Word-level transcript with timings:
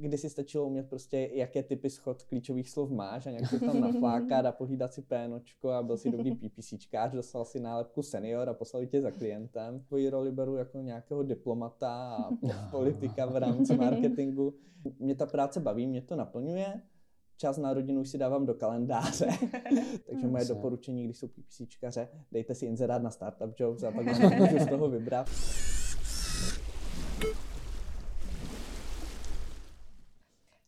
kdy 0.00 0.18
si 0.18 0.30
stačilo 0.30 0.66
umět 0.66 0.88
prostě, 0.88 1.30
jaké 1.32 1.62
typy 1.62 1.90
schod 1.90 2.22
klíčových 2.22 2.70
slov 2.70 2.90
máš 2.90 3.26
a 3.26 3.30
nějak 3.30 3.50
to 3.50 3.58
tam 3.60 3.80
naflákat 3.80 4.46
a 4.46 4.52
pohlídat 4.52 4.94
si 4.94 5.02
pénočko 5.02 5.70
a 5.70 5.82
byl 5.82 5.96
si 5.96 6.10
dobrý 6.10 6.34
PPCčkář, 6.34 7.12
dostal 7.12 7.44
si 7.44 7.60
nálepku 7.60 8.02
senior 8.02 8.48
a 8.48 8.54
poslali 8.54 8.86
tě 8.86 9.00
za 9.00 9.10
klientem. 9.10 9.80
Tvoji 9.80 10.10
roli 10.10 10.32
beru 10.32 10.56
jako 10.56 10.78
nějakého 10.78 11.22
diplomata 11.22 12.16
a 12.16 12.30
politika 12.70 13.26
v 13.26 13.36
rámci 13.36 13.76
marketingu. 13.76 14.54
Mě 14.98 15.14
ta 15.14 15.26
práce 15.26 15.60
baví, 15.60 15.86
mě 15.86 16.02
to 16.02 16.16
naplňuje 16.16 16.82
čas 17.38 17.58
na 17.58 17.74
rodinu 17.74 18.00
už 18.00 18.08
si 18.08 18.18
dávám 18.18 18.46
do 18.46 18.54
kalendáře. 18.54 19.28
Takže 20.06 20.26
moje 20.26 20.44
doporučení, 20.44 21.04
když 21.04 21.18
jsou 21.18 21.28
PPCčkaře, 21.28 22.08
dejte 22.32 22.54
si 22.54 22.66
inzerát 22.66 23.02
na 23.02 23.10
Startup 23.10 23.60
Jobs 23.60 23.82
a 23.82 23.90
pak 23.90 24.06
můžu 24.38 24.58
z 24.58 24.66
toho 24.66 24.90
vybrat. 24.90 25.30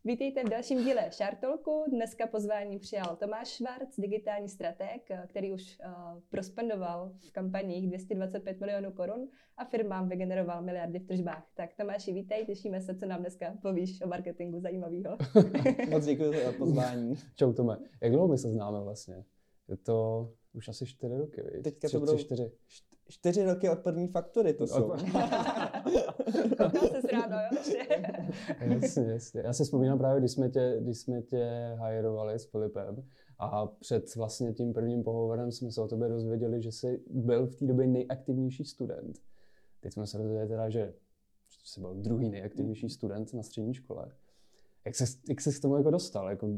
Vítejte 0.05 0.45
v 0.45 0.49
dalším 0.49 0.85
díle 0.85 1.11
Šartolku. 1.11 1.85
Dneska 1.91 2.27
pozvání 2.27 2.79
přijal 2.79 3.17
Tomáš 3.17 3.49
Švarc, 3.49 3.97
digitální 3.99 4.49
strateg, 4.49 5.03
který 5.27 5.53
už 5.53 5.79
uh, 5.87 6.21
prospendoval 6.31 7.13
v 7.29 7.33
kampaních 7.33 7.89
225 7.89 8.61
milionů 8.61 8.93
korun 8.93 9.29
a 9.57 9.65
firmám 9.65 10.09
vygeneroval 10.09 10.63
miliardy 10.63 10.99
v 10.99 11.07
tržbách. 11.07 11.47
Tak 11.55 11.75
Tomáši, 11.75 12.13
vítej, 12.13 12.47
těšíme 12.47 12.81
se, 12.81 12.95
co 12.95 13.07
nám 13.07 13.21
dneska 13.21 13.55
povíš 13.63 14.03
o 14.03 14.09
marketingu 14.09 14.61
zajímavého. 14.61 15.19
Moc 15.91 16.05
děkuji 16.05 16.33
za 16.45 16.53
pozvání. 16.59 17.15
Čau 17.35 17.53
Tome, 17.53 17.79
jak 18.03 18.13
dlouho 18.13 18.29
my 18.29 18.39
se 18.39 18.51
známe 18.51 18.81
vlastně? 18.81 19.25
Je 19.69 19.77
to 19.77 20.31
už 20.53 20.69
asi 20.69 20.87
čtyři 20.87 21.17
roky, 21.17 21.43
víš? 21.43 21.63
Teďka 21.65 21.89
tři, 21.89 21.97
to 21.97 22.01
budou 22.01 22.17
čtyři. 22.19 22.51
čtyři 23.09 23.45
roky 23.45 23.69
od 23.69 23.79
první 23.79 24.09
faktury 24.09 24.55
to 24.55 24.67
jsou. 24.67 24.93
se 27.01 27.09
ráno, 27.13 27.37
jo? 27.37 27.59
jasně, 28.83 29.03
jasně. 29.03 29.43
Já 29.45 29.53
si 29.53 29.65
vzpomínám 29.65 29.99
právě, 29.99 30.21
když 30.21 30.33
jsme 30.33 30.51
tě, 30.51 30.77
když 30.81 30.99
jsme 30.99 31.23
tě 31.23 31.75
hajerovali 31.79 32.39
s 32.39 32.51
Filipem 32.51 33.05
a 33.39 33.67
před 33.67 34.17
vlastně 34.17 34.53
tím 34.53 34.73
prvním 34.73 35.03
pohovorem 35.03 35.53
jsme 35.53 35.71
se 35.71 35.81
o 35.81 35.89
tobě 35.89 36.09
dozvěděli, 36.09 36.63
že 36.63 36.73
jsi 36.73 37.01
byl 37.11 37.47
v 37.47 37.57
té 37.57 37.67
době 37.67 37.87
nejaktivnější 37.87 38.65
student. 38.65 39.19
Teď 39.81 39.93
jsme 39.93 40.07
se 40.07 40.19
dozvěděli 40.19 40.49
teda, 40.49 40.71
že 40.71 40.93
jsi 41.65 41.81
byl 41.81 41.95
druhý 41.95 42.29
nejaktivnější 42.29 42.89
student 42.89 43.35
na 43.35 43.43
střední 43.43 43.75
škole. 43.75 44.13
Jak 44.85 44.95
se, 44.95 45.05
jak 45.29 45.41
se 45.41 45.53
k 45.53 45.61
tomu 45.61 45.77
jako 45.77 45.91
dostal? 45.91 46.31
Jako, 46.31 46.49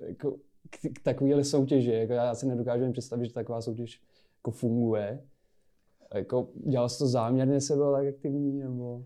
jako 0.00 0.36
k, 0.70 0.76
k 0.94 1.02
takovéhle 1.02 1.44
soutěži. 1.44 1.90
Jako 1.90 2.12
já 2.12 2.34
si 2.34 2.46
nedokážu 2.46 2.92
představit, 2.92 3.26
že 3.26 3.32
taková 3.32 3.60
soutěž 3.60 4.02
jako 4.38 4.50
funguje. 4.50 5.24
Jako, 6.14 6.48
dělal 6.54 6.88
jsi 6.88 6.98
to 6.98 7.06
záměrně, 7.06 7.60
se 7.60 7.76
byl 7.76 7.92
tak 7.92 8.06
aktivní? 8.06 8.58
Nebo... 8.58 9.02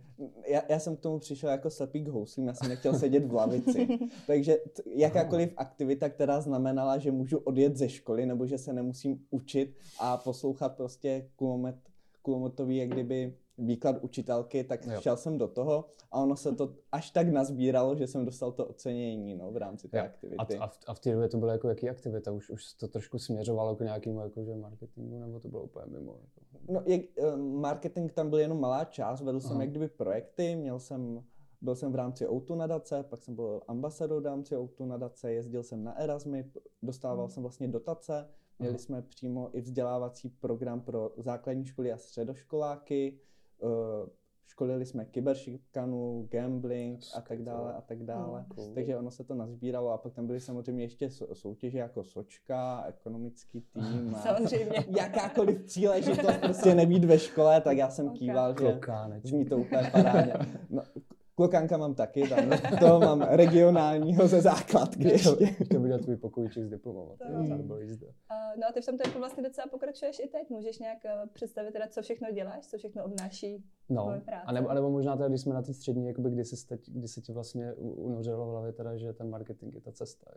Já, 0.49 0.63
já, 0.69 0.79
jsem 0.79 0.97
k 0.97 1.01
tomu 1.01 1.19
přišel 1.19 1.51
jako 1.51 1.71
slepý 1.71 2.05
k 2.05 2.09
houslím, 2.09 2.47
já 2.47 2.55
jsem 2.55 2.69
nechtěl 2.69 2.99
sedět 2.99 3.25
v 3.27 3.35
lavici. 3.35 3.89
Takže 4.27 4.57
t- 4.77 4.83
jakákoliv 4.87 5.53
aktivita, 5.57 6.09
která 6.09 6.41
znamenala, 6.41 6.99
že 6.99 7.13
můžu 7.13 7.39
odjet 7.39 7.77
ze 7.77 7.89
školy, 7.89 8.27
nebo 8.27 8.47
že 8.47 8.59
se 8.59 8.73
nemusím 8.73 9.21
učit 9.31 9.77
a 10.01 10.17
poslouchat 10.17 10.77
prostě 10.77 11.29
kulomet, 11.37 11.77
kulometový, 12.23 12.77
jak 12.77 12.89
kdyby 12.89 13.35
výklad 13.61 13.97
učitelky, 14.01 14.65
tak 14.65 14.87
jo. 14.87 15.01
šel 15.01 15.17
jsem 15.17 15.39
do 15.39 15.49
toho 15.49 15.85
a 16.13 16.21
ono 16.21 16.37
se 16.37 16.55
to 16.55 16.75
až 16.93 17.11
tak 17.11 17.29
nazbíralo, 17.29 17.97
že 17.97 18.07
jsem 18.07 18.25
dostal 18.25 18.53
to 18.53 18.67
ocenění 18.67 19.35
no, 19.35 19.53
v 19.53 19.57
rámci 19.57 19.89
té 19.89 19.99
jo. 19.99 20.05
aktivity. 20.05 20.59
A, 20.59 20.65
a, 20.65 20.67
v, 20.67 20.79
a 20.87 20.95
v 20.95 21.01
té 21.01 21.13
době 21.13 21.29
to 21.29 21.39
bylo 21.39 21.51
jako 21.51 21.69
jaký 21.69 21.91
aktivita? 21.91 22.33
Už, 22.33 22.51
už 22.51 22.73
to 22.73 22.89
trošku 22.89 23.19
směřovalo 23.19 23.77
k 23.77 23.81
nějakému 23.81 24.21
jakože 24.21 24.57
marketingu, 24.57 25.19
nebo 25.19 25.41
to 25.41 25.49
bylo 25.49 25.63
úplně 25.63 25.87
mimo? 25.89 26.13
Jako? 26.13 26.41
No, 26.73 26.83
jak, 26.87 27.01
marketing 27.37 28.13
tam 28.13 28.31
byl 28.31 28.39
jenom 28.39 28.61
malá 28.61 28.85
část, 28.85 29.21
vedl 29.21 29.39
Aha. 29.39 29.49
jsem 29.49 29.61
jak 29.61 29.71
kdyby 29.71 29.89
projekty, 29.89 30.57
měl 30.57 30.79
jsem 30.81 31.25
byl 31.61 31.75
jsem 31.75 31.93
v 31.93 31.95
rámci 31.95 32.29
Outu 32.29 32.55
nadace, 32.55 33.03
pak 33.03 33.23
jsem 33.23 33.35
byl 33.35 33.63
ambasador 33.69 34.23
v 34.23 34.27
rámci 34.27 34.57
Outu 34.57 34.87
nadace, 34.87 35.33
jezdil 35.33 35.63
jsem 35.63 35.85
na 35.85 35.99
Erasmy, 35.99 36.51
dostával 36.83 37.25
hmm. 37.25 37.31
jsem 37.31 37.43
vlastně 37.43 37.69
dotace, 37.69 38.29
měli 38.59 38.75
Aha. 38.75 38.79
jsme 38.79 39.03
přímo 39.03 39.51
i 39.53 39.61
vzdělávací 39.61 40.29
program 40.29 40.81
pro 40.81 41.13
základní 41.17 41.65
školy 41.65 41.93
a 41.93 41.97
středoškoláky, 41.97 43.19
školili 44.61 44.87
jsme 44.87 45.05
kyberšikanu, 45.05 46.29
gambling 46.31 47.01
a 47.17 47.21
tak 47.21 47.43
dále 47.43 47.75
a 47.75 47.81
tak 47.81 48.03
dále. 48.03 48.45
Oh, 48.49 48.57
cool. 48.57 48.75
Takže 48.75 48.97
ono 48.97 49.11
se 49.11 49.25
to 49.25 49.35
nazbíralo 49.35 49.91
a 49.91 49.99
pak 49.99 50.15
tam 50.15 50.27
byly 50.27 50.41
samozřejmě 50.41 50.85
ještě 50.85 51.11
soutěže 51.33 51.79
jako 51.79 52.05
Sočka, 52.05 52.85
ekonomický 52.89 53.61
tým 53.61 54.15
a 54.15 54.19
samozřejmě. 54.23 54.85
jakákoliv 54.97 55.63
příležitost 55.63 56.39
prostě 56.41 56.75
nebýt 56.75 57.05
ve 57.05 57.19
škole, 57.19 57.61
tak 57.61 57.77
já 57.77 57.91
jsem 57.91 58.07
okay. 58.07 58.19
kýval, 58.19 58.55
že 58.59 58.81
zní 59.25 59.45
to 59.45 59.59
úplně 59.59 59.91
parádně. 59.93 60.35
No, 60.71 60.83
Klokánka 61.41 61.77
mám 61.77 61.95
taky, 61.95 62.29
tam 62.29 62.51
to 62.81 63.01
mám 63.01 63.21
regionálního 63.21 64.29
ze 64.29 64.41
základky 64.41 65.09
ještě. 65.09 65.47
To 65.71 65.81
bude 65.81 65.99
tvůj 65.99 66.17
pokojček 66.17 66.65
s 66.65 66.71
diplomem. 66.71 67.17
No 68.61 68.67
a 68.69 68.73
ty 68.73 68.81
v 68.81 68.87
tom 68.87 68.99
tempu 68.99 69.19
vlastně 69.19 69.43
docela 69.43 69.67
pokračuješ 69.71 70.19
i 70.19 70.29
teď. 70.29 70.51
Můžeš 70.51 70.79
nějak 70.79 70.99
eh, 71.05 71.27
představit 71.33 71.73
teda, 71.73 71.87
co 71.89 72.03
všechno 72.03 72.29
děláš, 72.33 72.67
co 72.67 72.79
všechno 72.79 73.05
obnáší 73.05 73.65
no. 73.89 74.03
tvoje 74.03 74.21
práce? 74.21 74.45
A 74.47 74.53
nebo, 74.53 74.69
a 74.69 74.75
nebo 74.75 74.91
možná 74.91 75.17
teda, 75.17 75.29
když 75.29 75.41
jsme 75.41 75.55
na 75.55 75.63
té 75.63 75.75
střední, 75.75 76.07
jakoby, 76.07 76.31
kdy, 76.31 76.45
se 76.45 76.79
kdy 76.89 77.09
se 77.09 77.21
ti 77.21 77.33
vlastně 77.33 77.75
unořilo 77.75 78.47
v 78.47 78.51
hlavě 78.51 78.73
teda, 78.73 78.97
že 78.97 79.13
ten 79.13 79.31
marketing 79.31 79.75
je 79.75 79.81
ta 79.81 79.93
cesta 79.93 80.31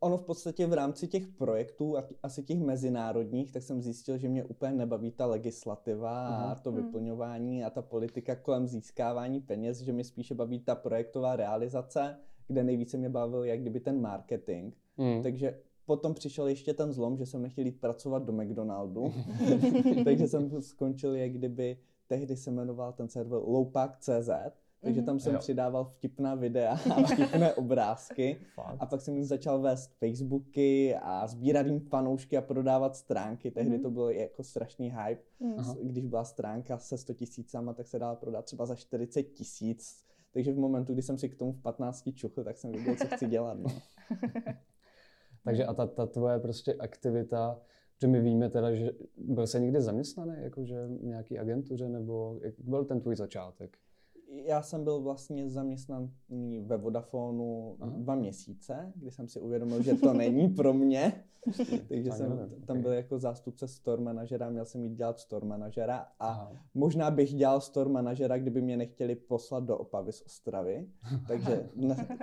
ono 0.00 0.16
v 0.16 0.22
podstatě 0.22 0.66
v 0.66 0.72
rámci 0.72 1.08
těch 1.08 1.26
projektů, 1.26 1.96
asi 2.22 2.42
těch 2.42 2.60
mezinárodních, 2.60 3.52
tak 3.52 3.62
jsem 3.62 3.82
zjistil, 3.82 4.18
že 4.18 4.28
mě 4.28 4.44
úplně 4.44 4.72
nebaví 4.72 5.10
ta 5.10 5.26
legislativa 5.26 6.28
a 6.28 6.54
mhm. 6.54 6.62
to 6.62 6.72
mhm. 6.72 6.84
vyplňování 6.84 7.64
a 7.64 7.70
ta 7.70 7.82
politika 7.82 8.36
kolem 8.36 8.66
získávání 8.66 9.40
peněz, 9.40 9.80
že 9.80 9.92
mě 9.92 10.04
spíše 10.04 10.34
baví 10.34 10.60
ta 10.60 10.74
projektová 10.74 11.36
realizace, 11.36 12.16
kde 12.46 12.64
nejvíce 12.64 12.96
mě 12.96 13.08
bavil 13.08 13.44
jak 13.44 13.60
kdyby 13.60 13.80
ten 13.80 14.00
marketing. 14.00 14.74
Uh-huh. 14.98 15.22
Takže 15.22 15.58
potom 15.84 16.14
přišel 16.14 16.48
ještě 16.48 16.74
ten 16.74 16.92
zlom, 16.92 17.16
že 17.16 17.26
jsem 17.26 17.42
nechtěl 17.42 17.64
jít 17.64 17.80
pracovat 17.80 18.24
do 18.24 18.32
McDonaldu, 18.32 19.12
takže 20.04 20.28
jsem 20.28 20.62
skončil 20.62 21.14
jak 21.14 21.32
kdyby, 21.32 21.78
tehdy 22.06 22.36
se 22.36 22.50
jmenoval 22.50 22.92
ten 22.92 23.08
server 23.08 23.40
Loupak.cz, 23.44 24.30
takže 24.82 25.02
tam 25.02 25.20
jsem 25.20 25.32
jo. 25.32 25.38
přidával 25.38 25.84
vtipná 25.84 26.34
videa 26.34 26.72
a 26.72 27.02
vtipné 27.14 27.54
obrázky. 27.54 28.36
a 28.78 28.86
pak 28.86 29.00
jsem 29.00 29.14
jim 29.14 29.24
začal 29.24 29.60
vést 29.60 29.92
Facebooky 29.98 30.94
a 31.02 31.26
sbírat 31.26 31.66
jim 31.66 31.80
fanoušky 31.80 32.36
a 32.36 32.40
prodávat 32.40 32.96
stránky. 32.96 33.50
Tehdy 33.50 33.78
mm-hmm. 33.78 33.82
to 33.82 33.90
byl 33.90 34.08
jako 34.08 34.42
strašný 34.42 34.90
hype. 34.90 35.22
Mm-hmm. 35.40 35.76
Když 35.82 36.06
byla 36.06 36.24
stránka 36.24 36.78
se 36.78 36.98
100 36.98 37.14
tisícama, 37.14 37.74
tak 37.74 37.88
se 37.88 37.98
dala 37.98 38.14
prodat 38.14 38.44
třeba 38.44 38.66
za 38.66 38.74
40 38.74 39.22
tisíc. 39.22 40.04
Takže 40.32 40.52
v 40.52 40.58
momentu, 40.58 40.92
kdy 40.92 41.02
jsem 41.02 41.18
si 41.18 41.28
k 41.28 41.34
tomu 41.34 41.52
v 41.52 41.62
15 41.62 42.08
čuchl, 42.14 42.44
tak 42.44 42.58
jsem 42.58 42.72
věděl, 42.72 42.96
co 42.96 43.06
chci 43.06 43.26
dělat. 43.26 43.58
No. 43.58 43.70
Takže 45.44 45.64
a 45.64 45.74
ta, 45.74 45.86
ta 45.86 46.06
tvoje 46.06 46.38
prostě 46.38 46.74
aktivita, 46.74 47.60
že 48.00 48.08
my 48.08 48.20
víme 48.20 48.50
teda, 48.50 48.74
že 48.74 48.90
byl 49.16 49.46
se 49.46 49.60
někdy 49.60 49.80
zaměstnaný, 49.80 50.34
jakože 50.38 50.88
nějaký 50.88 51.38
agentuře, 51.38 51.88
nebo 51.88 52.38
jak 52.42 52.54
byl 52.58 52.84
ten 52.84 53.00
tvůj 53.00 53.16
začátek? 53.16 53.78
Já 54.30 54.62
jsem 54.62 54.84
byl 54.84 55.00
vlastně 55.00 55.50
zaměstnaný 55.50 56.60
ve 56.60 56.76
Vodafonu 56.76 57.76
Aha. 57.80 57.92
dva 57.96 58.14
měsíce, 58.14 58.92
kdy 58.94 59.10
jsem 59.10 59.28
si 59.28 59.40
uvědomil, 59.40 59.82
že 59.82 59.94
to 59.94 60.12
není 60.12 60.48
pro 60.48 60.72
mě. 60.74 61.24
Takže 61.88 62.12
jsem 62.12 62.48
tam 62.66 62.82
byl 62.82 62.92
jako 62.92 63.18
zástupce 63.18 63.68
store 63.68 64.02
manažera, 64.02 64.50
měl 64.50 64.64
jsem 64.64 64.84
jít 64.84 64.94
dělat 64.94 65.18
store 65.18 65.46
manažera 65.46 65.96
a 65.96 66.28
Aha. 66.28 66.52
možná 66.74 67.10
bych 67.10 67.34
dělal 67.34 67.60
store 67.60 67.90
manažera, 67.90 68.38
kdyby 68.38 68.62
mě 68.62 68.76
nechtěli 68.76 69.14
poslat 69.14 69.64
do 69.64 69.78
Opavy 69.78 70.12
z 70.12 70.22
Ostravy. 70.22 70.86
Takže 71.28 71.68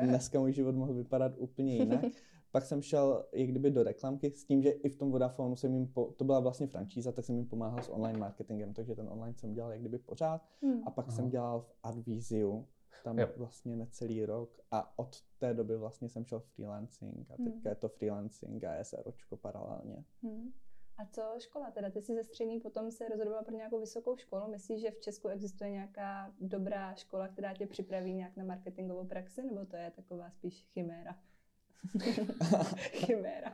dneska 0.03 0.39
můj 0.39 0.53
život 0.53 0.75
mohl 0.75 0.93
vypadat 0.93 1.31
úplně 1.37 1.75
jinak. 1.75 2.05
Pak 2.51 2.65
jsem 2.65 2.81
šel 2.81 3.25
jak 3.33 3.49
kdyby 3.49 3.71
do 3.71 3.83
reklamky 3.83 4.31
s 4.31 4.45
tím, 4.45 4.61
že 4.61 4.69
i 4.69 4.89
v 4.89 4.95
tom 4.95 5.11
Vodafonu 5.11 5.55
jsem 5.55 5.73
jim, 5.73 5.87
po, 5.87 6.05
to 6.05 6.23
byla 6.25 6.39
vlastně 6.39 6.67
franšíza, 6.67 7.11
tak 7.11 7.25
jsem 7.25 7.35
jim 7.35 7.45
pomáhal 7.45 7.83
s 7.83 7.89
online 7.89 8.19
marketingem, 8.19 8.73
takže 8.73 8.95
ten 8.95 9.09
online 9.09 9.33
jsem 9.33 9.53
dělal 9.53 9.71
jak 9.71 9.79
kdyby 9.79 9.97
pořád. 9.97 10.41
Hmm. 10.61 10.81
A 10.85 10.91
pak 10.91 11.07
Aha. 11.07 11.15
jsem 11.15 11.29
dělal 11.29 11.61
v 11.61 11.73
Adviziu, 11.83 12.67
tam 13.03 13.19
jo. 13.19 13.29
vlastně 13.37 13.75
necelý 13.75 14.25
rok 14.25 14.59
a 14.71 14.99
od 14.99 15.21
té 15.37 15.53
doby 15.53 15.77
vlastně 15.77 16.09
jsem 16.09 16.25
šel 16.25 16.39
freelancing 16.39 17.31
a 17.31 17.37
teďka 17.37 17.49
hmm. 17.49 17.61
je 17.65 17.75
to 17.75 17.89
freelancing 17.89 18.63
a 18.63 18.83
SROčko 18.83 19.37
paralelně. 19.37 20.03
Hmm. 20.23 20.53
A 20.97 21.05
co 21.05 21.21
škola 21.39 21.71
teda? 21.71 21.89
Ty 21.89 22.01
jsi 22.01 22.15
ze 22.15 22.23
střední 22.23 22.59
potom 22.59 22.91
se 22.91 23.09
rozhodovala 23.09 23.43
pro 23.43 23.55
nějakou 23.55 23.79
vysokou 23.79 24.17
školu. 24.17 24.47
Myslíš, 24.47 24.81
že 24.81 24.91
v 24.91 24.99
Česku 24.99 25.27
existuje 25.27 25.71
nějaká 25.71 26.33
dobrá 26.39 26.95
škola, 26.95 27.27
která 27.27 27.53
tě 27.53 27.67
připraví 27.67 28.13
nějak 28.13 28.37
na 28.37 28.43
marketingovou 28.43 29.05
praxi, 29.05 29.43
nebo 29.43 29.65
to 29.65 29.75
je 29.75 29.91
taková 29.91 30.31
spíš 30.31 30.67
chiméra? 30.73 31.19
Chiméra. 32.91 33.53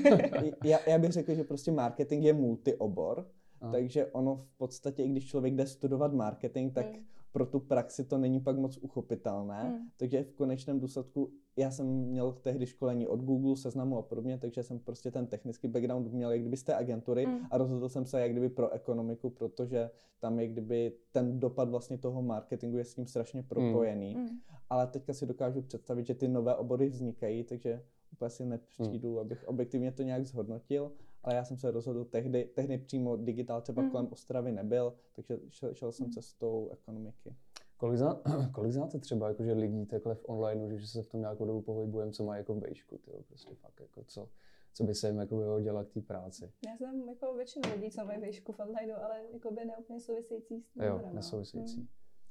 já, 0.64 0.78
já 0.86 0.98
bych 0.98 1.12
řekl, 1.12 1.34
že 1.34 1.44
prostě 1.44 1.72
marketing 1.72 2.24
je 2.24 2.32
multiobor, 2.32 3.26
Aha. 3.60 3.72
takže 3.72 4.06
ono 4.06 4.36
v 4.36 4.58
podstatě, 4.58 5.02
i 5.02 5.08
když 5.08 5.26
člověk 5.26 5.54
jde 5.54 5.66
studovat 5.66 6.12
marketing, 6.12 6.72
tak 6.72 6.86
hmm. 6.86 7.04
pro 7.32 7.46
tu 7.46 7.60
praxi 7.60 8.04
to 8.04 8.18
není 8.18 8.40
pak 8.40 8.58
moc 8.58 8.76
uchopitelné. 8.76 9.62
Hmm. 9.62 9.88
Takže 9.96 10.22
v 10.22 10.32
konečném 10.32 10.80
důsledku 10.80 11.32
já 11.56 11.70
jsem 11.70 11.86
měl 11.86 12.32
tehdy 12.32 12.66
školení 12.66 13.06
od 13.06 13.20
Google, 13.20 13.56
seznamu 13.56 13.98
a 13.98 14.02
podobně, 14.02 14.38
takže 14.38 14.62
jsem 14.62 14.78
prostě 14.78 15.10
ten 15.10 15.26
technický 15.26 15.68
background 15.68 16.12
měl 16.12 16.30
jak 16.30 16.40
kdyby 16.40 16.56
z 16.56 16.62
té 16.62 16.74
agentury 16.74 17.26
mm. 17.26 17.38
a 17.50 17.58
rozhodl 17.58 17.88
jsem 17.88 18.06
se 18.06 18.20
jak 18.20 18.30
kdyby 18.30 18.48
pro 18.48 18.70
ekonomiku, 18.70 19.30
protože 19.30 19.90
tam 20.20 20.38
je 20.38 20.48
kdyby 20.48 20.92
ten 21.12 21.40
dopad 21.40 21.68
vlastně 21.68 21.98
toho 21.98 22.22
marketingu 22.22 22.78
je 22.78 22.84
s 22.84 22.94
tím 22.94 23.06
strašně 23.06 23.42
propojený. 23.42 24.14
Mm. 24.14 24.28
Ale 24.70 24.86
teďka 24.86 25.12
si 25.12 25.26
dokážu 25.26 25.62
představit, 25.62 26.06
že 26.06 26.14
ty 26.14 26.28
nové 26.28 26.54
obory 26.54 26.88
vznikají, 26.88 27.44
takže 27.44 27.82
úplně 28.12 28.30
si 28.30 28.44
nepřijdu, 28.44 29.10
hmm. 29.10 29.18
abych 29.18 29.48
objektivně 29.48 29.92
to 29.92 30.02
nějak 30.02 30.26
zhodnotil, 30.26 30.92
ale 31.22 31.34
já 31.34 31.44
jsem 31.44 31.56
se 31.56 31.70
rozhodl 31.70 32.04
tehdy, 32.04 32.44
tehdy 32.44 32.78
přímo 32.78 33.16
digitál 33.16 33.60
třeba 33.60 33.82
hmm. 33.82 33.90
kolem 33.90 34.08
Ostravy 34.10 34.52
nebyl, 34.52 34.94
takže 35.12 35.38
šel, 35.48 35.74
šel 35.74 35.92
jsem 35.92 36.04
hmm. 36.04 36.12
cestou 36.12 36.68
ekonomiky. 36.72 37.34
Kolik, 37.76 37.98
zná, 37.98 38.20
kolik 38.52 38.72
znáte 38.72 38.98
třeba 38.98 39.28
jakože 39.28 39.52
lidí 39.52 39.86
takhle 39.86 40.14
v 40.14 40.24
online, 40.28 40.78
že 40.78 40.86
se 40.86 41.02
v 41.02 41.08
tom 41.08 41.20
nějakou 41.20 41.46
dobu 41.46 41.62
pohybujeme, 41.62 42.12
co 42.12 42.24
má 42.24 42.36
jako 42.36 42.54
v 42.54 42.58
bejšku, 42.58 42.98
tyjo, 42.98 43.22
prostě 43.22 43.54
fakt 43.54 43.80
jako 43.80 44.04
co, 44.04 44.28
co 44.72 44.84
by 44.84 44.94
se 44.94 45.08
jim 45.08 45.18
jako 45.18 45.36
vyhodilo 45.36 45.84
k 45.84 45.90
té 45.90 46.00
práci. 46.00 46.52
Já 46.66 46.76
znám 46.76 47.08
jako 47.08 47.34
většinu 47.34 47.72
lidí, 47.74 47.90
co 47.90 48.04
mají 48.04 48.20
výšku 48.20 48.52
v 48.52 48.60
online, 48.60 48.94
ale 48.94 49.22
jako 49.32 49.50
by 49.50 49.64
neúplně 49.64 50.00
související 50.00 50.60
s 50.60 50.68
tím. 50.68 50.82
Jo, 50.82 51.00
nesouvisející. 51.12 51.76
Hmm. 51.76 51.88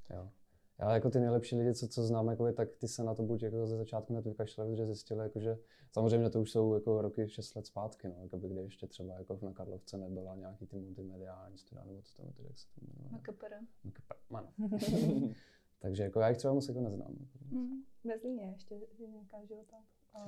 Jo. 0.10 0.30
Já 0.80 0.94
jako 0.94 1.10
ty 1.10 1.20
nejlepší 1.20 1.56
lidi, 1.56 1.74
co, 1.74 1.88
co 1.88 2.04
znám, 2.04 2.28
jakoby, 2.28 2.54
tak 2.54 2.70
ty 2.76 2.88
se 2.88 3.04
na 3.04 3.16
to 3.16 3.24
buď 3.24 3.44
jako 3.44 3.68
ze 3.68 3.78
začátku 3.78 4.14
hned 4.14 4.26
vykašlali, 4.26 4.76
že 4.76 4.86
zjistili, 4.86 5.24
jako, 5.24 5.40
že 5.40 5.58
samozřejmě 5.92 6.30
to 6.30 6.42
už 6.42 6.52
jsou 6.52 6.74
jako 6.74 7.02
roky 7.02 7.30
6 7.30 7.56
let 7.56 7.66
zpátky, 7.66 8.08
no, 8.08 8.16
jakoby, 8.22 8.50
kde 8.50 8.62
ještě 8.62 8.88
třeba 8.88 9.14
jako 9.14 9.40
na 9.42 9.54
Karlovce 9.54 9.98
nebyla 9.98 10.36
nějaký 10.36 10.66
ty 10.66 10.78
multimediální 10.78 11.58
studia, 11.58 11.86
nebo 11.86 12.02
co 12.02 12.18
tam, 12.18 12.26
jak 12.26 12.60
se 12.60 12.66
to 12.76 12.82
jmenuje. 12.82 13.22
MKPR. 13.22 13.54
MKPR, 13.84 14.36
ano. 14.36 14.54
Takže 15.80 16.04
jako 16.04 16.20
já 16.20 16.30
jich 16.30 16.38
třeba 16.38 16.54
moc 16.54 16.68
jako 16.68 16.82
neznám. 16.82 17.16
Mm, 17.52 17.84
ve 18.04 18.18
Zlíně 18.18 18.44
ještě 18.44 18.76
je 18.76 19.08
nějaká 19.08 19.46
života. 19.46 19.78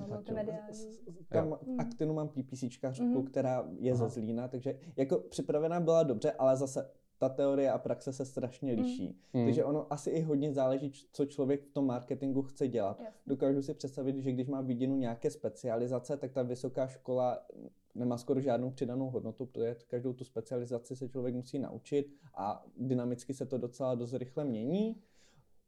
Multimediální. 0.06 0.98
Tam 1.28 1.58
mm. 1.66 1.80
Actinu 1.80 2.14
mám 2.14 2.28
PPCčkařku, 2.28 3.04
mm. 3.04 3.24
která 3.24 3.68
je 3.78 3.92
Aha. 3.92 4.08
ze 4.08 4.20
Zlína, 4.20 4.48
takže 4.48 4.78
jako 4.96 5.18
připravená 5.18 5.80
byla 5.80 6.02
dobře, 6.02 6.32
ale 6.32 6.56
zase 6.56 6.90
ta 7.22 7.28
teorie 7.28 7.70
a 7.70 7.78
praxe 7.78 8.12
se 8.12 8.24
strašně 8.24 8.72
hmm. 8.72 8.82
liší. 8.82 9.16
Mm. 9.32 9.44
Takže 9.44 9.64
ono 9.64 9.92
asi 9.92 10.10
i 10.10 10.20
hodně 10.20 10.52
záleží, 10.52 10.92
co 11.12 11.26
člověk 11.26 11.64
v 11.64 11.72
tom 11.72 11.86
marketingu 11.86 12.42
chce 12.42 12.68
dělat. 12.68 13.00
Jasně. 13.00 13.20
Dokážu 13.26 13.62
si 13.62 13.74
představit, 13.74 14.16
že 14.18 14.32
když 14.32 14.48
má 14.48 14.60
vidinu 14.60 14.96
nějaké 14.96 15.30
specializace, 15.30 16.16
tak 16.16 16.32
ta 16.32 16.42
vysoká 16.42 16.86
škola 16.86 17.38
nemá 17.94 18.18
skoro 18.18 18.40
žádnou 18.40 18.70
přidanou 18.70 19.10
hodnotu, 19.10 19.46
protože 19.46 19.76
každou 19.86 20.12
tu 20.12 20.24
specializaci 20.24 20.96
se 20.96 21.08
člověk 21.08 21.34
musí 21.34 21.58
naučit 21.58 22.14
a 22.34 22.64
dynamicky 22.76 23.34
se 23.34 23.46
to 23.46 23.58
docela 23.58 23.94
dost 23.94 24.14
rychle 24.14 24.44
mění 24.44 25.02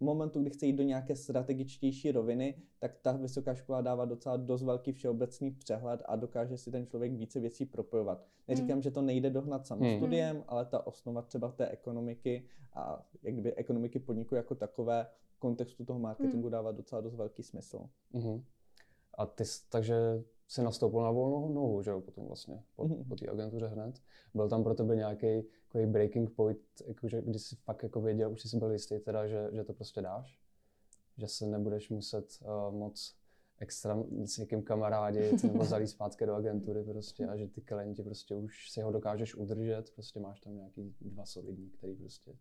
momentu, 0.04 0.40
kdy 0.40 0.50
chce 0.50 0.66
jít 0.66 0.72
do 0.72 0.82
nějaké 0.82 1.16
strategičtější 1.16 2.12
roviny, 2.12 2.54
tak 2.78 2.98
ta 3.02 3.12
vysoká 3.12 3.54
škola 3.54 3.80
dává 3.80 4.04
docela 4.04 4.36
dost 4.36 4.62
velký 4.62 4.92
všeobecný 4.92 5.50
přehled 5.50 6.02
a 6.04 6.16
dokáže 6.16 6.56
si 6.56 6.70
ten 6.70 6.86
člověk 6.86 7.12
více 7.12 7.40
věcí 7.40 7.66
propojovat. 7.66 8.24
Neříkám, 8.48 8.76
mm. 8.76 8.82
že 8.82 8.90
to 8.90 9.02
nejde 9.02 9.30
dohnat 9.30 9.66
samostudiem, 9.66 10.36
mm. 10.36 10.42
ale 10.48 10.66
ta 10.66 10.86
osnova 10.86 11.22
třeba 11.22 11.52
té 11.52 11.68
ekonomiky 11.68 12.44
a 12.72 13.06
jak 13.22 13.34
kdyby 13.34 13.54
ekonomiky 13.54 13.98
podniku 13.98 14.34
jako 14.34 14.54
takové 14.54 15.06
v 15.30 15.38
kontextu 15.38 15.84
toho 15.84 15.98
marketingu 15.98 16.46
mm. 16.46 16.52
dává 16.52 16.72
docela 16.72 17.00
dost 17.00 17.14
velký 17.14 17.42
smysl. 17.42 17.88
Mm. 18.12 18.44
A 19.18 19.26
ty, 19.26 19.44
takže 19.68 20.24
si 20.48 20.62
nastoupil 20.62 21.02
na 21.02 21.10
volnou 21.10 21.54
nohu, 21.54 21.82
že 21.82 21.90
jo, 21.90 22.00
potom 22.00 22.26
vlastně, 22.26 22.62
po, 22.76 22.84
mm-hmm. 22.84 23.08
po 23.08 23.16
té 23.16 23.28
agentuře 23.28 23.66
hned. 23.66 24.02
Byl 24.34 24.48
tam 24.48 24.64
pro 24.64 24.74
tebe 24.74 24.96
nějaký 24.96 25.42
breaking 25.86 26.30
point, 26.30 26.58
jakože, 26.86 27.22
kdy 27.22 27.38
jsi 27.38 27.56
fakt 27.56 27.82
jako 27.82 28.00
věděl, 28.00 28.32
už 28.32 28.42
jsi 28.42 28.56
byl 28.56 28.72
jistý 28.72 28.98
teda, 28.98 29.26
že, 29.26 29.48
že 29.52 29.64
to 29.64 29.72
prostě 29.72 30.02
dáš? 30.02 30.40
Že 31.18 31.28
se 31.28 31.46
nebudeš 31.46 31.90
muset 31.90 32.38
uh, 32.40 32.74
moc 32.74 33.16
extra 33.60 34.04
s 34.24 34.38
někým 34.38 34.62
kamarádit 34.62 35.44
nebo 35.44 35.64
zalít 35.64 35.88
zpátky 35.88 36.26
do 36.26 36.34
agentury 36.34 36.84
prostě 36.84 37.26
a 37.26 37.36
že 37.36 37.46
ty 37.46 37.60
klienti 37.60 38.02
prostě 38.02 38.34
už 38.34 38.70
si 38.70 38.80
ho 38.80 38.92
dokážeš 38.92 39.34
udržet, 39.34 39.90
prostě 39.90 40.20
máš 40.20 40.40
tam 40.40 40.56
nějaký 40.56 40.94
dva 41.00 41.24
solidní, 41.24 41.70
který 41.70 41.94
prostě 41.94 42.36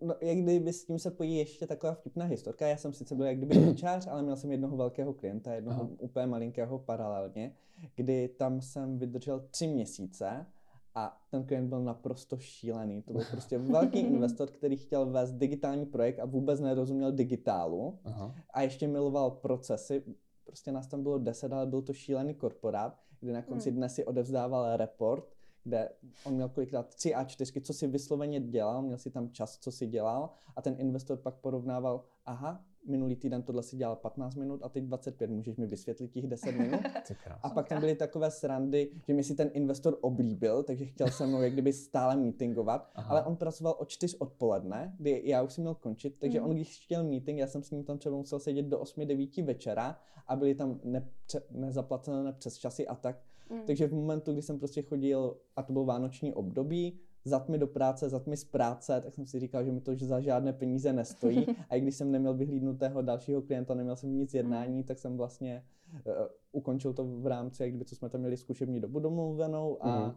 No, 0.00 0.14
jak 0.20 0.38
kdyby 0.38 0.72
s 0.72 0.84
tím 0.84 0.98
se 0.98 1.10
pojí 1.10 1.36
ještě 1.36 1.66
taková 1.66 1.94
vtipná 1.94 2.24
historka. 2.24 2.66
Já 2.66 2.76
jsem 2.76 2.92
sice 2.92 3.14
byl 3.14 3.26
jak 3.26 3.36
kdyby 3.36 3.54
dočář, 3.66 4.06
ale 4.06 4.22
měl 4.22 4.36
jsem 4.36 4.52
jednoho 4.52 4.76
velkého 4.76 5.12
klienta, 5.14 5.54
jednoho 5.54 5.80
Aha. 5.80 5.90
úplně 5.98 6.26
malinkého 6.26 6.78
paralelně, 6.78 7.54
kdy 7.94 8.28
tam 8.28 8.60
jsem 8.60 8.98
vydržel 8.98 9.44
tři 9.50 9.66
měsíce 9.66 10.46
a 10.94 11.20
ten 11.30 11.44
klient 11.44 11.68
byl 11.68 11.82
naprosto 11.82 12.38
šílený. 12.38 13.02
To 13.02 13.12
byl 13.12 13.22
prostě 13.30 13.58
velký 13.58 13.98
investor, 14.00 14.50
který 14.50 14.76
chtěl 14.76 15.06
vést 15.06 15.32
digitální 15.32 15.86
projekt 15.86 16.18
a 16.18 16.24
vůbec 16.24 16.60
nerozuměl 16.60 17.12
digitálu 17.12 17.98
Aha. 18.04 18.34
a 18.50 18.62
ještě 18.62 18.88
miloval 18.88 19.30
procesy. 19.30 20.02
Prostě 20.44 20.72
nás 20.72 20.86
tam 20.86 21.02
bylo 21.02 21.18
deset, 21.18 21.52
ale 21.52 21.66
byl 21.66 21.82
to 21.82 21.92
šílený 21.92 22.34
korporát, 22.34 22.98
kdy 23.20 23.32
na 23.32 23.42
konci 23.42 23.70
hmm. 23.70 23.76
dne 23.76 23.88
si 23.88 24.04
odevzdával 24.04 24.76
report, 24.76 25.33
kde 25.64 25.88
on 26.24 26.34
měl 26.34 26.48
kolikrát 26.48 26.94
tři 26.94 27.14
a 27.14 27.24
čtyřky, 27.24 27.60
co 27.60 27.72
si 27.72 27.86
vysloveně 27.86 28.40
dělal, 28.40 28.82
měl 28.82 28.98
si 28.98 29.10
tam 29.10 29.30
čas, 29.30 29.58
co 29.58 29.72
si 29.72 29.86
dělal. 29.86 30.30
A 30.56 30.62
ten 30.62 30.76
investor 30.78 31.18
pak 31.18 31.34
porovnával, 31.34 32.04
aha, 32.26 32.64
minulý 32.86 33.16
týden 33.16 33.42
tohle 33.42 33.62
si 33.62 33.76
dělal 33.76 33.96
15 33.96 34.34
minut 34.34 34.60
a 34.62 34.68
teď 34.68 34.84
25, 34.84 35.30
můžeš 35.30 35.56
mi 35.56 35.66
vysvětlit 35.66 36.08
těch 36.08 36.26
10 36.26 36.52
minut? 36.52 36.80
a 37.42 37.50
pak 37.50 37.68
tam 37.68 37.80
byly 37.80 37.94
takové 37.94 38.30
srandy, 38.30 38.90
že 39.06 39.14
mi 39.14 39.24
si 39.24 39.34
ten 39.34 39.50
investor 39.52 39.98
oblíbil, 40.00 40.62
takže 40.62 40.86
chtěl 40.86 41.10
se 41.10 41.26
mnou 41.26 41.42
jak 41.42 41.52
kdyby 41.52 41.72
stále 41.72 42.16
meetingovat, 42.16 42.90
Aha. 42.94 43.10
ale 43.10 43.24
on 43.24 43.36
pracoval 43.36 43.74
od 43.78 43.88
4 43.88 44.18
odpoledne, 44.18 44.94
kdy 44.98 45.22
já 45.24 45.42
už 45.42 45.52
jsem 45.52 45.64
měl 45.64 45.74
končit, 45.74 46.16
takže 46.18 46.40
mm. 46.40 46.46
on 46.46 46.54
když 46.54 46.84
chtěl 46.84 47.04
meeting, 47.04 47.38
já 47.38 47.46
jsem 47.46 47.62
s 47.62 47.70
ním 47.70 47.84
tam 47.84 47.98
třeba 47.98 48.16
musel 48.16 48.38
sedět 48.38 48.66
do 48.66 48.80
8-9 48.80 49.44
večera 49.44 49.98
a 50.26 50.36
byly 50.36 50.54
tam 50.54 50.74
nepře- 50.74 51.42
nezaplacené 51.50 52.32
přes 52.32 52.58
časy 52.58 52.86
a 52.86 52.94
tak, 52.94 53.20
Mm. 53.50 53.60
Takže 53.66 53.86
v 53.86 53.92
momentu, 53.92 54.32
kdy 54.32 54.42
jsem 54.42 54.58
prostě 54.58 54.82
chodil, 54.82 55.36
a 55.56 55.62
to 55.62 55.72
bylo 55.72 55.84
vánoční 55.84 56.34
období, 56.34 57.00
zatmi 57.24 57.58
do 57.58 57.66
práce, 57.66 58.08
zatmi 58.08 58.36
z 58.36 58.44
práce, 58.44 59.00
tak 59.00 59.14
jsem 59.14 59.26
si 59.26 59.40
říkal, 59.40 59.64
že 59.64 59.72
mi 59.72 59.80
to 59.80 59.96
za 59.96 60.20
žádné 60.20 60.52
peníze 60.52 60.92
nestojí. 60.92 61.46
A 61.70 61.76
i 61.76 61.80
když 61.80 61.94
jsem 61.94 62.12
neměl 62.12 62.34
vyhlídnutého 62.34 63.02
dalšího 63.02 63.42
klienta, 63.42 63.74
neměl 63.74 63.96
jsem 63.96 64.16
nic 64.16 64.34
jednání, 64.34 64.84
tak 64.84 64.98
jsem 64.98 65.16
vlastně 65.16 65.64
uh, 65.92 66.12
ukončil 66.52 66.92
to 66.92 67.04
v 67.04 67.26
rámci, 67.26 67.62
jak 67.62 67.70
kdyby 67.70 67.84
co 67.84 67.96
jsme 67.96 68.08
tam 68.08 68.20
měli 68.20 68.36
zkušební 68.36 68.80
dobu 68.80 69.00
domluvenou 69.00 69.84
a 69.84 70.06
mm. 70.06 70.14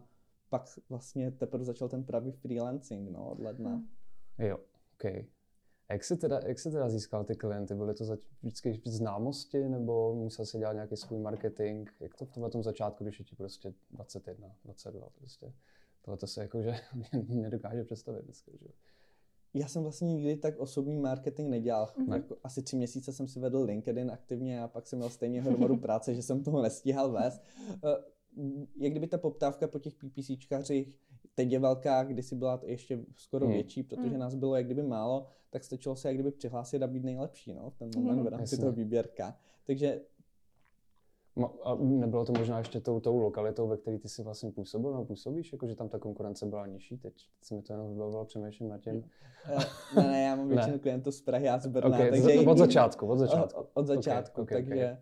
pak 0.50 0.78
vlastně 0.88 1.30
teprve 1.30 1.64
začal 1.64 1.88
ten 1.88 2.04
pravý 2.04 2.32
freelancing 2.32 3.10
no, 3.10 3.30
od 3.30 3.40
ledna. 3.40 3.70
Mm. 3.70 3.86
Jo, 4.38 4.58
okay. 4.94 5.24
A 5.88 5.92
jak 5.92 6.04
jsi, 6.04 6.16
teda, 6.16 6.40
jak 6.46 6.58
jsi 6.58 6.70
teda 6.70 6.88
získal 6.88 7.24
ty 7.24 7.34
klienty? 7.36 7.74
Byly 7.74 7.94
to 7.94 8.04
zač- 8.04 8.20
vždycky 8.42 8.80
známosti 8.84 9.68
nebo 9.68 10.14
musel 10.14 10.46
si 10.46 10.58
dělat 10.58 10.72
nějaký 10.72 10.96
svůj 10.96 11.18
marketing? 11.18 11.88
Jak 12.00 12.14
to 12.14 12.24
v 12.24 12.30
tomhle 12.30 12.50
tom 12.50 12.62
začátku, 12.62 13.04
když 13.04 13.18
je 13.18 13.24
ti 13.24 13.36
prostě 13.36 13.74
21, 13.90 14.56
22 14.64 15.08
prostě? 15.10 15.52
Tohle 16.02 16.18
to 16.18 16.26
se 16.26 16.42
jakože 16.42 16.74
nedokáže 17.28 17.84
představit 17.84 18.24
dneska, 18.24 18.52
že? 18.60 18.68
Já 19.54 19.68
jsem 19.68 19.82
vlastně 19.82 20.08
nikdy 20.08 20.36
tak 20.36 20.58
osobní 20.58 20.96
marketing 20.96 21.48
nedělal. 21.48 21.86
Mm-hmm. 21.86 22.14
Jako 22.14 22.36
asi 22.44 22.62
tři 22.62 22.76
měsíce 22.76 23.12
jsem 23.12 23.28
si 23.28 23.40
vedl 23.40 23.62
LinkedIn 23.62 24.10
aktivně 24.10 24.62
a 24.62 24.68
pak 24.68 24.86
jsem 24.86 24.98
měl 24.98 25.10
stejně 25.10 25.42
hromadu 25.42 25.76
práce, 25.76 26.14
že 26.14 26.22
jsem 26.22 26.42
toho 26.42 26.62
nestíhal 26.62 27.12
vést. 27.12 27.42
Eh, 27.84 27.96
jak 28.76 28.92
kdyby 28.92 29.06
ta 29.06 29.18
poptávka 29.18 29.68
po 29.68 29.78
těch 29.78 29.94
PPCčkařích 29.94 30.98
teď 31.38 31.52
je 31.52 31.58
velká, 31.58 32.04
kdysi 32.04 32.34
byla 32.34 32.60
ještě 32.64 32.98
skoro 33.16 33.46
hmm. 33.46 33.54
větší, 33.54 33.82
protože 33.82 34.08
hmm. 34.08 34.18
nás 34.18 34.34
bylo 34.34 34.56
jak 34.56 34.66
kdyby 34.66 34.82
málo, 34.82 35.26
tak 35.50 35.64
stačilo 35.64 35.96
se 35.96 36.08
jak 36.08 36.16
kdyby 36.16 36.30
přihlásit 36.30 36.82
a 36.82 36.86
být 36.86 37.04
nejlepší 37.04 37.54
no, 37.54 37.70
v 37.70 37.76
ten 37.76 37.90
moment 37.96 38.14
hmm. 38.14 38.24
v 38.24 38.28
rámci 38.28 38.58
toho 38.58 38.72
výběrka. 38.72 39.36
Takže 39.66 40.00
a 41.62 41.74
nebylo 41.74 42.24
to 42.24 42.32
možná 42.32 42.58
ještě 42.58 42.80
tou, 42.80 43.00
tou 43.00 43.18
lokalitou, 43.18 43.68
ve 43.68 43.76
které 43.76 43.98
ty 43.98 44.08
si 44.08 44.22
vlastně 44.22 44.50
působil, 44.50 44.92
no 44.92 45.04
působíš, 45.04 45.52
jako 45.52 45.66
že 45.66 45.74
tam 45.74 45.88
ta 45.88 45.98
konkurence 45.98 46.46
byla 46.46 46.66
nižší, 46.66 46.98
teď 46.98 47.14
se 47.42 47.54
mi 47.54 47.62
to 47.62 47.72
jenom 47.72 47.88
vybavilo, 47.88 48.24
přemýšlím 48.24 48.68
nad 48.68 48.80
tím. 48.80 49.04
Eh, 49.44 49.58
ne, 49.96 50.08
ne, 50.08 50.22
já 50.22 50.36
mám 50.36 50.48
většinu 50.54 50.78
klientů 50.78 51.12
z 51.12 51.20
Prahy 51.20 51.48
a 51.48 51.58
z 51.58 51.66
Brna, 51.66 51.96
okay, 51.96 52.10
takže... 52.10 52.40
Od 52.46 52.58
začátku, 52.58 53.06
od 53.06 53.18
začátku. 53.18 53.60
Od, 53.60 53.70
od 53.74 53.86
začátku, 53.86 54.42
okay, 54.42 54.62
okay, 54.62 54.68
takže 54.68 54.98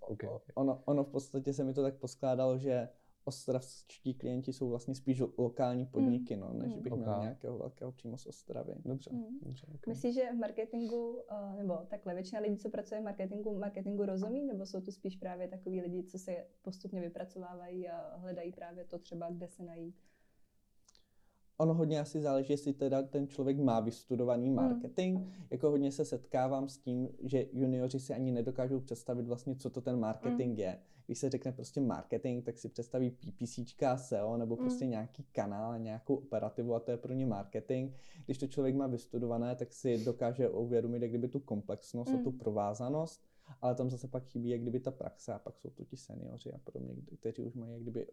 okay. 0.00 0.30
Ono, 0.54 0.82
ono 0.84 1.04
v 1.04 1.08
podstatě 1.08 1.52
se 1.52 1.64
mi 1.64 1.74
to 1.74 1.82
tak 1.82 1.94
poskládalo, 1.94 2.58
že 2.58 2.88
ostravští 3.26 4.14
klienti 4.14 4.52
jsou 4.52 4.68
vlastně 4.68 4.94
spíš 4.94 5.22
lokální 5.38 5.86
podniky, 5.86 6.36
mm. 6.36 6.40
no, 6.40 6.52
než 6.52 6.74
mm. 6.74 6.82
bych 6.82 6.92
okay. 6.92 7.04
měl 7.04 7.20
nějakého 7.20 7.58
velkého 7.58 7.92
přímo 7.92 8.18
z 8.18 8.26
Ostravy. 8.26 8.74
Dobře. 8.84 9.10
Mm. 9.12 9.38
Dobře 9.42 9.66
okay. 9.66 9.94
Myslíš, 9.94 10.14
že 10.14 10.32
v 10.32 10.38
marketingu, 10.38 11.10
uh, 11.10 11.56
nebo 11.56 11.76
takhle 11.88 12.14
většina 12.14 12.40
lidí, 12.40 12.56
co 12.56 12.70
pracuje 12.70 13.00
v 13.00 13.04
marketingu, 13.04 13.58
marketingu 13.58 14.04
rozumí, 14.04 14.46
nebo 14.46 14.66
jsou 14.66 14.80
to 14.80 14.92
spíš 14.92 15.16
právě 15.16 15.48
takový 15.48 15.80
lidi, 15.80 16.02
co 16.02 16.18
se 16.18 16.46
postupně 16.62 17.00
vypracovávají 17.00 17.88
a 17.88 18.16
hledají 18.16 18.52
právě 18.52 18.84
to 18.84 18.98
třeba, 18.98 19.30
kde 19.30 19.48
se 19.48 19.62
najít? 19.62 19.94
Ono 21.58 21.74
hodně 21.74 22.00
asi 22.00 22.20
záleží, 22.20 22.52
jestli 22.52 22.72
teda 22.72 23.02
ten 23.02 23.28
člověk 23.28 23.58
má 23.58 23.80
vystudovaný 23.80 24.46
hmm. 24.46 24.56
marketing. 24.56 25.18
Mm. 25.18 25.32
Jako 25.50 25.70
hodně 25.70 25.92
se 25.92 26.04
setkávám 26.04 26.68
s 26.68 26.78
tím, 26.78 27.08
že 27.22 27.46
junioři 27.52 28.00
si 28.00 28.14
ani 28.14 28.32
nedokážou 28.32 28.80
představit 28.80 29.26
vlastně, 29.26 29.56
co 29.56 29.70
to 29.70 29.80
ten 29.80 30.00
marketing 30.00 30.52
mm. 30.52 30.58
je. 30.58 30.78
Když 31.06 31.18
se 31.18 31.30
řekne 31.30 31.52
prostě 31.52 31.80
marketing, 31.80 32.44
tak 32.44 32.58
si 32.58 32.68
představí 32.68 33.10
PPCčka, 33.10 33.96
SEO 33.96 34.36
nebo 34.36 34.56
mm. 34.56 34.62
prostě 34.62 34.86
nějaký 34.86 35.24
kanál, 35.32 35.78
nějakou 35.78 36.14
operativu 36.14 36.74
a 36.74 36.80
to 36.80 36.90
je 36.90 36.96
pro 36.96 37.12
ně 37.12 37.26
marketing. 37.26 37.92
Když 38.24 38.38
to 38.38 38.46
člověk 38.46 38.74
má 38.74 38.86
vystudované, 38.86 39.56
tak 39.56 39.72
si 39.72 40.04
dokáže 40.04 40.48
uvědomit, 40.48 41.02
jak 41.02 41.10
kdyby 41.10 41.28
tu 41.28 41.40
komplexnost 41.40 42.12
mm. 42.12 42.18
a 42.18 42.22
tu 42.22 42.30
hmm. 42.30 42.38
provázanost, 42.38 43.24
ale 43.62 43.74
tam 43.74 43.90
zase 43.90 44.08
pak 44.08 44.24
chybí, 44.24 44.48
jak 44.48 44.60
kdyby 44.60 44.80
ta 44.80 44.90
praxe 44.90 45.32
a 45.32 45.38
pak 45.38 45.58
jsou 45.58 45.70
to 45.70 45.84
ti 45.84 45.96
seniori 45.96 46.52
a 46.54 46.58
podobně, 46.58 46.94
kteří 47.20 47.42
už 47.42 47.54
mají 47.54 47.72
jak 47.72 47.82
kdyby 47.82 48.06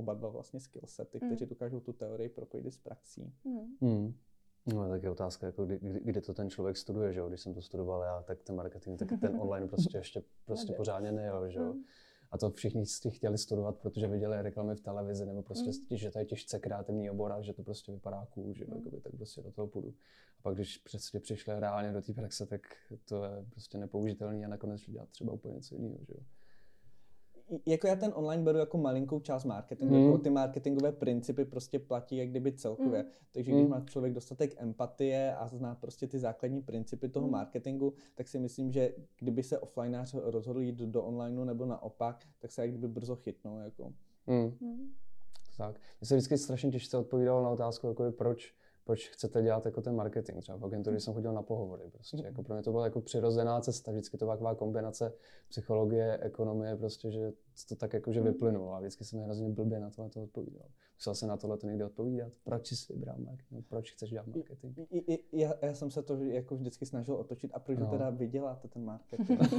oba 0.00 0.14
dva 0.14 0.28
vlastně 0.28 0.60
skillsety, 0.60 1.18
mm. 1.22 1.28
kteří 1.28 1.46
dokážou 1.46 1.80
tu 1.80 1.92
teorii 1.92 2.28
propojit 2.28 2.66
s 2.66 2.78
praxí. 2.78 3.32
Mm. 3.44 3.76
Mm. 3.80 4.14
No, 4.66 4.88
tak 4.88 5.02
je 5.02 5.10
otázka, 5.10 5.46
jako 5.46 5.66
kdy, 5.66 5.78
kdy, 5.78 6.00
kdy, 6.00 6.20
to 6.20 6.34
ten 6.34 6.50
člověk 6.50 6.76
studuje, 6.76 7.12
že 7.12 7.20
jo? 7.20 7.28
Když 7.28 7.40
jsem 7.40 7.54
to 7.54 7.62
studoval 7.62 8.02
já, 8.02 8.22
tak 8.22 8.42
ten 8.42 8.56
marketing, 8.56 8.98
tak 8.98 9.08
ten 9.20 9.36
online 9.40 9.68
prostě 9.68 9.98
ještě 9.98 10.22
prostě 10.44 10.72
pořádně 10.72 11.12
nejel, 11.12 11.50
že 11.50 11.58
jo? 11.58 11.72
Mm. 11.72 11.82
A 12.30 12.38
to 12.38 12.50
všichni 12.50 12.86
si 12.86 13.10
chtěli 13.10 13.38
studovat, 13.38 13.78
protože 13.78 14.06
viděli 14.08 14.42
reklamy 14.42 14.74
v 14.74 14.80
televizi, 14.80 15.26
nebo 15.26 15.42
prostě, 15.42 15.70
mm. 15.70 15.96
že 15.96 16.10
to 16.10 16.18
je 16.18 16.24
těžce 16.24 16.58
kreativní 16.58 17.10
obor 17.10 17.32
a 17.32 17.40
že 17.40 17.52
to 17.52 17.62
prostě 17.62 17.92
vypadá 17.92 18.26
cool, 18.30 18.54
že 18.54 18.64
mm. 18.64 18.76
Jakoby, 18.76 19.00
tak 19.00 19.12
prostě 19.16 19.42
do 19.42 19.52
toho 19.52 19.68
půjdu. 19.68 19.94
A 20.38 20.42
pak, 20.42 20.54
když 20.54 20.78
přesně 20.78 21.20
přišli 21.20 21.60
reálně 21.60 21.92
do 21.92 22.02
té 22.02 22.12
praxe, 22.12 22.46
tak 22.46 22.60
to 23.04 23.24
je 23.24 23.46
prostě 23.50 23.78
nepoužitelný 23.78 24.44
a 24.44 24.48
nakonec 24.48 24.90
dělat 24.90 25.08
třeba 25.08 25.32
úplně 25.32 25.54
něco 25.54 25.74
jiného, 25.74 25.98
že 26.04 26.14
jo 26.14 26.20
jako 27.66 27.86
já 27.86 27.96
ten 27.96 28.12
online 28.14 28.42
beru 28.42 28.58
jako 28.58 28.78
malinkou 28.78 29.20
část 29.20 29.44
marketingu, 29.44 29.94
mm. 29.94 30.04
jako 30.04 30.18
ty 30.18 30.30
marketingové 30.30 30.92
principy 30.92 31.44
prostě 31.44 31.78
platí 31.78 32.16
jak 32.16 32.28
kdyby 32.28 32.52
celkově. 32.52 33.02
Mm. 33.02 33.08
Takže 33.32 33.52
když 33.52 33.64
mm. 33.64 33.70
má 33.70 33.80
člověk 33.80 34.14
dostatek 34.14 34.54
empatie 34.62 35.34
a 35.34 35.48
zná 35.48 35.74
prostě 35.74 36.06
ty 36.06 36.18
základní 36.18 36.62
principy 36.62 37.08
toho 37.08 37.26
mm. 37.26 37.32
marketingu, 37.32 37.92
tak 38.14 38.28
si 38.28 38.38
myslím, 38.38 38.72
že 38.72 38.94
kdyby 39.18 39.42
se 39.42 39.58
offlineář 39.58 40.14
rozhodl 40.14 40.60
jít 40.60 40.76
do 40.76 41.02
onlineu 41.02 41.44
nebo 41.44 41.66
naopak, 41.66 42.26
tak 42.38 42.52
se 42.52 42.62
jak 42.62 42.70
kdyby 42.70 42.88
brzo 42.88 43.16
chytnou. 43.16 43.58
Jako. 43.58 43.92
Mm. 44.26 44.56
Mm. 44.60 44.92
Tak. 45.56 45.80
Mně 46.00 46.06
se 46.06 46.16
vždycky 46.16 46.38
strašně 46.38 46.70
těžce 46.70 46.96
odpovídalo 46.96 47.42
na 47.42 47.50
otázku, 47.50 47.86
jako 47.86 48.12
proč 48.12 48.54
proč 48.90 49.08
chcete 49.08 49.42
dělat 49.42 49.64
jako 49.64 49.82
ten 49.82 49.94
marketing. 49.94 50.38
Třeba 50.40 50.58
v 50.58 50.64
agentuře 50.64 51.00
jsem 51.00 51.14
chodil 51.14 51.32
na 51.32 51.42
pohovory. 51.42 51.84
Prostě. 51.92 52.16
Mm. 52.16 52.24
Jako 52.24 52.42
pro 52.42 52.54
mě 52.54 52.62
to 52.62 52.70
byla 52.70 52.84
jako 52.84 53.00
přirozená 53.00 53.60
cesta. 53.60 53.92
Vždycky 53.92 54.18
to 54.18 54.24
byla 54.24 54.36
taková 54.36 54.54
kombinace 54.54 55.12
psychologie, 55.48 56.18
ekonomie, 56.20 56.76
prostě, 56.76 57.10
že 57.10 57.32
to 57.64 57.76
tak 57.76 57.92
jako 57.92 58.12
že 58.12 58.20
mm. 58.20 58.26
vyplynulo. 58.26 58.74
A 58.74 58.80
vždycky 58.80 59.04
jsem 59.04 59.20
hrozně 59.20 59.48
blbě 59.48 59.80
na 59.80 59.90
tohle 59.90 60.10
to 60.10 60.22
odpovídal. 60.22 60.68
Musel 60.96 61.14
jsem 61.14 61.28
na 61.28 61.36
tohle 61.36 61.58
to 61.58 61.66
někdy 61.66 61.84
odpovídat. 61.84 62.32
Proč 62.44 62.68
jsi 62.68 62.92
vybral 62.92 63.16
marketing? 63.18 63.64
Proč 63.68 63.92
chceš 63.92 64.10
dělat 64.10 64.26
marketing? 64.26 64.78
I, 64.90 65.14
i, 65.14 65.40
já, 65.40 65.54
já, 65.62 65.74
jsem 65.74 65.90
se 65.90 66.02
to 66.02 66.16
jako 66.16 66.56
vždycky 66.56 66.86
snažil 66.86 67.14
otočit. 67.14 67.50
A 67.54 67.58
proč 67.58 67.78
no. 67.78 67.86
teda 67.86 68.10
vyděláte 68.10 68.68
ten 68.68 68.84
marketing? 68.84 69.40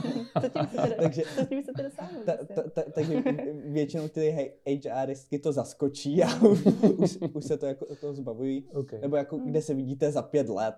co 0.41 0.49
tím 0.49 0.65
chcete, 0.65 0.95
takže, 1.01 1.21
co 1.35 1.45
tím 1.45 1.63
chcete 1.63 1.83
dosáhnout? 1.83 2.25
Ta, 2.25 2.37
ta, 2.45 2.69
ta, 2.69 2.81
takže 2.95 3.23
většinou 3.65 4.07
ty 4.07 4.55
HRistky 4.65 5.39
to 5.39 5.51
zaskočí 5.51 6.23
a 6.23 6.43
už, 6.97 7.17
už, 7.33 7.45
se 7.45 7.57
to 7.57 7.65
jako 7.65 7.95
to 7.95 8.13
zbavují. 8.13 8.67
Okay. 8.73 9.01
Nebo 9.01 9.15
jako, 9.15 9.37
kde 9.37 9.61
se 9.61 9.73
vidíte 9.73 10.11
za 10.11 10.21
pět 10.21 10.49
let. 10.49 10.75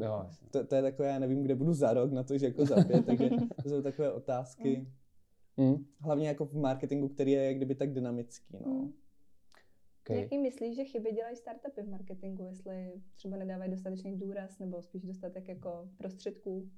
No, 0.00 0.30
to, 0.50 0.64
to, 0.64 0.74
je 0.74 0.82
takové, 0.82 1.08
já 1.08 1.18
nevím, 1.18 1.42
kde 1.42 1.54
budu 1.54 1.74
za 1.74 1.92
rok 1.92 2.12
na 2.12 2.22
to, 2.22 2.38
že 2.38 2.46
jako 2.46 2.66
za 2.66 2.84
pět, 2.84 3.06
takže 3.06 3.30
to 3.62 3.68
jsou 3.68 3.82
takové 3.82 4.12
otázky. 4.12 4.86
Mm. 5.56 5.86
Hlavně 6.00 6.28
jako 6.28 6.44
v 6.46 6.54
marketingu, 6.54 7.08
který 7.08 7.32
je 7.32 7.44
jak 7.44 7.56
kdyby 7.56 7.74
tak 7.74 7.92
dynamický. 7.92 8.56
No. 8.66 8.72
Mm. 8.72 8.92
Okay. 10.00 10.22
Jaký 10.22 10.38
myslíš, 10.38 10.76
že 10.76 10.84
chyby 10.84 11.12
dělají 11.12 11.36
startupy 11.36 11.82
v 11.82 11.88
marketingu, 11.88 12.44
jestli 12.44 13.02
třeba 13.14 13.36
nedávají 13.36 13.70
dostatečný 13.70 14.18
důraz 14.18 14.58
nebo 14.58 14.82
spíš 14.82 15.02
dostatek 15.02 15.48
jako 15.48 15.88
prostředků 15.98 16.70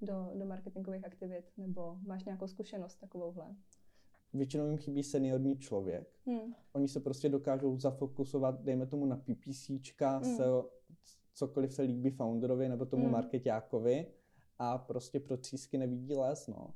do, 0.00 0.30
do 0.34 0.46
marketingových 0.46 1.04
aktivit, 1.04 1.44
nebo 1.56 1.96
máš 2.06 2.24
nějakou 2.24 2.46
zkušenost 2.46 2.94
takovouhle? 3.00 3.56
Většinou 4.32 4.66
jim 4.66 4.78
chybí 4.78 5.02
seniorní 5.02 5.58
člověk. 5.58 6.08
Hmm. 6.26 6.54
Oni 6.72 6.88
se 6.88 7.00
prostě 7.00 7.28
dokážou 7.28 7.76
zafokusovat, 7.76 8.62
dejme 8.62 8.86
tomu 8.86 9.06
na 9.06 9.16
PPCčka, 9.16 10.16
hmm. 10.16 10.36
se, 10.36 10.44
cokoliv 11.34 11.72
se 11.72 11.82
líbí 11.82 12.10
founderovi 12.10 12.68
nebo 12.68 12.86
tomu 12.86 13.02
hmm. 13.02 13.12
marketákovi 13.12 14.06
a 14.58 14.78
prostě 14.78 15.20
pro 15.20 15.36
třísky 15.36 15.78
nevidí 15.78 16.14
les, 16.14 16.46
no. 16.46 16.74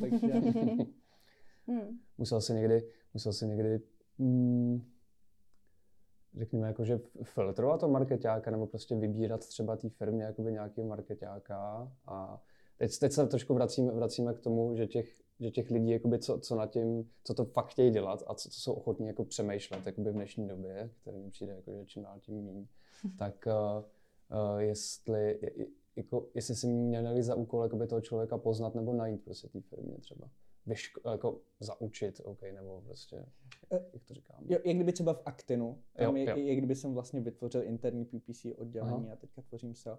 Takže... 0.00 0.26
hmm. 1.66 1.98
Musel 2.18 2.40
si 2.40 2.52
někdy, 2.52 2.82
musel 3.14 3.32
si 3.32 3.46
někdy 3.46 3.80
mm, 4.18 4.82
řekněme, 6.36 6.66
jako, 6.66 6.84
že 6.84 7.00
filtrovat 7.22 7.80
to 7.80 7.88
marketáka 7.88 8.50
nebo 8.50 8.66
prostě 8.66 8.96
vybírat 8.96 9.46
třeba 9.46 9.76
té 9.76 9.88
firmě 9.88 10.24
jakoby 10.24 10.52
nějakého 10.52 10.88
marketáka 10.88 11.92
a 12.06 12.42
teď, 12.78 12.98
teď 12.98 13.12
se 13.12 13.26
trošku 13.26 13.54
vracíme, 13.54 13.92
vracíme 13.92 14.34
k 14.34 14.40
tomu, 14.40 14.76
že 14.76 14.86
těch, 14.86 15.22
že 15.40 15.50
těch 15.50 15.70
lidí, 15.70 15.90
jakoby, 15.90 16.18
co, 16.18 16.38
co 16.38 16.56
na 16.56 16.66
tím, 16.66 17.10
co 17.24 17.34
to 17.34 17.44
fakt 17.44 17.66
chtějí 17.66 17.90
dělat 17.90 18.22
a 18.26 18.34
co, 18.34 18.50
co 18.50 18.60
jsou 18.60 18.72
ochotní 18.72 19.06
jako 19.06 19.24
přemýšlet 19.24 19.86
jakoby 19.86 20.10
v 20.10 20.14
dnešní 20.14 20.48
době, 20.48 20.90
který 21.00 21.18
mi 21.18 21.30
přijde 21.30 21.52
jako, 21.52 21.72
že 21.72 21.86
čím 21.86 22.02
dál 22.02 22.20
tím 22.20 22.44
méně, 22.44 22.66
tak 23.18 23.46
uh, 23.46 23.84
uh, 24.52 24.58
jestli, 24.58 25.40
jako, 25.96 26.28
jestli 26.34 26.54
si 26.54 26.66
měli 26.66 27.22
za 27.22 27.34
úkol 27.34 27.62
jakoby, 27.62 27.86
toho 27.86 28.00
člověka 28.00 28.38
poznat 28.38 28.74
nebo 28.74 28.92
najít 28.92 29.24
prostě 29.24 29.48
té 29.48 29.60
firmě 29.60 29.96
třeba 29.98 30.30
vyško, 30.66 31.10
jako 31.10 31.40
zaučit, 31.60 32.20
OK, 32.24 32.42
nebo 32.42 32.80
prostě, 32.80 33.16
jak, 33.72 33.82
jak 33.92 34.04
to 34.04 34.14
říkám. 34.14 34.44
Jo, 34.48 34.58
jak 34.64 34.76
kdyby 34.76 34.92
třeba 34.92 35.14
v 35.14 35.22
Actinu, 35.24 35.82
tam 35.96 36.16
jo, 36.16 36.22
je, 36.22 36.30
jo. 36.30 36.46
jak 36.46 36.58
kdyby 36.58 36.74
jsem 36.74 36.94
vlastně 36.94 37.20
vytvořil 37.20 37.62
interní 37.62 38.04
PPC 38.04 38.46
oddělení 38.56 39.04
Aha. 39.06 39.12
a 39.12 39.16
teďka 39.16 39.42
tvořím 39.42 39.74
se. 39.74 39.90
Uh, 39.92 39.96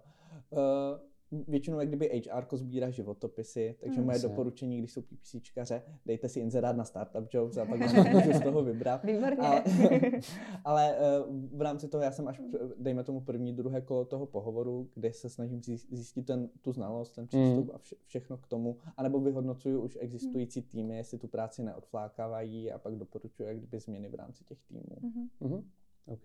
většinou 1.32 1.80
jak 1.80 1.88
kdyby 1.88 2.22
HR 2.30 2.56
sbírá 2.56 2.90
životopisy, 2.90 3.76
takže 3.80 4.00
mm. 4.00 4.06
moje 4.06 4.14
Jasně. 4.14 4.28
doporučení, 4.28 4.78
když 4.78 4.92
jsou 4.92 5.02
PPCčkaře, 5.02 5.82
dejte 6.06 6.28
si 6.28 6.40
inzerát 6.40 6.76
na 6.76 6.84
Startup 6.84 7.34
Jobs 7.34 7.56
a 7.56 7.64
pak 7.64 7.80
můžu 8.12 8.32
z 8.32 8.40
toho 8.40 8.64
vybrat. 8.64 9.04
Výborně. 9.04 9.36
Ale, 9.36 9.62
ale 10.64 10.96
uh, 11.26 11.58
v 11.58 11.62
rámci 11.62 11.88
toho 11.88 12.04
já 12.04 12.10
jsem 12.10 12.28
až, 12.28 12.42
dejme 12.78 13.04
tomu 13.04 13.20
první, 13.20 13.52
druhé 13.52 13.80
kolo 13.80 14.04
toho 14.04 14.26
pohovoru, 14.26 14.90
kde 14.94 15.12
se 15.12 15.28
snažím 15.28 15.62
zjistit 15.90 16.26
ten, 16.26 16.48
tu 16.60 16.72
znalost, 16.72 17.12
ten 17.12 17.26
přístup 17.26 17.68
mm. 17.68 17.74
a 17.74 17.78
vše, 17.78 17.96
všechno 18.06 18.36
k 18.36 18.46
tomu, 18.46 18.76
anebo 18.96 19.20
vyhodnocuju 19.20 19.80
už 19.80 19.98
existující 20.00 20.60
mm. 20.60 20.66
týmy, 20.66 20.96
jestli 20.96 21.18
tu 21.18 21.28
práci 21.28 21.62
neodflákávají 21.62 22.72
a 22.72 22.78
pak 22.78 22.94
doporučuji 22.94 23.44
jak 23.44 23.56
kdyby 23.56 23.80
změny 23.80 24.08
v 24.08 24.14
rámci 24.14 24.44
těch 24.44 24.58
týmů. 24.62 24.82
Mm-hmm. 24.82 25.28
Mm-hmm. 25.40 25.64
OK. 26.06 26.24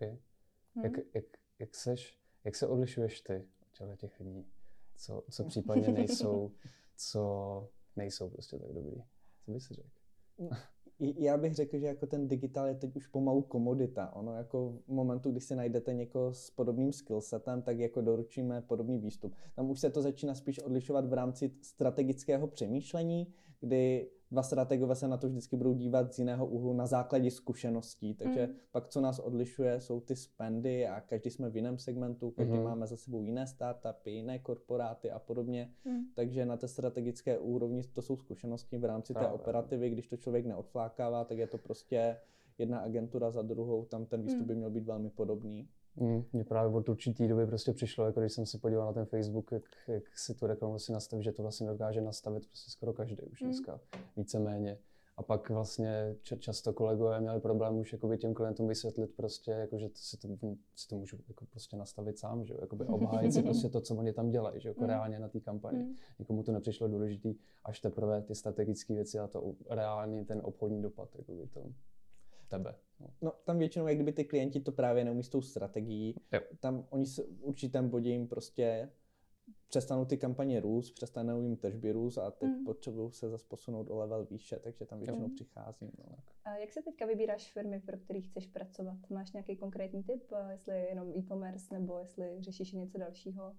Mm. 0.74 0.84
Jak, 0.84 0.92
jak, 1.14 1.24
jak, 1.58 1.74
seš, 1.74 2.18
jak 2.44 2.56
se 2.56 2.66
odlišuješ 2.66 3.20
ty 3.20 3.44
od 3.92 3.96
těch 3.96 4.20
lidí? 4.20 4.46
Co, 4.98 5.24
co 5.30 5.44
případně 5.44 5.92
nejsou, 5.92 6.50
co 6.96 7.68
nejsou 7.96 8.30
prostě 8.30 8.58
tak 8.58 8.72
dobrý. 8.72 9.02
Co 9.44 9.52
bys 9.52 9.68
řekl? 9.68 9.88
Já 11.00 11.36
bych 11.36 11.54
řekl, 11.54 11.78
že 11.78 11.86
jako 11.86 12.06
ten 12.06 12.28
digitál 12.28 12.66
je 12.66 12.74
teď 12.74 12.96
už 12.96 13.06
pomalu 13.06 13.42
komodita. 13.42 14.16
Ono 14.16 14.34
jako 14.34 14.78
v 14.86 14.92
momentu, 14.92 15.30
kdy 15.30 15.40
si 15.40 15.56
najdete 15.56 15.94
někoho 15.94 16.34
s 16.34 16.50
podobným 16.50 16.92
skillsetem, 16.92 17.62
tak 17.62 17.78
jako 17.78 18.00
doručíme 18.00 18.62
podobný 18.62 18.98
výstup. 18.98 19.34
Tam 19.54 19.70
už 19.70 19.80
se 19.80 19.90
to 19.90 20.02
začíná 20.02 20.34
spíš 20.34 20.58
odlišovat 20.58 21.06
v 21.06 21.12
rámci 21.12 21.50
strategického 21.62 22.46
přemýšlení, 22.46 23.32
kdy 23.60 24.10
dva 24.30 24.42
strategové 24.42 24.94
se 24.94 25.08
na 25.08 25.16
to 25.16 25.28
vždycky 25.28 25.56
budou 25.56 25.74
dívat 25.74 26.14
z 26.14 26.18
jiného 26.18 26.46
úhlu 26.46 26.72
na 26.72 26.86
základě 26.86 27.30
zkušeností. 27.30 28.14
Takže 28.14 28.46
mm. 28.46 28.54
pak, 28.72 28.88
co 28.88 29.00
nás 29.00 29.18
odlišuje, 29.18 29.80
jsou 29.80 30.00
ty 30.00 30.16
spendy 30.16 30.86
a 30.86 31.00
každý 31.00 31.30
jsme 31.30 31.50
v 31.50 31.56
jiném 31.56 31.78
segmentu, 31.78 32.30
každý 32.30 32.58
mm. 32.58 32.64
máme 32.64 32.86
za 32.86 32.96
sebou 32.96 33.22
jiné 33.22 33.46
startupy, 33.46 34.10
jiné 34.10 34.38
korporáty 34.38 35.10
a 35.10 35.18
podobně. 35.18 35.70
Mm. 35.84 36.00
Takže 36.14 36.46
na 36.46 36.56
té 36.56 36.68
strategické 36.68 37.38
úrovni 37.38 37.82
to 37.82 38.02
jsou 38.02 38.16
zkušenosti 38.16 38.78
v 38.78 38.84
rámci 38.84 39.14
té 39.14 39.26
operativy. 39.26 39.90
Když 39.90 40.06
to 40.06 40.16
člověk 40.16 40.46
neodflákává, 40.46 41.24
tak 41.24 41.38
je 41.38 41.46
to 41.46 41.58
prostě 41.58 42.16
jedna 42.58 42.78
agentura 42.78 43.30
za 43.30 43.42
druhou, 43.42 43.84
tam 43.84 44.06
ten 44.06 44.22
výstup 44.22 44.40
mm. 44.40 44.46
by 44.46 44.54
měl 44.54 44.70
být 44.70 44.84
velmi 44.84 45.10
podobný. 45.10 45.68
Mm, 46.00 46.24
mě 46.32 46.44
právě 46.44 46.76
od 46.76 46.88
určitý 46.88 47.28
doby 47.28 47.46
prostě 47.46 47.72
přišlo, 47.72 48.06
jako 48.06 48.20
když 48.20 48.32
jsem 48.32 48.46
se 48.46 48.58
podíval 48.58 48.86
na 48.86 48.92
ten 48.92 49.06
Facebook, 49.06 49.52
jak, 49.52 49.62
jak 49.88 50.18
si 50.18 50.34
tu 50.34 50.46
reklamu 50.46 50.78
si 50.78 50.92
nastaví, 50.92 51.22
že 51.22 51.32
to 51.32 51.42
vlastně 51.42 51.66
dokáže 51.66 52.00
nastavit 52.00 52.46
prostě 52.46 52.70
skoro 52.70 52.92
každý 52.92 53.22
už 53.22 53.40
mm. 53.40 53.48
dneska, 53.48 53.80
víceméně. 54.16 54.78
A 55.16 55.22
pak 55.22 55.50
vlastně 55.50 56.16
často 56.38 56.72
kolegové 56.72 57.20
měli 57.20 57.40
problém 57.40 57.78
už 57.78 57.92
jakoby 57.92 58.18
těm 58.18 58.34
klientům 58.34 58.68
vysvětlit 58.68 59.16
prostě, 59.16 59.50
jako, 59.50 59.78
že 59.78 59.88
si 59.94 60.16
to, 60.16 60.28
si 60.74 60.88
to 60.88 60.96
můžu 60.96 61.16
jako 61.28 61.44
prostě 61.46 61.76
nastavit 61.76 62.18
sám, 62.18 62.44
že 62.44 62.54
jakoby 62.60 62.84
obhájit 62.84 63.32
si 63.32 63.42
prostě 63.48 63.68
to, 63.68 63.80
co 63.80 63.94
oni 63.94 64.12
tam 64.12 64.30
dělají, 64.30 64.60
že 64.60 64.68
jako 64.68 64.80
mm. 64.80 64.86
reálně 64.86 65.18
na 65.18 65.28
té 65.28 65.40
kampani. 65.40 65.78
Mm. 65.78 65.94
Nikomu 66.18 66.42
to 66.42 66.52
nepřišlo 66.52 66.88
důležitý, 66.88 67.34
až 67.64 67.80
teprve 67.80 68.22
ty 68.22 68.34
strategické 68.34 68.94
věci 68.94 69.18
a 69.18 69.26
to 69.26 69.54
reálný 69.70 70.24
ten 70.24 70.40
obchodní 70.44 70.82
dopad, 70.82 71.08
jakoby 71.18 71.46
to 71.46 71.60
tebe. 72.48 72.74
No. 73.22 73.32
tam 73.44 73.58
většinou, 73.58 73.86
jak 73.86 73.96
kdyby 73.96 74.12
ty 74.12 74.24
klienti 74.24 74.60
to 74.60 74.72
právě 74.72 75.04
neumí 75.04 75.22
s 75.22 75.28
tou 75.28 75.42
strategií. 75.42 76.14
Jo. 76.32 76.40
Tam 76.60 76.86
oni 76.90 77.06
se 77.06 77.22
v 77.22 77.42
určitém 77.42 77.88
bodě 77.88 78.10
jim 78.10 78.28
prostě 78.28 78.90
přestanou 79.68 80.04
ty 80.04 80.16
kampaně 80.16 80.60
růst, 80.60 80.92
přestanou 80.92 81.42
jim 81.42 81.56
tržby 81.56 81.92
růst 81.92 82.18
a 82.18 82.30
teď 82.30 82.48
mm. 82.48 82.64
potřebují 82.64 83.12
se 83.12 83.28
zase 83.28 83.44
posunout 83.48 83.90
o 83.90 83.96
level 83.96 84.26
výše, 84.30 84.58
takže 84.58 84.86
tam 84.86 84.98
většinou 84.98 85.28
mm. 85.28 85.34
přicházím. 85.34 85.90
No. 85.98 86.16
A 86.44 86.56
jak 86.56 86.72
se 86.72 86.82
teďka 86.82 87.06
vybíráš 87.06 87.52
firmy, 87.52 87.80
pro 87.80 87.98
které 87.98 88.20
chceš 88.20 88.46
pracovat? 88.46 88.96
Máš 89.10 89.32
nějaký 89.32 89.56
konkrétní 89.56 90.02
tip, 90.02 90.32
jestli 90.50 90.74
je 90.74 90.88
jenom 90.88 91.12
e-commerce 91.16 91.74
nebo 91.74 91.98
jestli 91.98 92.36
řešíš 92.38 92.72
něco 92.72 92.98
dalšího? 92.98 93.56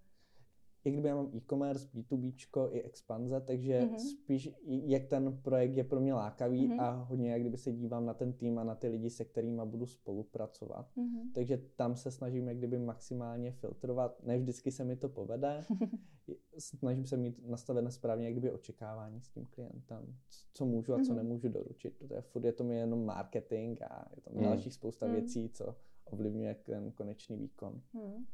I 0.86 0.91
kdyby 0.91 1.07
já 1.07 1.15
mám 1.15 1.31
e-commerce, 1.36 1.88
B2B 1.95 2.69
i 2.71 2.81
expanze, 2.81 3.41
takže 3.41 3.81
mm-hmm. 3.81 3.98
spíš 3.98 4.50
jak 4.65 5.05
ten 5.05 5.38
projekt 5.41 5.77
je 5.77 5.83
pro 5.83 6.00
mě 6.00 6.13
lákavý 6.13 6.67
mm-hmm. 6.67 6.81
a 6.81 6.91
hodně 6.91 7.31
jak 7.31 7.41
kdyby 7.41 7.57
se 7.57 7.71
dívám 7.71 8.05
na 8.05 8.13
ten 8.13 8.33
tým 8.33 8.59
a 8.59 8.63
na 8.63 8.75
ty 8.75 8.88
lidi, 8.88 9.09
se 9.09 9.25
kterými 9.25 9.62
budu 9.65 9.86
spolupracovat. 9.86 10.91
Mm-hmm. 10.98 11.31
Takže 11.33 11.57
tam 11.75 11.95
se 11.95 12.12
snažím 12.12 12.48
jak 12.48 12.57
kdyby 12.57 12.79
maximálně 12.79 13.51
filtrovat. 13.51 14.24
Ne 14.24 14.38
vždycky 14.38 14.71
se 14.71 14.83
mi 14.83 14.95
to 14.95 15.09
povede. 15.09 15.63
snažím 16.57 17.05
se 17.05 17.17
mít 17.17 17.48
nastavené 17.48 17.91
správně 17.91 18.25
jak 18.25 18.33
kdyby 18.33 18.51
očekávání 18.51 19.21
s 19.21 19.29
tím 19.29 19.45
klientem. 19.45 20.15
Co 20.53 20.65
můžu 20.65 20.93
a 20.93 20.98
co 20.98 21.03
mm-hmm. 21.03 21.15
nemůžu 21.15 21.50
doručit. 21.50 21.98
Protože 21.98 22.21
furt 22.21 22.43
je 22.43 22.53
to 22.53 22.63
mi 22.63 22.77
jenom 22.77 23.05
marketing 23.05 23.81
a 23.81 24.05
je 24.15 24.21
tam 24.21 24.33
mm. 24.33 24.43
další 24.43 24.71
spousta 24.71 25.05
mm. 25.05 25.13
věcí, 25.13 25.50
co 25.50 25.75
ovlivňuje 26.05 26.55
ten 26.55 26.91
konečný 26.91 27.38
výkon. 27.38 27.81
Mm. 27.93 28.25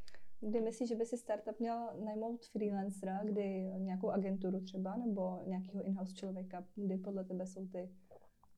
Kdy 0.46 0.62
myslíš, 0.62 0.90
že 0.90 0.96
by 0.96 1.06
si 1.06 1.18
startup 1.18 1.60
měl 1.60 1.90
najmout 2.06 2.46
freelancera, 2.46 3.24
kdy 3.24 3.72
nějakou 3.78 4.10
agenturu 4.10 4.60
třeba, 4.62 4.98
nebo 4.98 5.40
nějakého 5.48 5.84
in-house 5.84 6.14
člověka, 6.14 6.66
kdy 6.75 6.98
podle 6.98 7.24
tebe 7.24 7.48
jsou 7.48 7.68
ty, 7.68 7.90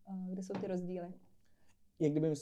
uh, 0.09 0.29
kde 0.29 0.43
jsou 0.43 0.53
ty 0.53 0.67
rozdíly? 0.67 1.13
Jak 1.99 2.11
kdyby 2.11 2.33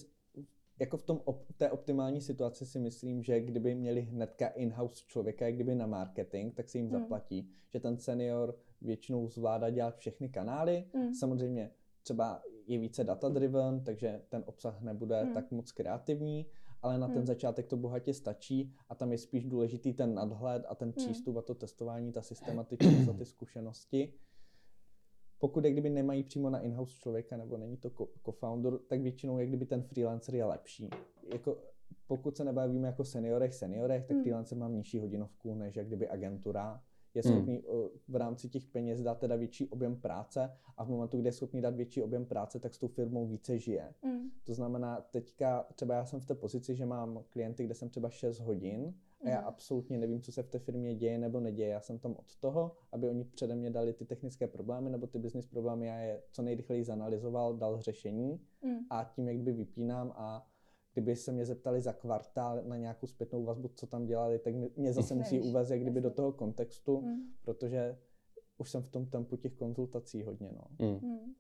jako 0.80 0.98
v 0.98 1.04
tom 1.04 1.22
op, 1.26 1.54
té 1.58 1.72
optimální 1.72 2.22
situaci 2.22 2.66
si 2.66 2.80
myslím, 2.80 3.24
že 3.24 3.40
kdyby 3.40 3.76
měli 3.76 4.02
hnedka 4.02 4.48
in-house 4.48 5.04
člověka, 5.08 5.46
jak 5.46 5.56
kdyby 5.56 5.76
na 5.76 5.88
marketing, 5.88 6.54
tak 6.54 6.70
se 6.70 6.78
jim 6.78 6.90
hmm. 6.90 7.00
zaplatí, 7.00 7.50
že 7.70 7.80
ten 7.80 7.98
senior 7.98 8.60
většinou 8.82 9.28
zvládá 9.30 9.70
dělat 9.70 9.98
všechny 9.98 10.30
kanály. 10.30 10.86
Hmm. 10.94 11.14
Samozřejmě 11.14 11.72
třeba 12.04 12.44
je 12.68 12.80
více 12.80 13.04
data-driven, 13.04 13.84
takže 13.84 14.22
ten 14.30 14.44
obsah 14.46 14.82
nebude 14.82 15.24
hmm. 15.24 15.34
tak 15.34 15.52
moc 15.52 15.72
kreativní, 15.72 16.46
ale 16.82 16.98
na 16.98 17.08
ten 17.08 17.18
hmm. 17.18 17.26
začátek 17.26 17.68
to 17.68 17.78
bohatě 17.78 18.14
stačí 18.14 18.74
a 18.90 18.96
tam 18.96 19.12
je 19.12 19.18
spíš 19.18 19.46
důležitý 19.46 19.94
ten 19.94 20.14
nadhled 20.14 20.66
a 20.68 20.76
ten 20.76 20.88
hmm. 20.88 20.96
přístup 20.96 21.34
hmm. 21.34 21.38
a 21.38 21.42
to 21.42 21.56
testování, 21.56 22.12
ta 22.12 22.22
systematičnost 22.22 23.10
a 23.10 23.14
ty 23.14 23.26
zkušenosti 23.26 24.14
pokud 25.40 25.64
jak 25.64 25.74
kdyby 25.74 25.90
nemají 25.90 26.24
přímo 26.24 26.50
na 26.50 26.60
in-house 26.60 26.96
člověka 26.96 27.38
nebo 27.38 27.58
není 27.58 27.78
to 27.78 27.90
co-founder, 28.24 28.78
tak 28.78 29.02
většinou 29.02 29.40
jak 29.40 29.48
kdyby 29.48 29.66
ten 29.66 29.84
freelancer 29.84 30.36
je 30.36 30.46
lepší. 30.46 30.90
Jako, 31.34 31.58
pokud 32.08 32.38
se 32.38 32.44
nebavíme 32.44 32.88
jako 32.88 33.04
seniorech, 33.04 33.54
seniorech, 33.54 34.06
tak 34.06 34.16
hmm. 34.16 34.24
freelancer 34.24 34.58
má 34.58 34.70
nižší 34.70 35.00
hodinovku 35.00 35.56
než 35.56 35.76
jak 35.76 35.88
kdyby 35.88 36.10
agentura. 36.10 36.84
Je 37.16 37.22
hmm. 37.26 37.34
schopný 37.34 37.54
hmm. 37.56 37.88
v 38.08 38.16
rámci 38.16 38.50
těch 38.50 38.66
peněz 38.66 39.02
dát 39.02 39.20
teda 39.20 39.36
větší 39.36 39.68
objem 39.68 39.96
práce 39.96 40.52
a 40.78 40.84
v 40.84 40.90
momentu, 40.90 41.18
kdy 41.18 41.28
je 41.28 41.34
schopný 41.34 41.62
dát 41.62 41.76
větší 41.76 42.02
objem 42.02 42.26
práce, 42.26 42.60
tak 42.60 42.74
s 42.74 42.78
tou 42.78 42.88
firmou 42.88 43.28
více 43.28 43.60
žije. 43.60 43.94
Hmm. 44.04 44.30
To 44.44 44.54
znamená, 44.54 45.02
teďka 45.12 45.68
třeba 45.76 45.96
já 45.96 46.06
jsem 46.06 46.20
v 46.20 46.26
té 46.26 46.36
pozici, 46.36 46.76
že 46.76 46.86
mám 46.86 47.24
klienty, 47.30 47.64
kde 47.64 47.74
jsem 47.74 47.90
třeba 47.90 48.10
6 48.10 48.40
hodin 48.40 48.94
a 49.26 49.30
já 49.30 49.38
mhm. 49.40 49.48
absolutně 49.48 49.98
nevím, 49.98 50.22
co 50.22 50.32
se 50.32 50.44
v 50.44 50.50
té 50.50 50.60
firmě 50.60 50.96
děje 50.96 51.18
nebo 51.18 51.40
neděje. 51.40 51.70
Já 51.70 51.80
jsem 51.82 52.00
tam 52.00 52.12
od 52.12 52.36
toho, 52.36 52.72
aby 52.92 53.10
oni 53.10 53.24
přede 53.24 53.56
mě 53.56 53.70
dali 53.70 53.94
ty 53.94 54.06
technické 54.06 54.48
problémy 54.48 54.90
nebo 54.90 55.08
ty 55.08 55.20
business 55.20 55.46
problémy, 55.46 55.88
já 55.88 56.00
je 56.00 56.22
co 56.32 56.42
nejrychleji 56.42 56.84
zanalizoval, 56.84 57.58
dal 57.58 57.82
řešení 57.82 58.42
mm. 58.62 58.78
a 58.90 59.04
tím, 59.16 59.28
jak 59.28 59.38
by 59.38 59.52
vypínám 59.52 60.14
a 60.16 60.48
kdyby 60.96 61.16
se 61.16 61.32
mě 61.32 61.46
zeptali 61.46 61.82
za 61.82 61.94
kvartál 61.94 62.62
na 62.64 62.78
nějakou 62.78 63.08
zpětnou 63.08 63.44
vazbu, 63.44 63.68
co 63.76 63.88
tam 63.88 64.06
dělali, 64.06 64.40
tak 64.40 64.54
mě 64.76 64.94
zase 64.94 65.16
musí 65.16 65.42
uvést 65.42 65.70
jak 65.70 65.82
kdyby 65.82 66.02
do 66.02 66.10
toho 66.10 66.32
kontextu, 66.32 67.02
mm. 67.02 67.22
protože 67.42 67.98
už 68.58 68.70
jsem 68.70 68.84
v 68.84 68.90
tom 68.90 69.06
tempu 69.06 69.36
těch 69.36 69.54
konzultací 69.54 70.24
hodně. 70.24 70.52
No. 70.52 70.88
Mm. 70.88 71.10
Mm. 71.10 71.34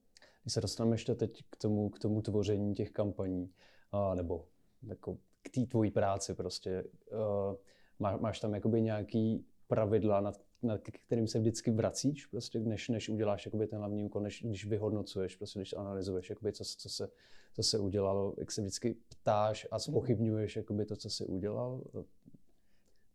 Když 0.44 0.54
se 0.54 0.62
dostaneme 0.62 0.94
ještě 0.94 1.16
teď 1.16 1.44
k 1.50 1.58
tomu, 1.58 1.90
k 1.90 2.00
tomu 2.00 2.22
tvoření 2.22 2.74
těch 2.74 2.92
kampaní, 2.92 3.52
a, 3.92 4.16
nebo 4.16 4.48
jako 4.84 5.18
k 5.42 5.50
té 5.50 5.66
tvojí 5.66 5.92
práci 5.92 6.34
prostě. 6.34 6.84
Uh, 7.12 7.56
má, 8.00 8.18
máš 8.18 8.40
tam 8.40 8.54
jakoby 8.54 8.82
nějaký 8.82 9.46
pravidla, 9.68 10.22
nad, 10.22 10.42
nad 10.66 10.82
kterým 11.06 11.28
se 11.28 11.40
vždycky 11.40 11.72
vracíš, 11.72 12.26
prostě, 12.26 12.60
než, 12.60 12.90
než 12.90 13.10
uděláš 13.10 13.46
jakoby 13.46 13.68
ten 13.68 13.80
hlavní 13.80 14.06
úkol, 14.06 14.22
než 14.22 14.44
když 14.44 14.66
vyhodnocuješ, 14.66 15.36
prostě, 15.36 15.60
když 15.60 15.74
analyzuješ, 15.74 16.30
jakoby, 16.30 16.54
co, 16.54 16.64
co, 16.64 16.90
se, 16.90 17.10
co 17.54 17.64
se 17.64 17.80
udělalo, 17.80 18.34
jak 18.38 18.52
se 18.52 18.62
vždycky 18.62 18.96
ptáš 19.10 19.68
a 19.72 19.80
spochybňuješ 19.80 20.56
jakoby, 20.56 20.86
to, 20.86 20.96
co 20.96 21.10
jsi 21.10 21.26
udělal. 21.26 21.84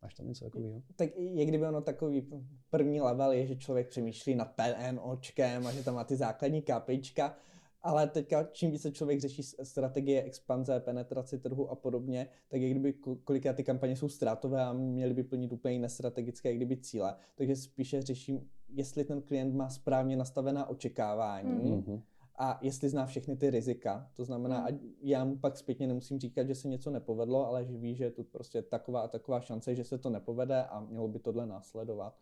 Máš 0.03 0.15
tam 0.15 0.29
něco 0.29 0.45
takového? 0.45 0.83
Tak 0.97 1.11
je 1.17 1.47
kdyby 1.47 1.67
ono 1.67 1.81
takový 1.81 2.29
první 2.71 3.01
level 3.01 3.33
je, 3.33 3.47
že 3.47 3.57
člověk 3.57 3.89
přemýšlí 3.89 4.35
nad 4.35 4.55
PNOčkem 4.55 5.67
a 5.67 5.73
že 5.73 5.85
tam 5.85 5.95
má 5.95 6.05
ty 6.05 6.17
základní 6.17 6.63
KPIčka, 6.63 7.37
ale 7.83 8.07
teďka 8.07 8.45
čím 8.45 8.71
více 8.71 8.93
člověk 8.93 9.21
řeší 9.21 9.43
strategie 9.43 10.23
expanze, 10.23 10.81
penetraci 10.81 11.39
trhu 11.39 11.71
a 11.71 11.75
podobně, 11.75 12.29
tak 12.49 12.61
jak 12.61 12.71
kdyby 12.71 12.93
kolikrát 13.25 13.57
ty 13.57 13.65
kampaně 13.65 13.97
jsou 13.97 14.09
ztrátové 14.09 14.65
a 14.65 14.73
měly 14.73 15.15
by 15.15 15.23
plnit 15.23 15.53
úplně 15.53 15.79
nestrategické 15.79 16.49
jak 16.49 16.57
kdyby 16.57 16.77
cíle. 16.77 17.17
Takže 17.35 17.57
spíše 17.57 18.03
řeším, 18.03 18.49
jestli 18.69 19.05
ten 19.05 19.23
klient 19.23 19.55
má 19.55 19.69
správně 19.69 20.17
nastavená 20.17 20.69
očekávání 20.69 21.73
mm-hmm. 21.73 22.03
a 22.39 22.59
jestli 22.63 22.89
zná 22.89 23.07
všechny 23.07 23.37
ty 23.37 23.51
rizika. 23.51 24.11
To 24.17 24.25
znamená, 24.25 24.67
mm. 24.71 24.95
já 25.03 25.25
mu 25.25 25.37
pak 25.37 25.57
zpětně 25.57 25.87
nemusím 25.87 26.19
říkat, 26.19 26.47
že 26.47 26.55
se 26.55 26.69
něco 26.69 26.91
nepovedlo, 26.91 27.47
ale 27.47 27.65
že 27.65 27.77
ví, 27.77 27.95
že 27.95 28.05
je 28.05 28.11
tu 28.11 28.25
prostě 28.25 28.63
taková 28.63 29.01
a 29.01 29.09
taková 29.09 29.41
šance, 29.41 29.75
že 29.75 29.85
se 29.85 29.99
to 29.99 30.11
nepovede 30.11 30.65
a 30.65 30.81
mělo 30.81 31.09
by 31.09 31.19
tohle 31.19 31.47
následovat. 31.47 32.19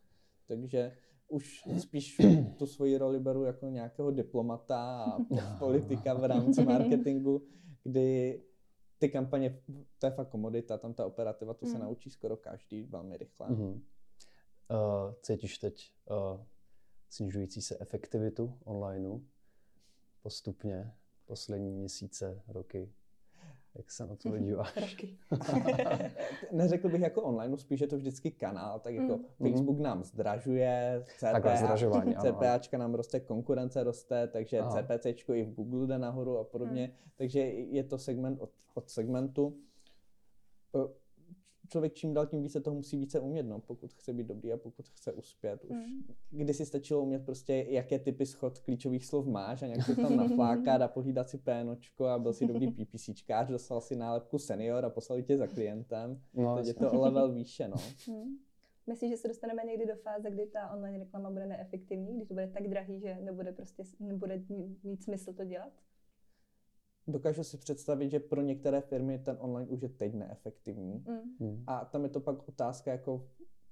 Takže 0.46 0.92
už 1.28 1.64
spíš 1.78 2.20
tu 2.56 2.66
svoji 2.66 2.98
roli 2.98 3.20
beru 3.20 3.44
jako 3.44 3.68
nějakého 3.68 4.10
diplomata 4.10 5.04
a 5.04 5.18
politika 5.58 6.14
v 6.14 6.24
rámci 6.24 6.64
marketingu, 6.64 7.42
kdy 7.84 8.40
ty 8.98 9.08
kampaně, 9.08 9.62
to 9.98 10.06
je 10.06 10.10
fakt 10.10 10.28
komodita, 10.28 10.78
tam 10.78 10.94
ta 10.94 11.06
operativa, 11.06 11.54
to 11.54 11.66
mm. 11.66 11.72
se 11.72 11.78
naučí 11.78 12.10
skoro 12.10 12.36
každý 12.36 12.82
velmi 12.82 13.16
rychle. 13.16 13.48
Mm-hmm. 13.48 13.80
Uh, 14.70 15.14
cítíš 15.22 15.58
teď 15.58 15.92
uh, 16.10 16.40
snižující 17.10 17.62
se 17.62 17.76
efektivitu 17.80 18.58
onlineu 18.64 19.20
postupně 20.22 20.92
poslední 21.24 21.70
měsíce, 21.70 22.42
roky? 22.48 22.92
Jak 23.74 23.90
se 23.90 24.06
na 24.06 24.16
to 24.16 24.38
díváš? 24.38 24.96
Neřekl 26.52 26.88
bych 26.88 27.00
jako 27.00 27.22
online, 27.22 27.58
spíš 27.58 27.80
je 27.80 27.86
to 27.86 27.96
vždycky 27.96 28.30
kanál, 28.30 28.80
tak 28.80 28.94
jako 28.94 29.16
mm. 29.16 29.24
Facebook 29.38 29.78
nám 29.78 30.04
zdražuje, 30.04 31.04
CPA, 31.16 31.56
zdražování, 31.56 32.16
CPAčka 32.22 32.78
nám 32.78 32.94
roste, 32.94 33.20
konkurence 33.20 33.84
roste, 33.84 34.28
takže 34.28 34.58
Aha. 34.58 34.82
CPCčko 34.82 35.34
i 35.34 35.44
v 35.44 35.54
Google 35.54 35.86
jde 35.86 35.98
nahoru 35.98 36.38
a 36.38 36.44
podobně, 36.44 36.86
mm. 36.86 37.10
takže 37.16 37.40
je 37.50 37.84
to 37.84 37.98
segment 37.98 38.40
od, 38.40 38.50
od 38.74 38.90
segmentu 38.90 39.56
člověk 41.68 41.94
čím 41.94 42.14
dál 42.14 42.26
tím 42.26 42.42
více 42.42 42.60
toho 42.60 42.76
musí 42.76 42.96
více 42.96 43.20
umět, 43.20 43.42
no, 43.42 43.60
pokud 43.60 43.92
chce 43.92 44.12
být 44.12 44.26
dobrý 44.26 44.52
a 44.52 44.56
pokud 44.56 44.88
chce 44.88 45.12
uspět. 45.12 45.64
Už 45.64 45.76
mm. 45.76 46.14
kdysi 46.30 46.66
stačilo 46.66 47.02
umět 47.02 47.24
prostě, 47.24 47.66
jaké 47.68 47.98
typy 47.98 48.26
schod 48.26 48.58
klíčových 48.58 49.04
slov 49.04 49.26
máš 49.26 49.62
a 49.62 49.66
nějak 49.66 49.86
to 49.86 49.96
tam 49.96 50.16
naflákat 50.16 50.82
a 50.82 50.88
pohlídat 50.88 51.28
si 51.28 51.38
pénočko 51.38 52.06
a 52.06 52.18
byl 52.18 52.32
si 52.32 52.46
dobrý 52.46 52.66
PPCčkář, 52.84 53.48
dostal 53.48 53.80
si 53.80 53.96
nálepku 53.96 54.38
senior 54.38 54.84
a 54.84 54.90
poslali 54.90 55.22
tě 55.22 55.36
za 55.36 55.46
klientem. 55.46 56.20
No, 56.34 56.56
Teď 56.56 56.66
je 56.66 56.74
to 56.74 56.92
o 56.92 57.00
level 57.00 57.32
výše, 57.32 57.68
no. 57.68 57.76
Mm. 58.08 58.38
Myslíš, 58.86 59.10
že 59.10 59.16
se 59.16 59.28
dostaneme 59.28 59.64
někdy 59.64 59.86
do 59.86 59.96
fáze, 59.96 60.30
kdy 60.30 60.46
ta 60.46 60.70
online 60.70 60.98
reklama 60.98 61.30
bude 61.30 61.46
neefektivní, 61.46 62.16
kdy 62.16 62.26
to 62.26 62.34
bude 62.34 62.48
tak 62.48 62.68
drahý, 62.68 63.00
že 63.00 63.18
nebude 63.20 63.52
prostě 63.52 63.82
nebude 64.00 64.42
mít 64.84 65.02
smysl 65.02 65.32
to 65.32 65.44
dělat? 65.44 65.72
Dokážu 67.08 67.44
si 67.44 67.56
představit, 67.56 68.10
že 68.10 68.20
pro 68.20 68.42
některé 68.42 68.80
firmy 68.80 69.18
ten 69.18 69.36
online 69.40 69.70
už 69.70 69.82
je 69.82 69.88
teď 69.88 70.14
neefektivní. 70.14 71.04
Mm. 71.38 71.64
A 71.66 71.84
tam 71.84 72.04
je 72.04 72.08
to 72.08 72.20
pak 72.20 72.48
otázka 72.48 72.90
jako 72.90 73.26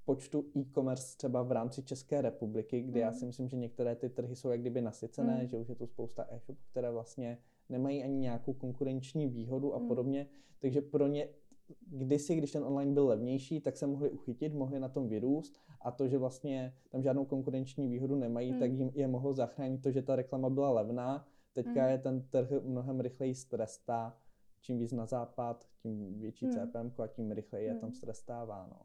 počtu 0.04 0.44
e-commerce 0.56 1.16
třeba 1.16 1.42
v 1.42 1.52
rámci 1.52 1.82
České 1.82 2.22
republiky, 2.22 2.82
kde 2.82 3.00
mm. 3.00 3.06
já 3.06 3.12
si 3.12 3.26
myslím, 3.26 3.48
že 3.48 3.56
některé 3.56 3.96
ty 3.96 4.08
trhy 4.08 4.36
jsou 4.36 4.48
jak 4.48 4.60
kdyby 4.60 4.80
nasycené, 4.80 5.40
mm. 5.42 5.48
že 5.48 5.56
už 5.56 5.68
je 5.68 5.74
tu 5.74 5.86
spousta 5.86 6.26
e-shopů, 6.30 6.60
které 6.70 6.90
vlastně 6.90 7.38
nemají 7.68 8.02
ani 8.02 8.16
nějakou 8.16 8.52
konkurenční 8.52 9.26
výhodu 9.26 9.74
a 9.74 9.78
mm. 9.78 9.88
podobně. 9.88 10.26
Takže 10.60 10.82
pro 10.82 11.06
ně 11.06 11.28
kdysi, 11.86 12.36
když 12.36 12.52
ten 12.52 12.64
online 12.64 12.92
byl 12.92 13.06
levnější, 13.06 13.60
tak 13.60 13.76
se 13.76 13.86
mohli 13.86 14.10
uchytit, 14.10 14.54
mohli 14.54 14.80
na 14.80 14.88
tom 14.88 15.08
vyrůst 15.08 15.60
a 15.80 15.90
to, 15.90 16.08
že 16.08 16.18
vlastně 16.18 16.74
tam 16.88 17.02
žádnou 17.02 17.24
konkurenční 17.24 17.88
výhodu 17.88 18.16
nemají, 18.16 18.52
mm. 18.52 18.58
tak 18.58 18.72
jim 18.72 18.90
je 18.94 19.08
mohlo 19.08 19.32
zachránit 19.32 19.82
to, 19.82 19.90
že 19.90 20.02
ta 20.02 20.16
reklama 20.16 20.50
byla 20.50 20.70
levná 20.70 21.26
Teďka 21.56 21.82
mm. 21.82 21.88
je 21.88 21.98
ten 21.98 22.22
trh 22.22 22.50
mnohem 22.62 23.00
rychleji 23.00 23.34
strestá. 23.34 24.18
Čím 24.60 24.78
víc 24.78 24.92
na 24.92 25.06
západ, 25.06 25.68
tím 25.82 26.18
větší 26.20 26.46
mm. 26.46 26.52
CPM 26.52 27.02
a 27.02 27.06
tím 27.06 27.32
rychleji 27.32 27.68
mm. 27.68 27.74
je 27.74 27.80
tam 27.80 27.92
strestává. 27.92 28.68
No. 28.70 28.80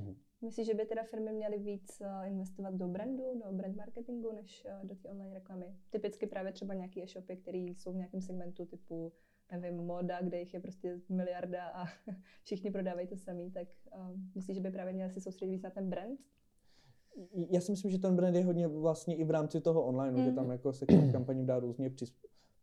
Mm. 0.00 0.16
Myslíš, 0.42 0.66
že 0.66 0.74
by 0.74 0.86
teda 0.86 1.02
firmy 1.02 1.32
měly 1.32 1.58
víc 1.58 2.00
eh, 2.00 2.28
investovat 2.28 2.74
do 2.74 2.88
brandu, 2.88 3.42
do 3.44 3.52
brand 3.52 3.76
marketingu, 3.76 4.32
než 4.32 4.66
eh, 4.68 4.80
do 4.84 4.94
té 4.94 5.08
online 5.08 5.34
reklamy? 5.34 5.66
Typicky 5.90 6.26
právě 6.26 6.52
třeba 6.52 6.74
nějaké 6.74 7.02
e-shopy, 7.02 7.36
které 7.36 7.58
jsou 7.58 7.92
v 7.92 7.96
nějakém 7.96 8.20
segmentu 8.20 8.66
typu 8.66 9.12
nevím, 9.52 9.76
moda, 9.76 10.20
kde 10.22 10.40
jich 10.40 10.54
je 10.54 10.60
prostě 10.60 11.00
miliarda 11.08 11.68
a 11.68 11.84
všichni 12.44 12.70
prodávají 12.70 13.06
to 13.06 13.16
samý, 13.16 13.50
tak 13.50 13.68
uh, 13.96 14.16
myslíš, 14.34 14.54
že 14.56 14.62
by 14.62 14.70
právě 14.70 14.92
měli 14.92 15.10
si 15.10 15.20
soustředit 15.20 15.52
víc 15.52 15.62
na 15.62 15.70
ten 15.70 15.90
brand? 15.90 16.20
Já 17.50 17.60
si 17.60 17.72
myslím, 17.72 17.90
že 17.90 17.98
ten 17.98 18.16
brand 18.16 18.36
je 18.36 18.44
hodně 18.44 18.68
vlastně 18.68 19.16
i 19.16 19.24
v 19.24 19.30
rámci 19.30 19.60
toho 19.60 19.82
online, 19.82 20.18
mm. 20.18 20.24
že 20.24 20.32
tam 20.32 20.44
mhm. 20.44 20.52
jako 20.52 20.72
se 20.72 20.86
k 20.86 21.12
kampaním 21.12 21.46
dá 21.46 21.58
různě 21.58 21.90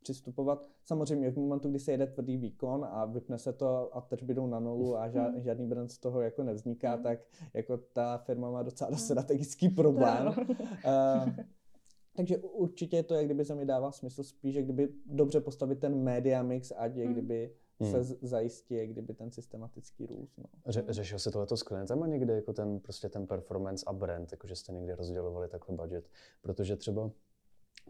přistupovat. 0.03 0.69
Samozřejmě 0.85 1.31
v 1.31 1.37
momentu, 1.37 1.69
kdy 1.69 1.79
se 1.79 1.91
jede 1.91 2.07
tvrdý 2.07 2.37
výkon 2.37 2.85
a 2.91 3.05
vypne 3.05 3.37
se 3.37 3.53
to 3.53 3.97
a 3.97 4.01
tržby 4.01 4.33
jdou 4.33 4.47
na 4.47 4.59
nulu 4.59 4.97
a 4.97 5.09
žád, 5.09 5.35
mm. 5.35 5.41
žádný 5.41 5.67
brand 5.67 5.91
z 5.91 5.97
toho 5.97 6.21
jako 6.21 6.43
nevzniká, 6.43 6.95
mm. 6.95 7.03
tak 7.03 7.19
jako 7.53 7.77
ta 7.77 8.17
firma 8.17 8.51
má 8.51 8.63
docela 8.63 8.89
mm. 8.89 8.97
strategický 8.97 9.69
problém. 9.69 10.27
uh, 10.27 11.33
takže 12.15 12.37
určitě 12.37 12.97
je 12.97 13.03
to, 13.03 13.13
jak 13.13 13.25
kdyby 13.25 13.45
se 13.45 13.55
mi 13.55 13.65
dává 13.65 13.91
smysl 13.91 14.23
spíš, 14.23 14.55
jak 14.55 14.65
kdyby 14.65 14.89
dobře 15.05 15.41
postavit 15.41 15.79
ten 15.79 16.03
media 16.03 16.43
mix, 16.43 16.71
ať 16.77 16.95
jak 16.95 17.09
kdyby 17.09 17.51
hmm. 17.83 18.03
se 18.03 18.17
zajistí, 18.21 18.87
kdyby 18.87 19.13
ten 19.13 19.31
systematický 19.31 20.05
růst. 20.05 20.37
No. 20.37 20.43
Ře- 20.65 20.85
řešil 20.89 21.19
jsi 21.19 21.31
tohleto 21.31 21.57
s 21.57 21.63
klientem 21.63 22.03
a 22.03 22.07
někdy 22.07 22.33
jako 22.33 22.53
ten, 22.53 22.79
prostě 22.79 23.09
ten 23.09 23.27
performance 23.27 23.85
a 23.87 23.93
brand, 23.93 24.31
jakože 24.31 24.55
jste 24.55 24.73
někdy 24.73 24.93
rozdělovali 24.93 25.49
takhle 25.49 25.75
budget, 25.75 26.09
protože 26.41 26.75
třeba 26.75 27.11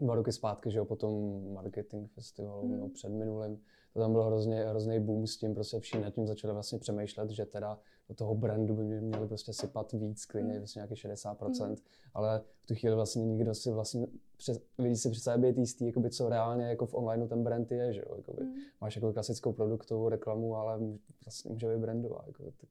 dva 0.00 0.14
roky 0.14 0.32
zpátky, 0.32 0.70
že 0.70 0.78
jo, 0.78 0.84
po 0.84 0.96
tom 0.96 1.42
marketing 1.52 2.10
festivalu, 2.10 2.68
hmm. 2.68 2.80
no, 2.80 2.88
před 2.88 3.08
minulým, 3.08 3.60
to 3.92 4.00
tam 4.00 4.12
byl 4.12 4.22
hrozně, 4.22 4.64
hrozný 4.64 5.00
boom 5.00 5.26
s 5.26 5.36
tím, 5.36 5.54
prostě 5.54 5.80
všichni 5.80 6.04
nad 6.04 6.10
tím 6.10 6.26
začali 6.26 6.52
vlastně 6.52 6.78
přemýšlet, 6.78 7.30
že 7.30 7.46
teda 7.46 7.78
do 8.08 8.14
toho 8.14 8.34
brandu 8.34 8.74
by 8.74 8.82
měli 8.82 9.28
prostě 9.28 9.52
sypat 9.52 9.92
víc, 9.92 10.24
klidně 10.24 10.52
mm. 10.52 10.58
prostě 10.58 10.78
nějaký 10.78 10.94
60%, 10.94 11.68
mm. 11.68 11.76
ale 12.14 12.42
v 12.60 12.66
tu 12.66 12.74
chvíli 12.74 12.94
vlastně 12.94 13.24
nikdo 13.24 13.54
si 13.54 13.70
vlastně, 13.70 14.06
přes, 14.36 14.60
lidi 14.78 14.96
si 14.96 15.10
přece 15.10 15.38
být 15.38 15.58
jistý, 15.58 15.86
jakoby, 15.86 16.10
co 16.10 16.28
reálně 16.28 16.64
jako 16.64 16.86
v 16.86 16.94
onlineu 16.94 17.28
ten 17.28 17.44
brand 17.44 17.72
je, 17.72 17.92
že 17.92 18.00
jo, 18.00 18.14
jakoby, 18.16 18.44
mm. 18.44 18.54
máš 18.80 18.96
jako 18.96 19.12
klasickou 19.12 19.52
produktovou 19.52 20.08
reklamu, 20.08 20.56
ale 20.56 20.80
vlastně 21.24 21.52
může 21.52 21.74
být 21.74 21.80
brandová, 21.80 22.24
jako, 22.26 22.44
tak 22.44 22.70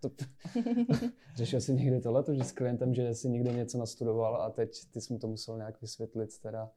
to, 0.00 0.10
řešil 1.36 1.60
jsi 1.60 1.74
někdy 1.74 2.00
tohle, 2.00 2.24
že 2.32 2.44
s 2.44 2.52
klientem, 2.52 2.94
že 2.94 3.14
jsi 3.14 3.28
někdy 3.28 3.54
něco 3.54 3.78
nastudoval 3.78 4.42
a 4.42 4.50
teď 4.50 4.70
ty 4.90 5.00
jsi 5.00 5.12
mu 5.12 5.18
to 5.18 5.28
musel 5.28 5.56
nějak 5.56 5.80
vysvětlit 5.80 6.38
teda 6.38 6.70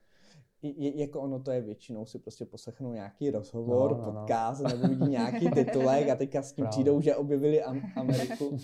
je, 0.78 1.02
jako 1.02 1.22
ono 1.22 1.40
to 1.40 1.52
je 1.52 1.62
většinou 1.62 2.06
si 2.06 2.20
prostě 2.20 2.46
poslechnou 2.46 2.94
nějaký 2.94 3.32
rozhovor, 3.32 3.92
no, 3.92 3.98
no, 3.98 4.06
no. 4.06 4.12
podcast 4.12 4.64
nebo 4.64 4.88
vidí 4.88 5.12
nějaký 5.12 5.50
titulek 5.54 6.10
a 6.10 6.16
teďka 6.16 6.42
s 6.42 6.54
tím 6.54 6.64
Právě. 6.64 6.70
přijdou, 6.70 7.02
že 7.02 7.16
objevili 7.16 7.64
Ameriku. 7.96 8.48
uh, 8.48 8.58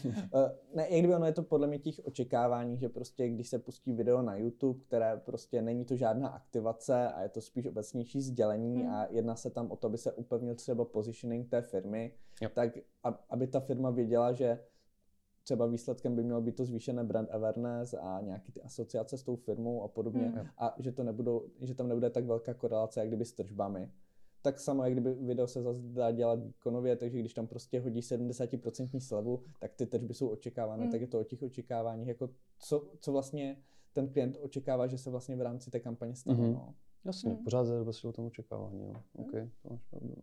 ne, 0.74 0.88
jak 0.90 1.00
kdyby 1.00 1.16
ono 1.16 1.26
je 1.26 1.32
to 1.32 1.44
podle 1.44 1.68
mě 1.68 1.80
těch 1.80 2.02
očekávání, 2.04 2.78
že 2.78 2.90
prostě 2.90 3.30
když 3.30 3.50
se 3.50 3.60
pustí 3.60 3.94
video 3.94 4.22
na 4.22 4.36
YouTube, 4.36 4.80
které 4.88 5.22
prostě 5.26 5.62
není 5.62 5.86
to 5.86 5.96
žádná 5.96 6.28
aktivace 6.28 7.08
a 7.10 7.22
je 7.22 7.30
to 7.30 7.42
spíš 7.42 7.68
obecnější 7.68 8.22
sdělení 8.22 8.82
hmm. 8.82 8.94
a 8.94 9.08
jedná 9.10 9.36
se 9.36 9.50
tam 9.50 9.72
o 9.72 9.76
to, 9.76 9.88
aby 9.88 9.98
se 9.98 10.12
upevnil 10.12 10.56
třeba 10.56 10.86
positioning 10.86 11.50
té 11.50 11.62
firmy, 11.62 12.12
yep. 12.42 12.54
tak 12.54 12.78
aby 13.30 13.48
ta 13.48 13.60
firma 13.60 13.90
věděla, 13.90 14.34
že 14.34 14.60
třeba 15.44 15.66
výsledkem 15.66 16.16
by 16.16 16.24
mělo 16.24 16.42
být 16.42 16.56
to 16.56 16.66
zvýšené 16.66 17.04
brand 17.04 17.32
awareness 17.32 17.94
a 17.94 18.22
nějaké 18.22 18.52
ty 18.52 18.62
asociace 18.62 19.18
s 19.18 19.24
tou 19.24 19.36
firmou 19.36 19.84
a 19.84 19.88
podobně 19.88 20.26
mm. 20.26 20.48
a 20.58 20.76
že, 20.80 20.92
to 20.92 21.04
nebudou, 21.04 21.48
že 21.62 21.76
tam 21.76 21.88
nebude 21.88 22.10
tak 22.10 22.26
velká 22.26 22.54
korelace, 22.54 23.00
jak 23.00 23.10
kdyby 23.10 23.26
s 23.26 23.34
tržbami. 23.34 23.92
Tak 24.42 24.60
samo, 24.60 24.84
jak 24.84 24.94
kdyby 24.94 25.14
video 25.14 25.48
se 25.48 25.62
zase 25.62 25.82
dá 25.82 26.12
dělat 26.12 26.44
výkonově, 26.44 26.96
takže 26.96 27.20
když 27.20 27.34
tam 27.34 27.48
prostě 27.48 27.80
hodí 27.80 28.00
70% 28.00 29.00
slevu, 29.00 29.44
tak 29.60 29.74
ty 29.74 29.86
tržby 29.86 30.14
jsou 30.14 30.28
očekávané, 30.28 30.86
mm. 30.86 30.92
tak 30.92 31.02
je 31.02 31.08
to 31.08 31.20
o 31.20 31.24
těch 31.24 31.44
očekáváních, 31.44 32.08
jako 32.08 32.30
co, 32.60 32.88
co 33.00 33.12
vlastně 33.12 33.58
ten 33.94 34.10
klient 34.10 34.38
očekává, 34.42 34.88
že 34.88 34.98
se 34.98 35.10
vlastně 35.10 35.36
v 35.36 35.42
rámci 35.42 35.72
té 35.72 35.80
kampaně 35.80 36.16
stane. 36.16 36.40
Mm-hmm. 36.40 36.54
No. 36.54 36.76
Jasně, 37.06 37.32
mm. 37.32 37.38
pořád 37.38 37.68
je 37.68 37.82
vlastně 37.82 38.10
o 38.10 38.14
tom 38.14 38.26
očekávání. 38.26 38.84
Jo. 38.84 38.94
Mm. 38.94 39.26
OK, 39.26 39.32
to 39.32 39.70
máš 39.70 39.84
pravdu. 39.90 40.16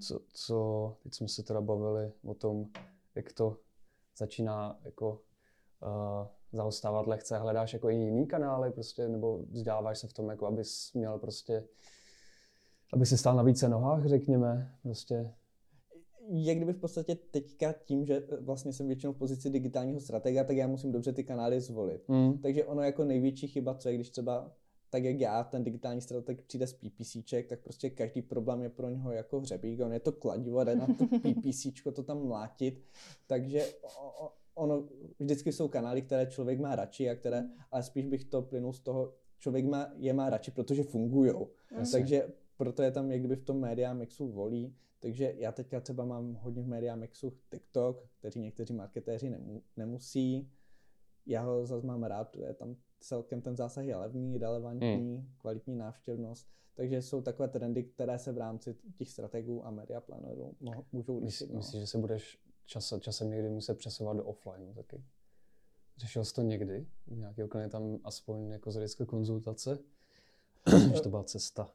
Co, 0.00 0.20
co, 0.28 0.96
teď 1.02 1.14
jsme 1.14 1.28
se 1.28 1.42
teda 1.42 1.60
bavili 1.60 2.12
o 2.24 2.34
tom, 2.34 2.66
jak 3.14 3.32
to 3.32 3.58
začíná 4.16 4.78
jako 4.84 5.22
uh, 5.82 6.26
zaostávat 6.52 7.06
lehce. 7.06 7.38
Hledáš 7.38 7.72
jako 7.72 7.90
i 7.90 7.94
jiný 7.94 8.26
kanály 8.26 8.72
prostě, 8.72 9.08
nebo 9.08 9.38
vzděláváš 9.38 9.98
se 9.98 10.08
v 10.08 10.12
tom, 10.12 10.28
jako 10.30 10.46
abys 10.46 10.92
měl 10.92 11.18
prostě, 11.18 11.64
aby 12.92 13.06
si 13.06 13.18
stál 13.18 13.36
na 13.36 13.42
více 13.42 13.68
nohách, 13.68 14.06
řekněme, 14.06 14.74
prostě. 14.82 15.34
Je 16.28 16.54
kdyby 16.54 16.72
v 16.72 16.80
podstatě 16.80 17.14
teďka 17.14 17.72
tím, 17.72 18.06
že 18.06 18.22
vlastně 18.40 18.72
jsem 18.72 18.86
většinou 18.86 19.12
v 19.12 19.18
pozici 19.18 19.50
digitálního 19.50 20.00
stratega, 20.00 20.44
tak 20.44 20.56
já 20.56 20.66
musím 20.66 20.92
dobře 20.92 21.12
ty 21.12 21.24
kanály 21.24 21.60
zvolit. 21.60 22.08
Mm. 22.08 22.38
Takže 22.38 22.64
ono 22.64 22.82
jako 22.82 23.04
největší 23.04 23.48
chyba, 23.48 23.74
co 23.74 23.88
je, 23.88 23.94
když 23.94 24.10
třeba 24.10 24.52
tak 24.90 25.04
jak 25.04 25.20
já, 25.20 25.44
ten 25.44 25.64
digitální 25.64 26.00
strateg 26.00 26.42
přijde 26.42 26.66
z 26.66 26.72
PPCček, 26.72 27.46
tak 27.46 27.60
prostě 27.60 27.90
každý 27.90 28.22
problém 28.22 28.62
je 28.62 28.68
pro 28.68 28.88
něho 28.88 29.12
jako 29.12 29.40
hřebík, 29.40 29.80
on 29.80 29.92
je 29.92 30.00
to 30.00 30.12
kladivo, 30.12 30.64
jde 30.64 30.76
na 30.76 30.86
to 30.86 31.06
PPCčko 31.18 31.92
to 31.92 32.02
tam 32.02 32.26
mlátit, 32.26 32.84
takže 33.26 33.64
ono, 34.54 34.88
vždycky 35.18 35.52
jsou 35.52 35.68
kanály, 35.68 36.02
které 36.02 36.26
člověk 36.26 36.60
má 36.60 36.76
radši 36.76 37.10
a 37.10 37.14
které, 37.14 37.44
ale 37.70 37.82
spíš 37.82 38.06
bych 38.06 38.24
to 38.24 38.42
plynul 38.42 38.72
z 38.72 38.80
toho, 38.80 39.14
člověk 39.38 39.64
má, 39.64 39.92
je 39.96 40.12
má 40.12 40.30
radši, 40.30 40.50
protože 40.50 40.82
fungují. 40.82 41.32
Takže 41.92 42.32
proto 42.56 42.82
je 42.82 42.90
tam 42.90 43.10
jak 43.10 43.20
kdyby 43.20 43.36
v 43.36 43.44
tom 43.44 43.60
média 43.60 43.94
mixu 43.94 44.28
volí. 44.28 44.76
Takže 45.00 45.34
já 45.36 45.52
teďka 45.52 45.80
třeba 45.80 46.04
mám 46.04 46.34
hodně 46.34 46.62
v 46.62 46.68
média 46.68 46.96
mixu 46.96 47.32
TikTok, 47.50 48.08
kteří 48.18 48.40
někteří 48.40 48.74
marketéři 48.74 49.30
nemu, 49.30 49.62
nemusí. 49.76 50.50
Já 51.26 51.42
ho 51.42 51.66
zase 51.66 51.86
mám 51.86 52.02
rád, 52.02 52.36
je 52.36 52.54
tam 52.54 52.76
celkem 53.00 53.40
ten 53.40 53.56
zásah 53.56 53.84
je 53.84 53.96
levný, 53.96 54.38
relevantní, 54.38 55.16
hmm. 55.16 55.28
kvalitní 55.38 55.76
návštěvnost. 55.76 56.48
Takže 56.74 57.02
jsou 57.02 57.22
takové 57.22 57.48
trendy, 57.48 57.84
které 57.84 58.18
se 58.18 58.32
v 58.32 58.38
rámci 58.38 58.76
těch 58.96 59.10
strategů 59.10 59.66
a 59.66 59.70
media 59.70 60.00
planerů 60.00 60.56
můžou 60.92 61.18
lišit. 61.18 61.50
No. 61.50 61.56
Myslíš, 61.56 61.80
že 61.80 61.86
se 61.86 61.98
budeš 61.98 62.38
čas, 62.64 62.94
časem 63.00 63.30
někdy 63.30 63.48
muset 63.50 63.78
přesouvat 63.78 64.16
do 64.16 64.24
offline 64.24 64.74
taky? 64.74 65.04
Řešil 65.96 66.24
jsi 66.24 66.34
to 66.34 66.42
někdy? 66.42 66.86
Nějaký 67.06 67.42
okolí 67.42 67.70
tam 67.70 67.98
aspoň 68.04 68.50
jako 68.50 68.70
z 68.70 68.74
hlediska 68.74 69.06
konzultace? 69.06 69.78
že 70.94 71.00
to 71.00 71.08
byla 71.08 71.24
cesta? 71.24 71.70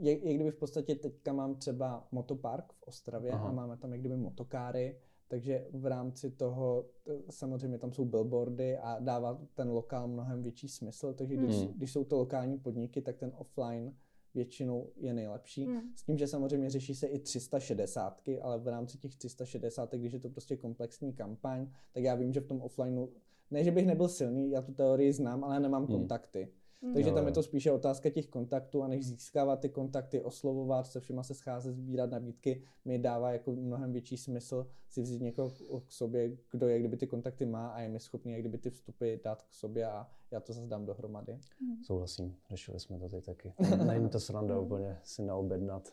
Je, 0.00 0.28
je 0.28 0.34
kdyby 0.34 0.50
v 0.50 0.56
podstatě 0.56 0.94
teďka 0.94 1.32
mám 1.32 1.56
třeba 1.56 2.08
motopark 2.12 2.72
v 2.72 2.82
Ostravě 2.82 3.32
Aha. 3.32 3.48
a 3.48 3.52
máme 3.52 3.76
tam 3.76 3.92
jak 3.92 4.00
kdyby 4.00 4.16
motokáry 4.16 5.00
takže 5.28 5.66
v 5.72 5.86
rámci 5.86 6.30
toho 6.30 6.86
samozřejmě 7.30 7.78
tam 7.78 7.92
jsou 7.92 8.04
billboardy 8.04 8.78
a 8.78 8.98
dává 9.00 9.40
ten 9.54 9.68
lokál 9.68 10.08
mnohem 10.08 10.42
větší 10.42 10.68
smysl, 10.68 11.14
takže 11.14 11.36
když, 11.36 11.56
hmm. 11.56 11.72
když 11.76 11.92
jsou 11.92 12.04
to 12.04 12.16
lokální 12.16 12.58
podniky, 12.58 13.02
tak 13.02 13.16
ten 13.16 13.32
offline 13.36 13.94
většinou 14.34 14.90
je 14.96 15.14
nejlepší. 15.14 15.64
Hmm. 15.64 15.80
S 15.94 16.02
tím, 16.02 16.18
že 16.18 16.26
samozřejmě 16.26 16.70
řeší 16.70 16.94
se 16.94 17.06
i 17.06 17.18
360, 17.18 18.28
ale 18.42 18.58
v 18.58 18.68
rámci 18.68 18.98
těch 18.98 19.16
360, 19.16 19.94
když 19.94 20.12
je 20.12 20.20
to 20.20 20.30
prostě 20.30 20.56
komplexní 20.56 21.12
kampaň, 21.12 21.70
tak 21.92 22.02
já 22.02 22.14
vím, 22.14 22.32
že 22.32 22.40
v 22.40 22.46
tom 22.46 22.60
offlineu, 22.60 23.08
ne, 23.50 23.64
že 23.64 23.70
bych 23.70 23.86
nebyl 23.86 24.08
silný, 24.08 24.50
já 24.50 24.62
tu 24.62 24.72
teorii 24.72 25.12
znám, 25.12 25.44
ale 25.44 25.60
nemám 25.60 25.86
hmm. 25.86 25.96
kontakty. 25.96 26.48
Takže 26.94 27.12
tam 27.12 27.26
je 27.26 27.32
to 27.32 27.42
spíše 27.42 27.72
otázka 27.72 28.10
těch 28.10 28.26
kontaktů 28.26 28.82
a 28.82 28.88
než 28.88 29.06
získávat 29.06 29.60
ty 29.60 29.68
kontakty, 29.68 30.22
oslovovat, 30.22 30.86
se 30.86 31.00
všema 31.00 31.22
se 31.22 31.34
scházet, 31.34 31.76
sbírat 31.76 32.10
nabídky, 32.10 32.62
mi 32.84 32.98
dává 32.98 33.32
jako 33.32 33.52
mnohem 33.52 33.92
větší 33.92 34.16
smysl 34.16 34.66
si 34.88 35.02
vzít 35.02 35.22
někoho 35.22 35.50
k 35.86 35.92
sobě, 35.92 36.36
kdo 36.50 36.68
je, 36.68 36.78
kdyby 36.78 36.96
ty 36.96 37.06
kontakty 37.06 37.46
má 37.46 37.68
a 37.68 37.80
je 37.80 37.88
mi 37.88 38.00
schopný, 38.00 38.32
jak 38.32 38.40
kdyby 38.40 38.58
ty 38.58 38.70
vstupy 38.70 39.16
dát 39.24 39.42
k 39.42 39.54
sobě 39.54 39.86
a 39.86 40.06
já 40.30 40.40
to 40.40 40.52
zase 40.52 40.66
dám 40.66 40.86
dohromady. 40.86 41.38
Mm. 41.60 41.84
Souhlasím, 41.84 42.36
řešili 42.50 42.80
jsme 42.80 42.98
to 42.98 43.08
teď 43.08 43.24
taky. 43.24 43.52
Není 43.86 44.08
to 44.08 44.20
sranda 44.20 44.54
mm. 44.54 44.64
úplně 44.64 44.98
si 45.02 45.22
naobjednat 45.22 45.92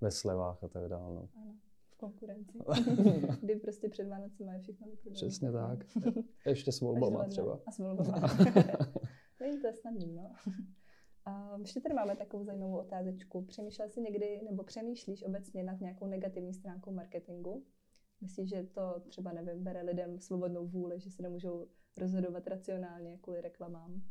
ve 0.00 0.10
slevách 0.10 0.64
a 0.64 0.68
tak 0.68 0.88
dále. 0.88 1.14
No. 1.14 1.28
Ano 1.36 1.54
v 1.94 1.96
konkurenci, 1.96 2.58
kdy 3.40 3.56
prostě 3.56 3.88
před 3.88 4.08
Vánoce 4.08 4.44
mají 4.44 4.60
všechno 4.60 4.86
vyprodané. 4.86 5.14
Přesně 5.14 5.52
tak. 5.52 5.84
Ještě 6.46 6.72
s 6.72 6.80
volbama 6.80 7.24
třeba. 7.24 7.60
A 7.66 7.70
s 7.70 7.78
volbama. 7.78 8.28
Není 9.44 9.60
to 9.60 9.66
je 9.66 9.74
snadný, 9.74 10.12
no. 10.12 10.30
A 11.26 11.56
ještě 11.58 11.80
tady 11.80 11.94
máme 11.94 12.16
takovou 12.16 12.44
zajímavou 12.44 12.78
otázečku. 12.78 13.42
Přemýšlel 13.42 13.88
jsi 13.88 14.00
někdy, 14.00 14.40
nebo 14.50 14.64
přemýšlíš 14.64 15.22
obecně 15.22 15.62
nad 15.62 15.80
nějakou 15.80 16.06
negativní 16.06 16.54
stránkou 16.54 16.90
marketingu? 16.90 17.64
Myslíš, 18.20 18.48
že 18.48 18.62
to 18.62 19.02
třeba, 19.08 19.32
nevím, 19.32 19.64
bere 19.64 19.82
lidem 19.82 20.18
svobodnou 20.18 20.66
vůli, 20.66 21.00
že 21.00 21.10
se 21.10 21.22
nemůžou 21.22 21.66
rozhodovat 21.96 22.46
racionálně 22.46 23.18
kvůli 23.18 23.40
reklamám? 23.40 24.02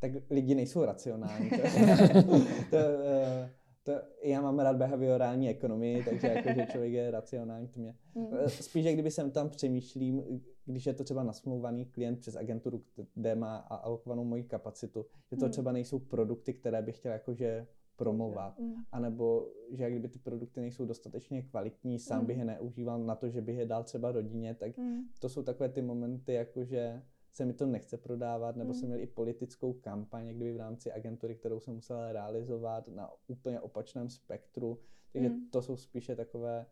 Tak 0.00 0.12
lidi 0.30 0.54
nejsou 0.54 0.84
racionální. 0.84 1.50
To, 1.50 1.56
to, 2.70 2.76
eh, 2.76 3.50
to, 3.82 3.92
já 4.22 4.40
mám 4.40 4.58
rád 4.58 4.76
behaviorální 4.76 5.48
ekonomii, 5.48 6.04
takže 6.04 6.26
jako, 6.26 6.48
že 6.54 6.66
člověk 6.66 6.92
je 6.92 7.10
racionální, 7.10 7.68
to 7.68 7.80
mě. 7.80 7.94
Mm. 8.14 8.28
Spíš, 8.48 8.84
jak 8.84 8.94
kdyby 8.94 9.10
jsem 9.10 9.30
tam 9.30 9.50
přemýšlím, 9.50 10.42
když 10.64 10.86
je 10.86 10.94
to 10.94 11.04
třeba 11.04 11.22
nasmlouvaný 11.22 11.86
klient 11.86 12.20
přes 12.20 12.36
agenturu, 12.36 12.84
kde 13.14 13.34
má 13.34 13.56
alokovanou 13.56 14.24
moji 14.24 14.44
kapacitu, 14.44 15.06
že 15.30 15.36
to 15.36 15.44
mm. 15.44 15.50
třeba 15.50 15.72
nejsou 15.72 15.98
produkty, 15.98 16.54
které 16.54 16.82
bych 16.82 16.96
chtěl 16.96 17.12
jakože 17.12 17.66
promovat, 17.96 18.58
mm. 18.58 18.74
anebo 18.92 19.48
že 19.70 19.82
jak 19.82 19.92
kdyby 19.92 20.08
ty 20.08 20.18
produkty 20.18 20.60
nejsou 20.60 20.84
dostatečně 20.84 21.42
kvalitní, 21.42 21.98
sám 21.98 22.20
mm. 22.20 22.26
bych 22.26 22.38
je 22.38 22.44
neužíval 22.44 22.98
na 22.98 23.14
to, 23.14 23.28
že 23.28 23.40
bych 23.40 23.56
je 23.56 23.66
dal 23.66 23.84
třeba 23.84 24.12
rodině, 24.12 24.54
tak 24.54 24.78
mm. 24.78 25.00
to 25.20 25.28
jsou 25.28 25.42
takové 25.42 25.68
ty 25.68 25.82
momenty, 25.82 26.32
jakože 26.32 27.02
se 27.32 27.44
mi 27.44 27.52
to 27.52 27.66
nechce 27.66 27.96
prodávat, 27.96 28.56
nebo 28.56 28.68
mm. 28.68 28.74
jsem 28.74 28.88
měl 28.88 29.00
i 29.00 29.06
politickou 29.06 29.72
kampaň, 29.72 30.28
kdyby 30.28 30.52
v 30.52 30.56
rámci 30.56 30.92
agentury, 30.92 31.34
kterou 31.34 31.60
jsem 31.60 31.74
musel 31.74 32.12
realizovat 32.12 32.88
na 32.88 33.10
úplně 33.26 33.60
opačném 33.60 34.10
spektru. 34.10 34.78
Takže 35.12 35.28
mm. 35.28 35.50
to 35.50 35.62
jsou 35.62 35.76
spíše 35.76 36.16
takové, 36.16 36.66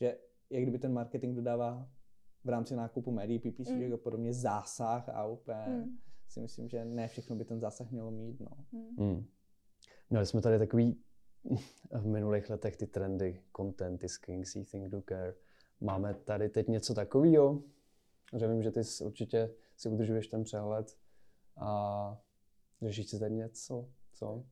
že 0.00 0.18
jak 0.50 0.62
kdyby 0.62 0.78
ten 0.78 0.92
marketing 0.92 1.36
dodává 1.36 1.88
v 2.44 2.48
rámci 2.48 2.76
nákupu 2.76 3.10
médií, 3.10 3.38
PPC 3.38 3.70
mm. 3.70 3.94
a 3.94 3.96
podobně 3.96 4.34
zásah 4.34 5.08
a 5.08 5.26
úplně 5.26 5.64
mm. 5.68 5.98
si 6.28 6.40
myslím, 6.40 6.68
že 6.68 6.84
ne 6.84 7.08
všechno 7.08 7.36
by 7.36 7.44
ten 7.44 7.60
zásah 7.60 7.90
mělo 7.90 8.10
mít. 8.10 8.40
No. 8.40 8.50
Mm. 8.72 9.06
Mm. 9.06 9.26
Měli 10.10 10.26
jsme 10.26 10.40
tady 10.40 10.58
takový 10.58 11.00
v 11.92 12.06
minulých 12.06 12.50
letech 12.50 12.76
ty 12.76 12.86
trendy, 12.86 13.42
content 13.56 14.04
is 14.04 14.18
king, 14.18 14.46
see, 14.46 14.64
think, 14.64 14.88
do 14.88 15.02
care. 15.08 15.34
Máme 15.80 16.14
tady 16.14 16.48
teď 16.48 16.68
něco 16.68 16.94
takového, 16.94 17.62
že 18.36 18.48
vím, 18.48 18.62
že 18.62 18.70
ty 18.70 18.80
určitě 19.04 19.54
si 19.76 19.88
udržuješ 19.88 20.26
ten 20.26 20.44
přehled 20.44 20.96
a 21.56 22.22
řešíš 22.82 23.10
si 23.10 23.18
tady 23.18 23.34
něco, 23.34 23.88
co? 24.22 24.44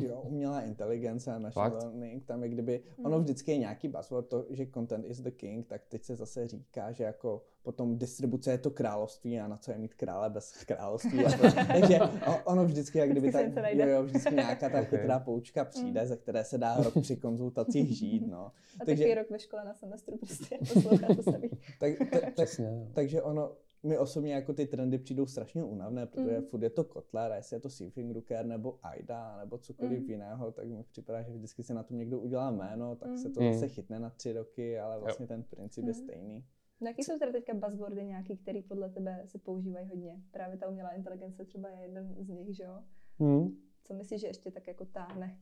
Jo, 0.00 0.20
umělá 0.24 0.60
inteligence, 0.60 1.38
machine 1.38 1.50
Fakt? 1.52 1.82
learning, 1.82 2.24
tam 2.24 2.42
je 2.42 2.48
kdyby, 2.48 2.82
hmm. 2.96 3.06
ono 3.06 3.20
vždycky 3.20 3.50
je 3.50 3.58
nějaký 3.58 3.88
buzzword, 3.88 4.28
to, 4.28 4.46
že 4.50 4.66
content 4.74 5.04
is 5.04 5.20
the 5.20 5.30
king, 5.30 5.66
tak 5.66 5.82
teď 5.88 6.04
se 6.04 6.16
zase 6.16 6.48
říká, 6.48 6.92
že 6.92 7.04
jako 7.04 7.42
potom 7.62 7.98
distribuce 7.98 8.50
je 8.50 8.58
to 8.58 8.70
království 8.70 9.40
a 9.40 9.48
na 9.48 9.56
co 9.56 9.70
je 9.72 9.78
mít 9.78 9.94
krále 9.94 10.30
bez 10.30 10.64
království. 10.64 11.24
A 11.24 11.30
to, 11.30 11.42
takže 11.72 11.98
ono 12.44 12.64
vždycky, 12.64 12.98
jak 12.98 13.10
kdyby 13.10 13.32
ta, 13.32 13.40
jo, 13.40 13.86
jo, 13.86 14.02
vždycky 14.02 14.34
nějaká 14.34 14.68
ta 14.68 14.80
okay. 14.80 14.84
chytrá 14.84 15.18
poučka 15.18 15.64
přijde, 15.64 16.00
hmm. 16.00 16.08
ze 16.08 16.16
které 16.16 16.44
se 16.44 16.58
dá 16.58 16.76
rok 16.76 16.94
při 17.00 17.16
konzultacích 17.16 17.96
žít. 17.98 18.26
No. 18.26 18.52
A 18.80 18.84
takže, 18.84 19.04
taky 19.04 19.14
rok 19.14 19.30
ve 19.30 19.38
škole 19.38 19.64
na 19.64 19.74
semestru 19.74 20.16
prostě 20.16 20.58
poslouchat 20.58 21.16
to 21.16 21.22
samý. 21.22 21.50
tak, 21.80 21.92
tak, 22.10 22.34
tak, 22.34 22.48
takže 22.94 23.22
ono, 23.22 23.52
mi 23.84 23.98
osobně 23.98 24.34
jako 24.34 24.52
ty 24.52 24.66
trendy 24.66 24.98
přijdou 24.98 25.26
strašně 25.26 25.64
únavné, 25.64 26.06
protože 26.06 26.38
mm. 26.38 26.44
furt 26.44 26.62
je 26.62 26.70
to 26.70 26.84
Kotler, 26.84 27.32
jestli 27.32 27.56
je 27.56 27.60
to 27.60 27.70
Seafing 27.70 28.12
Rooker 28.12 28.46
nebo 28.46 28.78
AIDA 28.82 29.38
nebo 29.38 29.58
cokoliv 29.58 30.02
mm. 30.02 30.10
jiného, 30.10 30.52
tak 30.52 30.66
mi 30.66 30.82
připadá, 30.82 31.22
že 31.22 31.32
vždycky 31.32 31.62
se 31.62 31.74
na 31.74 31.82
tom 31.82 31.98
někdo 31.98 32.20
udělá 32.20 32.50
jméno, 32.50 32.96
tak 32.96 33.08
mm. 33.08 33.18
se 33.18 33.30
to 33.30 33.40
mm. 33.40 33.52
zase 33.52 33.68
chytne 33.68 33.98
na 33.98 34.10
tři 34.10 34.32
roky, 34.32 34.78
ale 34.78 35.00
vlastně 35.00 35.24
jo. 35.24 35.28
ten 35.28 35.42
princip 35.42 35.82
mm. 35.82 35.88
je 35.88 35.94
stejný. 35.94 36.44
No 36.80 36.88
jaký 36.88 37.02
jsou 37.02 37.18
teda 37.18 37.32
teďka 37.32 37.54
buzzwordy 37.54 38.04
nějaký, 38.04 38.36
který 38.36 38.62
podle 38.62 38.90
tebe 38.90 39.22
se 39.26 39.38
používají 39.38 39.88
hodně? 39.88 40.22
Právě 40.30 40.56
ta 40.56 40.68
umělá 40.68 40.90
inteligence 40.90 41.44
třeba 41.44 41.68
je 41.68 41.82
jeden 41.82 42.14
z 42.18 42.28
nich, 42.28 42.56
že 42.56 42.62
jo? 42.62 42.82
Mm. 43.18 43.56
Co 43.84 43.94
myslíš, 43.94 44.20
že 44.20 44.26
ještě 44.26 44.50
tak 44.50 44.66
jako 44.66 44.84
táhne 44.84 45.38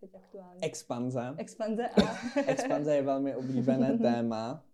teď 0.00 0.14
aktuálně? 0.14 0.60
Expanze. 0.62 1.34
Expanze 1.38 1.88
a... 1.88 2.40
Expanze 2.46 2.96
je 2.96 3.02
velmi 3.02 3.36
oblíbené 3.36 3.98
téma 4.02 4.64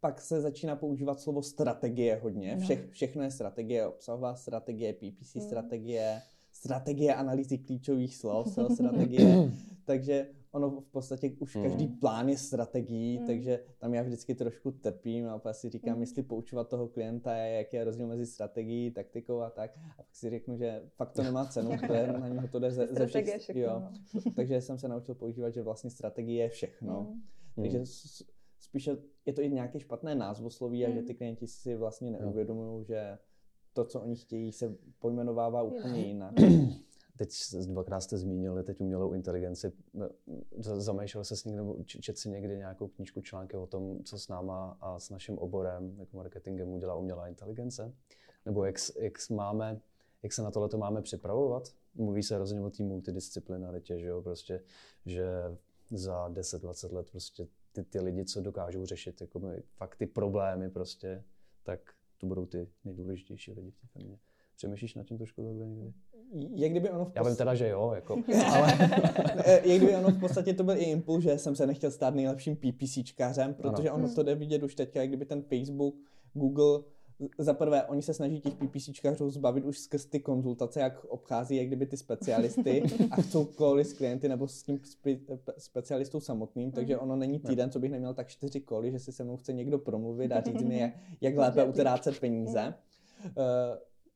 pak 0.00 0.20
se 0.20 0.40
začíná 0.40 0.76
používat 0.76 1.20
slovo 1.20 1.42
strategie 1.42 2.20
hodně. 2.22 2.56
No. 2.56 2.60
Vše, 2.60 2.88
všechno 2.90 3.22
je 3.22 3.30
strategie, 3.30 3.86
obsahová 3.86 4.34
strategie, 4.34 4.92
PPC 4.92 5.34
mm. 5.34 5.40
strategie, 5.40 6.20
strategie 6.52 7.14
analýzy 7.14 7.58
klíčových 7.58 8.16
slov, 8.16 8.48
SEO 8.48 8.70
strategie. 8.74 9.50
takže 9.84 10.26
ono 10.52 10.80
v 10.80 10.90
podstatě 10.90 11.32
už 11.38 11.56
mm. 11.56 11.62
každý 11.62 11.86
plán 11.86 12.28
je 12.28 12.38
strategií, 12.38 13.18
mm. 13.18 13.26
takže 13.26 13.64
tam 13.78 13.94
já 13.94 14.02
vždycky 14.02 14.34
trošku 14.34 14.70
trpím 14.70 15.28
a 15.28 15.38
pak 15.38 15.54
si 15.54 15.70
říkám, 15.70 15.94
mm. 15.94 16.00
jestli 16.00 16.22
poučovat 16.22 16.68
toho 16.68 16.88
klienta, 16.88 17.36
jaký 17.36 17.76
je 17.76 17.84
rozdíl 17.84 18.06
mezi 18.06 18.26
strategií, 18.26 18.90
taktikou 18.90 19.40
a 19.40 19.50
tak. 19.50 19.70
A 19.98 20.02
pak 20.02 20.16
si 20.16 20.30
řeknu, 20.30 20.56
že 20.56 20.82
fakt 20.96 21.12
to 21.12 21.22
nemá 21.22 21.46
cenu, 21.46 21.70
protože 21.80 22.06
na 22.06 22.28
něho 22.28 22.48
to 22.48 22.58
jde 22.58 22.70
ze, 22.70 22.88
ze 22.90 23.06
všech. 23.06 23.38
Všechno, 23.38 23.62
jo. 23.62 23.82
No. 24.14 24.32
takže 24.36 24.60
jsem 24.60 24.78
se 24.78 24.88
naučil 24.88 25.14
používat, 25.14 25.50
že 25.50 25.62
vlastně 25.62 25.90
strategie 25.90 26.42
je 26.42 26.48
všechno. 26.48 27.06
Mm. 27.10 27.22
Takže 27.54 27.80
spíše 28.68 28.96
je 29.26 29.32
to 29.32 29.42
i 29.42 29.50
nějaké 29.50 29.80
špatné 29.80 30.14
názvosloví 30.14 30.86
a 30.86 30.90
že 30.90 31.02
ty 31.02 31.12
mm. 31.12 31.16
klienti 31.16 31.46
si 31.46 31.76
vlastně 31.76 32.10
neuvědomují, 32.10 32.84
že 32.84 33.18
to, 33.72 33.84
co 33.84 34.00
oni 34.00 34.16
chtějí, 34.16 34.52
se 34.52 34.76
pojmenovává 34.98 35.62
úplně 35.62 36.06
jinak. 36.06 36.34
Teď 37.18 37.30
dvakrát 37.66 38.00
jste 38.00 38.18
zmínili 38.18 38.64
teď 38.64 38.80
umělou 38.80 39.12
inteligenci. 39.12 39.72
Zamýšlel 40.58 41.24
se 41.24 41.36
s 41.36 41.44
někde, 41.44 41.62
čet 41.84 42.18
si 42.18 42.28
někdy 42.28 42.56
nějakou 42.56 42.88
knížku, 42.88 43.20
články 43.20 43.56
o 43.56 43.66
tom, 43.66 44.04
co 44.04 44.18
s 44.18 44.28
náma 44.28 44.78
a 44.80 44.98
s 44.98 45.10
naším 45.10 45.38
oborem, 45.38 45.96
jako 45.98 46.16
marketingem, 46.16 46.68
udělá 46.68 46.94
umělá 46.94 47.28
inteligence? 47.28 47.94
Nebo 48.46 48.64
jak, 48.64 48.76
jak, 49.00 49.12
máme, 49.30 49.80
jak 50.22 50.32
se 50.32 50.42
na 50.42 50.50
tohle 50.50 50.68
máme 50.76 51.02
připravovat? 51.02 51.68
Mluví 51.94 52.22
se 52.22 52.34
hrozně 52.34 52.60
o 52.60 52.70
té 52.70 52.82
multidisciplinaritě, 52.82 53.98
že 53.98 54.06
jo? 54.06 54.22
Prostě, 54.22 54.62
že 55.06 55.26
za 55.90 56.28
10-20 56.28 56.92
let 56.92 57.10
prostě 57.10 57.46
ty, 57.84 57.90
ty 57.90 58.00
lidi, 58.00 58.24
co 58.24 58.40
dokážou 58.40 58.84
řešit 58.86 59.20
jako 59.20 59.38
my, 59.38 59.62
fakt 59.76 59.96
ty 59.96 60.06
problémy 60.06 60.70
prostě, 60.70 61.24
tak 61.62 61.80
to 62.18 62.26
budou 62.26 62.46
ty 62.46 62.68
nejdůležitější 62.84 63.52
lidi 63.52 63.70
v 63.70 63.76
té 63.76 63.86
firmě. 63.86 64.18
Přemýšlíš 64.56 64.94
nad 64.94 65.06
tím 65.06 65.18
trošku 65.18 65.42
takhle 65.42 65.66
někdy? 65.66 65.92
Jak 66.54 66.70
kdyby 66.70 66.90
ono 66.90 67.04
v 67.04 67.08
podstatě... 67.08 67.18
Já 67.18 67.28
vím 67.28 67.36
teda, 67.36 67.54
že 67.54 67.68
jo, 67.68 67.92
jako, 67.94 68.22
ale... 68.46 68.68
Jak 69.46 69.76
kdyby 69.76 69.96
ono 69.96 70.08
v 70.08 70.20
podstatě 70.20 70.54
to 70.54 70.64
byl 70.64 70.76
i 70.76 70.84
impuls, 70.84 71.24
že 71.24 71.38
jsem 71.38 71.56
se 71.56 71.66
nechtěl 71.66 71.90
stát 71.90 72.14
nejlepším 72.14 72.56
PPCčkářem, 72.56 73.54
protože 73.54 73.88
ano. 73.88 74.04
ono 74.04 74.14
to 74.14 74.22
jde 74.22 74.34
vidět 74.34 74.62
už 74.62 74.74
teďka, 74.74 75.00
jak 75.00 75.08
kdyby 75.08 75.24
ten 75.24 75.42
Facebook, 75.42 75.94
Google, 76.34 76.82
za 77.38 77.54
prvé, 77.54 77.84
oni 77.84 78.02
se 78.02 78.14
snaží 78.14 78.40
těch 78.40 78.54
PPCčkařů 78.54 79.30
zbavit 79.30 79.64
už 79.64 79.78
skrz 79.78 80.06
ty 80.06 80.20
konzultace, 80.20 80.80
jak 80.80 81.04
obchází 81.04 81.56
jak 81.56 81.66
kdyby 81.66 81.86
ty 81.86 81.96
specialisty 81.96 82.82
a 83.10 83.22
chcou 83.22 83.44
koly 83.44 83.84
s 83.84 83.92
klienty 83.92 84.28
nebo 84.28 84.48
s 84.48 84.62
tím 84.62 84.80
spe, 84.84 85.10
specialistou 85.58 86.20
samotným, 86.20 86.72
takže 86.72 86.94
mhm. 86.94 87.02
ono 87.02 87.16
není 87.16 87.38
týden, 87.38 87.70
co 87.70 87.78
bych 87.78 87.90
neměl 87.90 88.14
tak 88.14 88.28
čtyři 88.28 88.60
koly, 88.60 88.90
že 88.90 88.98
si 88.98 89.12
se 89.12 89.24
mnou 89.24 89.36
chce 89.36 89.52
někdo 89.52 89.78
promluvit 89.78 90.32
a 90.32 90.40
říct 90.40 90.62
mi, 90.62 90.78
jak, 90.78 90.92
jak 91.20 91.36
lépe 91.36 91.64
utrácet 91.68 92.20
peníze. 92.20 92.74
Uh, 93.24 93.32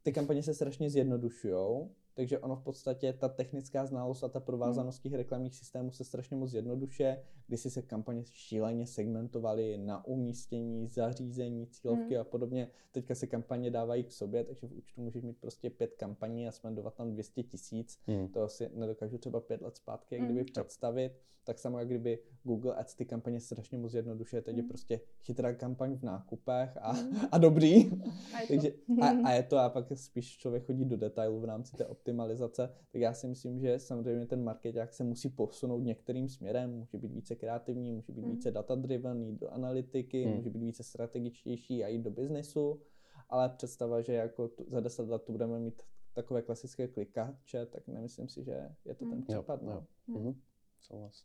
ty 0.03 0.13
kampaně 0.13 0.43
se 0.43 0.55
strašně 0.55 0.91
zjednodušují, 0.91 1.89
takže 2.15 2.39
ono 2.39 2.57
v 2.57 2.63
podstatě, 2.63 3.13
ta 3.13 3.29
technická 3.29 3.87
znalost 3.87 4.25
a 4.25 4.29
ta 4.29 4.41
provázanost 4.41 5.03
těch 5.03 5.15
reklamních 5.15 5.55
systémů 5.55 5.91
se 5.91 6.05
strašně 6.05 6.37
moc 6.37 6.51
zjednoduše, 6.51 7.23
když 7.47 7.61
si 7.61 7.71
se 7.71 7.83
kampaně 7.83 8.23
šíleně 8.25 8.87
segmentovaly 8.87 9.79
na 9.79 10.07
umístění, 10.07 10.89
zařízení, 10.89 11.67
cílovky 11.67 12.15
hmm. 12.15 12.21
a 12.21 12.25
podobně. 12.25 12.69
Teďka 12.93 13.15
se 13.15 13.27
kampaně 13.27 13.71
dávají 13.71 14.05
k 14.05 14.13
sobě, 14.13 14.45
takže 14.45 14.67
v 14.67 14.73
účtu 14.73 15.01
můžeš 15.01 15.23
mít 15.23 15.39
prostě 15.41 15.71
pět 15.71 15.95
kampaní 15.95 16.49
a 16.49 16.53
spendovat 16.53 16.95
tam 16.95 17.13
200 17.13 17.43
tisíc. 17.43 17.99
Hmm. 18.07 18.29
To 18.29 18.49
si 18.49 18.71
nedokážu 18.75 19.19
třeba 19.19 19.41
pět 19.41 19.63
let 19.63 19.77
zpátky, 19.77 20.15
jak 20.15 20.25
kdyby 20.25 20.41
hmm. 20.41 20.47
představit. 20.51 21.13
Tak 21.45 21.59
samo, 21.59 21.79
jak 21.79 21.89
kdyby 21.89 22.19
Google 22.45 22.75
Ads 22.75 22.95
ty 22.95 23.05
kampaně 23.05 23.41
strašně 23.41 23.79
moc 23.79 23.91
zjednodušuje, 23.93 24.43
teď 24.43 24.57
je 24.57 24.63
hmm. 24.63 24.69
prostě 24.69 25.01
chytrá 25.23 25.55
kampaň 25.55 25.97
v 25.97 26.03
nákupech 26.03 26.79
a, 26.81 26.93
hmm. 26.93 27.17
a 27.33 27.39
dobrý. 27.39 27.91
A 28.35 28.41
je, 28.41 28.47
takže, 28.49 28.73
a, 29.01 29.07
a 29.25 29.33
je 29.33 29.43
to 29.43 29.59
a 29.59 29.69
pak 29.69 29.87
spíš 29.95 30.39
člověk 30.39 30.67
chodí 30.67 30.85
do 30.85 30.97
detailu 30.97 31.41
v 31.41 31.45
rámci 31.45 31.77
té 31.77 31.87
optimalizace, 32.03 32.69
tak 32.93 33.01
já 33.01 33.15
si 33.15 33.27
myslím, 33.27 33.61
že 33.61 33.79
samozřejmě 33.79 34.27
ten 34.27 34.45
marketák 34.45 34.93
se 34.93 35.05
musí 35.05 35.29
posunout 35.29 35.79
některým 35.79 36.29
směrem, 36.29 36.71
může 36.71 36.99
být 36.99 37.13
více 37.13 37.35
kreativní, 37.35 37.93
může 37.93 38.13
být 38.13 38.25
mm. 38.25 38.31
více 38.31 38.51
data-driven, 38.51 39.23
jít 39.23 39.41
do 39.41 39.49
analytiky, 39.49 40.27
mm. 40.27 40.33
může 40.33 40.51
být 40.51 40.63
více 40.63 40.83
strategičtější 40.83 41.85
a 41.85 41.89
jít 41.89 42.03
do 42.03 42.11
biznesu, 42.11 42.83
ale 43.29 43.49
představa, 43.49 44.01
že 44.01 44.13
jako 44.13 44.49
tu, 44.49 44.67
za 44.69 44.81
deset 44.81 45.09
let 45.09 45.23
tu 45.23 45.33
budeme 45.33 45.59
mít 45.59 45.83
takové 46.15 46.43
klasické 46.43 46.89
klikače, 46.89 47.67
tak 47.67 47.87
nemyslím 47.89 48.29
si, 48.29 48.45
že 48.45 48.75
je 48.85 48.95
to 48.95 49.05
ten 49.05 49.19
mm. 49.19 49.23
případ. 49.23 49.63
Jo, 49.63 49.69
no. 49.69 49.87
jo. 50.09 50.21
Mm. 50.21 50.41
Souhlas. 50.81 51.25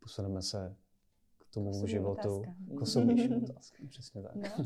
Posuneme 0.00 0.42
se 0.42 0.76
tomu 1.50 1.70
Kosovým 1.70 1.88
životu. 1.88 2.42
Kosovým 2.78 3.42
otázkám, 3.42 3.88
přesně 3.88 4.22
tak. 4.22 4.34
No. 4.34 4.64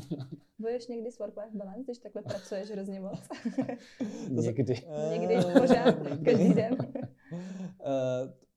Bojuješ 0.59 0.87
někdy 0.87 1.11
s 1.11 1.19
work-life 1.19 1.57
balance, 1.57 1.83
když 1.83 1.97
takhle 1.97 2.21
pracuješ 2.21 2.71
hrozně 2.71 2.99
moc? 2.99 3.19
někdy. 4.29 4.75
někdy, 5.11 5.35
pořád, 5.59 5.95
každý 6.25 6.53
den. 6.53 6.77
Uh, 7.31 7.37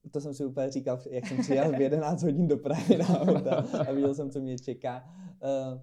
to 0.11 0.21
jsem 0.21 0.33
si 0.33 0.45
úplně 0.45 0.71
říkal, 0.71 0.99
jak 1.09 1.27
jsem 1.27 1.37
přijel 1.37 1.71
v 1.71 1.81
11 1.81 2.23
hodin 2.23 2.47
do 2.47 2.57
Prahy 2.57 2.97
na 2.97 3.19
auta 3.19 3.65
a 3.87 3.91
viděl 3.91 4.15
jsem, 4.15 4.31
co 4.31 4.39
mě 4.39 4.59
čeká. 4.59 5.03
Uh, 5.43 5.81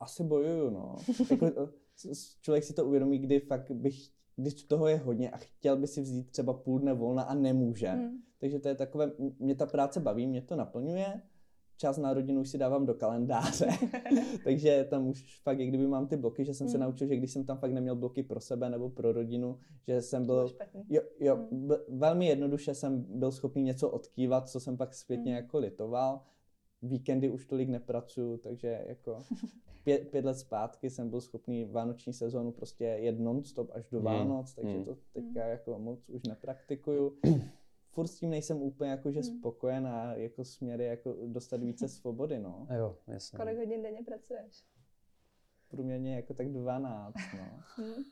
asi 0.00 0.24
bojuju, 0.24 0.70
no. 0.70 0.96
Jako, 1.30 1.46
eh, 1.46 2.14
člověk 2.40 2.64
si 2.64 2.74
to 2.74 2.86
uvědomí, 2.86 3.18
kdy 3.18 3.40
fakt 3.40 3.70
bych, 3.70 4.10
když 4.36 4.62
toho 4.62 4.88
je 4.88 4.96
hodně 4.96 5.30
a 5.30 5.36
chtěl 5.36 5.76
by 5.76 5.86
si 5.86 6.00
vzít 6.00 6.30
třeba 6.30 6.52
půl 6.52 6.78
dne 6.78 6.92
volna 6.92 7.22
a 7.22 7.34
nemůže. 7.34 7.88
Hmm. 7.88 8.18
Takže 8.40 8.58
to 8.58 8.68
je 8.68 8.74
takové, 8.74 9.12
mě 9.38 9.54
ta 9.54 9.66
práce 9.66 10.00
baví, 10.00 10.26
mě 10.26 10.42
to 10.42 10.56
naplňuje, 10.56 11.20
čas 11.76 11.98
na 11.98 12.14
rodinu 12.14 12.40
už 12.40 12.48
si 12.48 12.58
dávám 12.58 12.86
do 12.86 12.94
kalendáře, 12.94 13.68
takže 14.44 14.86
tam 14.90 15.06
už 15.06 15.40
fakt, 15.42 15.58
jak 15.58 15.68
kdyby 15.68 15.86
mám 15.86 16.06
ty 16.06 16.16
bloky, 16.16 16.44
že 16.44 16.54
jsem 16.54 16.66
hmm. 16.66 16.72
se 16.72 16.78
naučil, 16.78 17.08
že 17.08 17.16
když 17.16 17.32
jsem 17.32 17.44
tam 17.44 17.58
fakt 17.58 17.72
neměl 17.72 17.96
bloky 17.96 18.22
pro 18.22 18.40
sebe 18.40 18.70
nebo 18.70 18.90
pro 18.90 19.12
rodinu, 19.12 19.58
že 19.88 20.02
jsem 20.02 20.26
byl, 20.26 20.50
jo, 20.88 21.02
jo 21.20 21.36
hmm. 21.36 21.70
velmi 21.88 22.26
jednoduše 22.26 22.74
jsem 22.74 23.04
byl 23.08 23.32
schopný 23.32 23.62
něco 23.62 23.90
odkývat, 23.90 24.48
co 24.48 24.60
jsem 24.60 24.76
pak 24.76 24.94
zpětně 24.94 25.32
hmm. 25.32 25.42
jako 25.42 25.58
litoval. 25.58 26.20
Víkendy 26.84 27.28
už 27.28 27.46
tolik 27.46 27.68
nepracuju, 27.68 28.36
takže 28.36 28.84
jako 28.86 29.22
pět, 29.84 30.10
pět 30.10 30.24
let 30.24 30.34
zpátky 30.34 30.90
jsem 30.90 31.10
byl 31.10 31.20
schopný 31.20 31.64
vánoční 31.64 32.12
sezónu 32.12 32.52
prostě 32.52 32.84
jet 32.84 33.18
non-stop 33.18 33.70
až 33.72 33.88
do 33.90 33.98
hmm. 33.98 34.04
Vánoc, 34.04 34.54
takže 34.54 34.76
hmm. 34.76 34.84
to 34.84 34.94
teďka 35.12 35.40
hmm. 35.40 35.50
jako 35.50 35.78
moc 35.78 36.08
už 36.08 36.22
nepraktikuju 36.22 37.18
furt 37.90 38.06
s 38.06 38.18
tím 38.18 38.30
nejsem 38.30 38.62
úplně 38.62 38.90
jakože 38.90 39.22
spokojen 39.22 39.86
a 39.86 40.14
jako 40.14 40.44
směry 40.44 40.84
jako 40.84 41.16
dostat 41.26 41.60
více 41.60 41.88
svobody, 41.98 42.38
no. 42.38 42.66
Jo, 42.76 42.98
jasně. 43.06 43.36
Kolik 43.36 43.58
hodin 43.58 43.82
denně 43.82 44.02
pracuješ? 44.04 44.64
Průměrně 45.68 46.16
jako 46.16 46.34
tak 46.34 46.48
12, 46.48 47.14
no. 47.38 47.62
Hmm. 47.76 48.04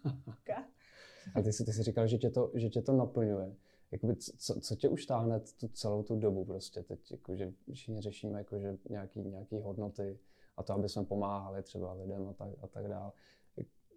a 1.34 1.42
ty 1.42 1.52
jsi, 1.52 1.64
ty 1.64 1.72
jsi 1.72 1.82
říkal, 1.82 2.06
že 2.06 2.18
tě 2.18 2.30
to, 2.30 2.50
že 2.54 2.68
tě 2.68 2.82
to 2.82 2.92
naplňuje. 2.92 3.56
Jakoby, 3.92 4.16
co, 4.16 4.60
co 4.60 4.76
tě 4.76 4.88
už 4.88 5.06
táhne 5.06 5.40
tu 5.40 5.68
celou 5.68 6.02
tu 6.02 6.16
dobu 6.16 6.44
prostě 6.44 6.82
teď, 6.82 7.10
jakože 7.10 7.52
všichni 7.72 8.00
řešíme 8.00 8.38
jakože 8.38 8.78
nějaký, 8.90 9.20
nějaký 9.20 9.60
hodnoty 9.60 10.18
a 10.56 10.62
to, 10.62 10.72
aby 10.72 10.88
jsme 10.88 11.04
pomáhali 11.04 11.62
třeba 11.62 11.92
lidem 11.92 12.28
a 12.28 12.32
tak, 12.32 12.48
a 12.62 12.66
tak 12.66 12.84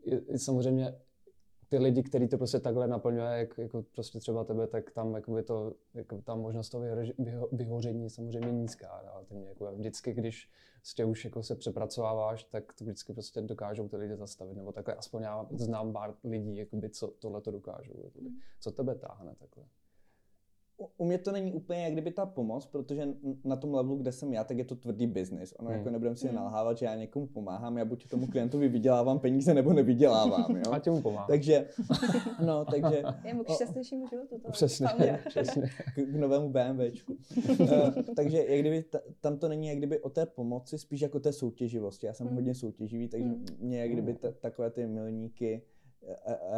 je, 0.06 0.40
samozřejmě 0.40 0.96
ty 1.70 1.78
lidi, 1.78 2.04
kteří 2.04 2.28
to 2.28 2.38
prostě 2.38 2.60
takhle 2.60 2.88
naplňuje, 2.88 3.38
jak, 3.38 3.58
jako 3.58 3.84
prostě 3.92 4.20
třeba 4.20 4.44
tebe, 4.44 4.68
tak 4.68 4.92
tam 4.92 5.16
jakoby 5.16 5.44
to, 5.44 5.74
jako 5.94 6.22
ta 6.22 6.36
možnost 6.36 6.70
toho 6.70 6.84
vyho, 6.84 7.14
vyho, 7.20 7.50
vyhoření 7.52 8.04
je 8.04 8.10
samozřejmě 8.10 8.52
nízká. 8.52 9.02
Relativně. 9.04 9.48
Jako 9.48 9.76
vždycky, 9.76 10.14
když 10.14 10.50
prostě 10.76 11.06
už 11.06 11.26
jako 11.26 11.44
se 11.44 11.56
přepracováváš, 11.56 12.44
tak 12.44 12.74
to 12.74 12.84
vždycky 12.84 13.14
prostě 13.14 13.42
dokážou 13.42 13.88
ty 13.88 13.98
lidi 13.98 14.16
zastavit. 14.16 14.58
Nebo 14.58 14.72
takhle 14.72 14.96
aspoň 14.96 15.24
já 15.24 15.48
znám 15.52 15.94
pár 15.94 16.16
lidí, 16.24 16.58
jakoby, 16.58 16.90
co 16.90 17.08
tohle 17.08 17.42
to 17.42 17.52
dokážou. 17.52 17.94
Jakoby. 18.04 18.30
Co 18.60 18.72
tebe 18.72 18.96
táhne 18.96 19.36
takhle? 19.40 19.64
U 20.98 21.06
mě 21.06 21.18
to 21.18 21.32
není 21.32 21.54
úplně 21.54 21.84
jak 21.84 21.94
kdyby 21.94 22.12
ta 22.12 22.26
pomoc, 22.26 22.66
protože 22.66 23.08
na 23.44 23.56
tom 23.56 23.74
levelu, 23.74 23.98
kde 23.98 24.12
jsem 24.12 24.34
já, 24.34 24.44
tak 24.44 24.58
je 24.58 24.66
to 24.66 24.76
tvrdý 24.76 25.08
biznis. 25.08 25.54
Ono 25.60 25.70
hmm. 25.70 25.78
jako 25.78 25.90
nebudeme 25.90 26.16
si 26.16 26.28
hmm. 26.28 26.36
nalhávat, 26.36 26.78
že 26.78 26.86
já 26.86 26.96
někomu 26.96 27.28
pomáhám, 27.28 27.78
já 27.78 27.86
buď 27.86 28.08
tomu 28.08 28.28
klientovi 28.28 28.68
vydělávám 28.68 29.20
peníze, 29.20 29.54
nebo 29.54 29.74
nevydělávám. 29.74 30.56
Jo? 30.56 30.72
A 30.72 30.80
těmu 30.80 31.02
pomáhám. 31.02 31.28
Takže, 31.28 31.70
no, 32.46 32.66
takže... 32.66 33.04
Je 33.24 33.34
mu 33.34 33.44
k 33.44 33.50
šťastnějšímu 33.50 34.08
životu. 34.08 34.40
To 34.46 34.52
přesně, 34.52 34.88
přesně. 35.30 35.62
K, 35.96 35.96
k 35.96 36.16
novému 36.16 36.50
BMWčku. 36.50 37.18
uh, 37.60 37.68
takže 38.16 38.46
jak 38.48 38.60
kdyby 38.60 38.84
ta, 38.84 39.00
tam 39.22 39.38
to 39.38 39.48
není 39.48 39.68
jak 39.68 39.78
kdyby 39.78 40.00
o 40.00 40.10
té 40.10 40.26
pomoci, 40.26 40.78
spíš 40.78 41.02
jako 41.02 41.20
té 41.20 41.34
soutěživosti. 41.34 42.06
Já 42.06 42.14
jsem 42.14 42.28
hmm. 42.28 42.36
hodně 42.36 42.56
soutěživý, 42.56 43.08
takže 43.08 43.28
hmm. 43.28 43.46
mě 43.60 43.80
jak 43.80 43.92
kdyby 43.92 44.14
ta, 44.14 44.32
takové 44.32 44.72
ty 44.72 44.88
milníky, 44.88 45.62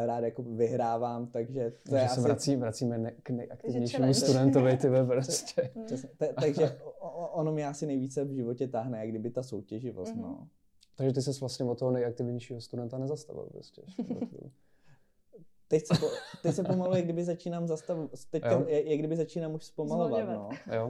rád 0.06 0.24
jako 0.24 0.44
vyhrávám, 0.44 1.28
takže 1.28 1.74
to 1.90 1.96
je 1.96 2.06
asi... 2.06 2.22
vrací, 2.22 2.56
vracíme 2.56 2.98
ne, 2.98 3.12
k 3.24 3.30
nejaktivnějšímu 3.30 4.14
studentovi, 4.14 4.78
ty 4.78 4.88
prostě. 5.08 5.72
takže 6.42 6.80
ono 7.32 7.52
mě 7.52 7.68
asi 7.68 7.86
nejvíce 7.86 8.26
v 8.26 8.32
životě 8.32 8.68
táhne, 8.68 9.00
jak 9.00 9.10
kdyby 9.10 9.30
ta 9.30 9.44
soutěživost, 9.44 10.16
mm-hmm. 10.16 10.22
no. 10.22 10.48
Takže 10.96 11.14
ty 11.14 11.22
se 11.22 11.32
vlastně 11.40 11.66
od 11.66 11.80
toho 11.80 11.92
nejaktivnějšího 11.92 12.62
studenta 12.62 12.98
nezastavil 12.98 13.48
prostě. 13.52 13.82
Teď 15.70 15.86
se, 15.86 15.94
po, 16.00 16.06
teď 16.44 16.56
se 16.56 16.64
pomalu, 16.64 16.96
jak 16.96 17.04
kdyby 17.04 17.24
začínám 17.24 17.68
zastavit, 17.68 18.12
teď 18.32 18.44
jak, 18.44 18.70
jak 18.70 19.00
kdyby 19.00 19.16
začínám 19.16 19.54
už 19.54 19.66
zpomalovat, 19.66 20.28
no. 20.28 20.50
Jo. 20.76 20.90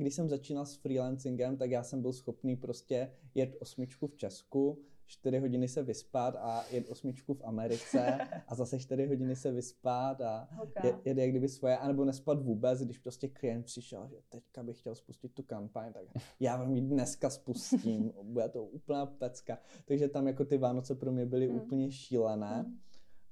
Když 0.00 0.14
jsem 0.14 0.28
začínal 0.28 0.66
s 0.66 0.74
freelancingem, 0.74 1.56
tak 1.56 1.70
já 1.70 1.82
jsem 1.82 2.02
byl 2.02 2.12
schopný 2.12 2.56
prostě 2.56 3.10
jet 3.34 3.56
osmičku 3.60 4.06
v 4.06 4.16
Česku, 4.16 4.78
čtyři 5.06 5.38
hodiny 5.38 5.68
se 5.68 5.82
vyspat 5.82 6.36
a 6.36 6.64
jet 6.70 6.88
osmičku 6.88 7.34
v 7.34 7.44
Americe 7.44 8.18
a 8.48 8.54
zase 8.54 8.78
čtyři 8.78 9.06
hodiny 9.06 9.36
se 9.36 9.52
vyspat 9.52 10.20
a 10.20 10.48
okay. 10.62 10.92
jet, 11.04 11.18
jak 11.18 11.30
kdyby 11.30 11.48
svoje, 11.48 11.76
anebo 11.76 12.04
nespat 12.04 12.42
vůbec, 12.42 12.80
když 12.80 12.98
prostě 12.98 13.28
klient 13.28 13.62
přišel, 13.62 14.08
že 14.08 14.16
teďka 14.28 14.62
bych 14.62 14.78
chtěl 14.78 14.94
spustit 14.94 15.32
tu 15.32 15.42
kampaň, 15.42 15.92
tak 15.92 16.02
já 16.40 16.56
vám 16.56 16.74
ji 16.74 16.80
dneska 16.80 17.30
spustím, 17.30 18.12
bude 18.22 18.48
to 18.48 18.64
úplná 18.64 19.06
pecka. 19.06 19.58
Takže 19.84 20.08
tam 20.08 20.26
jako 20.26 20.44
ty 20.44 20.58
Vánoce 20.58 20.94
pro 20.94 21.12
mě 21.12 21.26
byly 21.26 21.48
mm. 21.48 21.56
úplně 21.56 21.90
šílené. 21.90 22.64
Mm. 22.66 22.80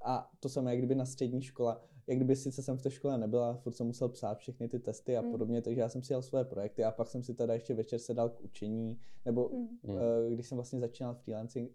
A 0.04 0.30
to 0.40 0.48
samé, 0.48 0.70
jak 0.70 0.78
kdyby 0.78 0.94
na 0.94 1.04
střední 1.04 1.42
škole 1.42 1.76
jak 2.08 2.18
kdyby 2.18 2.36
sice 2.36 2.62
jsem 2.62 2.76
v 2.76 2.82
té 2.82 2.90
škole 2.90 3.18
nebyla, 3.18 3.54
furt 3.54 3.72
jsem 3.72 3.86
musel 3.86 4.08
psát 4.08 4.38
všechny 4.38 4.68
ty 4.68 4.78
testy 4.78 5.16
a 5.16 5.22
mm. 5.22 5.30
podobně, 5.30 5.62
takže 5.62 5.80
já 5.80 5.88
jsem 5.88 6.02
si 6.02 6.12
jel 6.12 6.22
svoje 6.22 6.44
projekty 6.44 6.84
a 6.84 6.90
pak 6.90 7.08
jsem 7.08 7.22
si 7.22 7.34
teda 7.34 7.54
ještě 7.54 7.74
večer 7.74 7.98
sedal 7.98 8.28
k 8.28 8.40
učení, 8.40 9.00
nebo 9.24 9.50
mm. 9.52 9.68
uh, 9.82 9.98
když 10.30 10.48
jsem 10.48 10.56
vlastně 10.56 10.80
začínal 10.80 11.14
freelancing, 11.14 11.70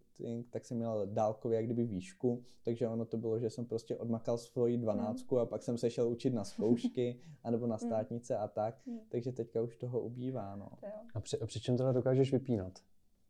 tak 0.49 0.65
jsem 0.65 0.77
měl 0.77 1.07
dálkově 1.07 1.55
jak 1.55 1.65
kdyby 1.65 1.85
výšku, 1.85 2.43
takže 2.63 2.87
ono 2.87 3.05
to 3.05 3.17
bylo, 3.17 3.39
že 3.39 3.49
jsem 3.49 3.65
prostě 3.65 3.97
odmakal 3.97 4.37
svoji 4.37 4.77
dvanáctku 4.77 5.35
mm. 5.35 5.41
a 5.41 5.45
pak 5.45 5.63
jsem 5.63 5.77
se 5.77 5.89
šel 5.89 6.09
učit 6.09 6.33
na 6.33 6.43
zkoušky, 6.43 7.19
anebo 7.43 7.67
na 7.67 7.75
hmm. 7.75 7.89
státnice 7.89 8.37
a 8.37 8.47
tak, 8.47 8.85
mm. 8.85 8.99
takže 9.09 9.31
teďka 9.31 9.61
už 9.61 9.75
toho 9.75 10.01
ubývá, 10.01 10.55
no. 10.55 10.69
A 11.13 11.19
při, 11.19 11.39
a 11.39 11.45
při 11.45 11.59
čem 11.59 11.77
teda 11.77 11.91
dokážeš 11.91 12.31
vypínat? 12.31 12.79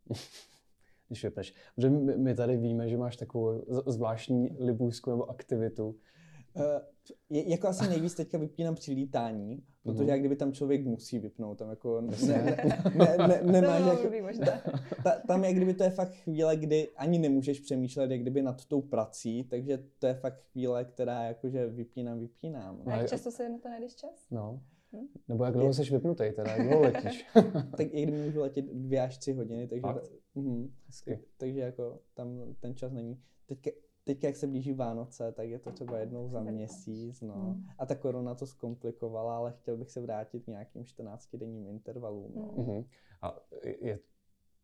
když 1.13 1.23
vypneš. 1.23 1.53
Protože 1.75 1.89
my, 1.89 2.17
my 2.17 2.35
tady 2.35 2.57
víme, 2.57 2.89
že 2.89 2.97
máš 2.97 3.17
takovou 3.17 3.61
zvláštní 3.87 4.57
libůzku 4.59 5.09
nebo 5.09 5.29
aktivitu, 5.29 5.95
Uh, 6.55 6.63
je, 7.29 7.49
jako 7.49 7.67
asi 7.67 7.89
nejvíc 7.89 8.15
teďka 8.15 8.37
vypínám 8.37 8.75
při 8.75 8.93
lítání, 8.93 9.63
protože 9.83 10.03
mm. 10.03 10.09
jak 10.09 10.19
kdyby 10.19 10.35
tam 10.35 10.53
člověk 10.53 10.85
musí 10.85 11.19
vypnout, 11.19 11.57
tam 11.57 11.69
jako 11.69 12.01
ne, 12.01 12.17
ne, 12.27 12.57
ne, 12.95 13.17
ne, 13.17 13.27
ne, 13.27 13.41
nemáš 13.43 13.81
jako, 13.81 14.45
ta, 14.45 14.71
ta, 15.03 15.11
tam 15.27 15.43
jak 15.43 15.55
kdyby 15.55 15.73
to 15.73 15.83
je 15.83 15.89
fakt 15.89 16.13
chvíle, 16.13 16.57
kdy 16.57 16.89
ani 16.95 17.19
nemůžeš 17.19 17.59
přemýšlet 17.59 18.11
jak 18.11 18.21
kdyby 18.21 18.41
nad 18.41 18.65
tou 18.65 18.81
prací, 18.81 19.43
takže 19.43 19.83
to 19.99 20.07
je 20.07 20.13
fakt 20.13 20.43
chvíle, 20.51 20.85
která 20.85 21.23
jakože 21.23 21.67
vypínám, 21.67 22.19
vypínám. 22.19 22.81
A 22.85 22.95
jak 22.95 23.09
často 23.09 23.31
se 23.31 23.49
na 23.49 23.57
to 23.57 23.69
najdeš 23.69 23.95
čas? 23.95 24.25
No. 24.31 24.61
Hm? 24.93 25.07
Nebo 25.27 25.45
jak 25.45 25.53
dlouho 25.53 25.73
jsi 25.73 25.83
vypnutý 25.83 26.23
teda, 26.35 26.51
jak 26.51 26.67
dlouho 26.67 26.81
letíš? 26.81 27.25
tak 27.77 27.87
i 27.91 28.03
kdyby 28.03 28.25
můžu 28.25 28.39
letět 28.39 28.65
dvě 28.65 29.01
až 29.01 29.17
tři 29.17 29.33
hodiny, 29.33 29.67
takže, 29.67 29.81
Fakt? 29.81 30.11
Uh, 30.33 30.67
takže 31.37 31.59
jako 31.59 31.99
tam 32.13 32.55
ten 32.59 32.75
čas 32.75 32.91
není. 32.91 33.21
Teďka, 33.45 33.71
teď, 34.03 34.23
jak 34.23 34.35
se 34.35 34.47
blíží 34.47 34.73
Vánoce, 34.73 35.31
tak 35.31 35.49
je 35.49 35.59
to 35.59 35.71
třeba 35.71 35.99
jednou 35.99 36.29
za 36.29 36.41
měsíc, 36.41 37.21
no. 37.21 37.33
Hmm. 37.33 37.65
A 37.77 37.85
ta 37.85 37.95
korona 37.95 38.35
to 38.35 38.47
zkomplikovala, 38.47 39.37
ale 39.37 39.53
chtěl 39.53 39.77
bych 39.77 39.91
se 39.91 40.01
vrátit 40.01 40.43
k 40.43 40.47
nějakým 40.47 40.83
14-denním 40.83 41.67
intervalům, 41.67 42.31
no. 42.35 42.47
Mm-hmm. 42.47 42.85
A 43.21 43.39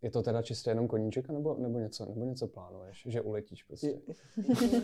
je, 0.01 0.11
to 0.11 0.23
teda 0.23 0.41
čistě 0.41 0.69
jenom 0.69 0.87
koníček, 0.87 1.29
nebo, 1.29 1.55
nebo, 1.59 1.79
něco, 1.79 2.05
nebo 2.05 2.25
něco 2.25 2.47
plánuješ, 2.47 3.03
že 3.09 3.21
uletíš 3.21 3.63
prostě 3.63 3.99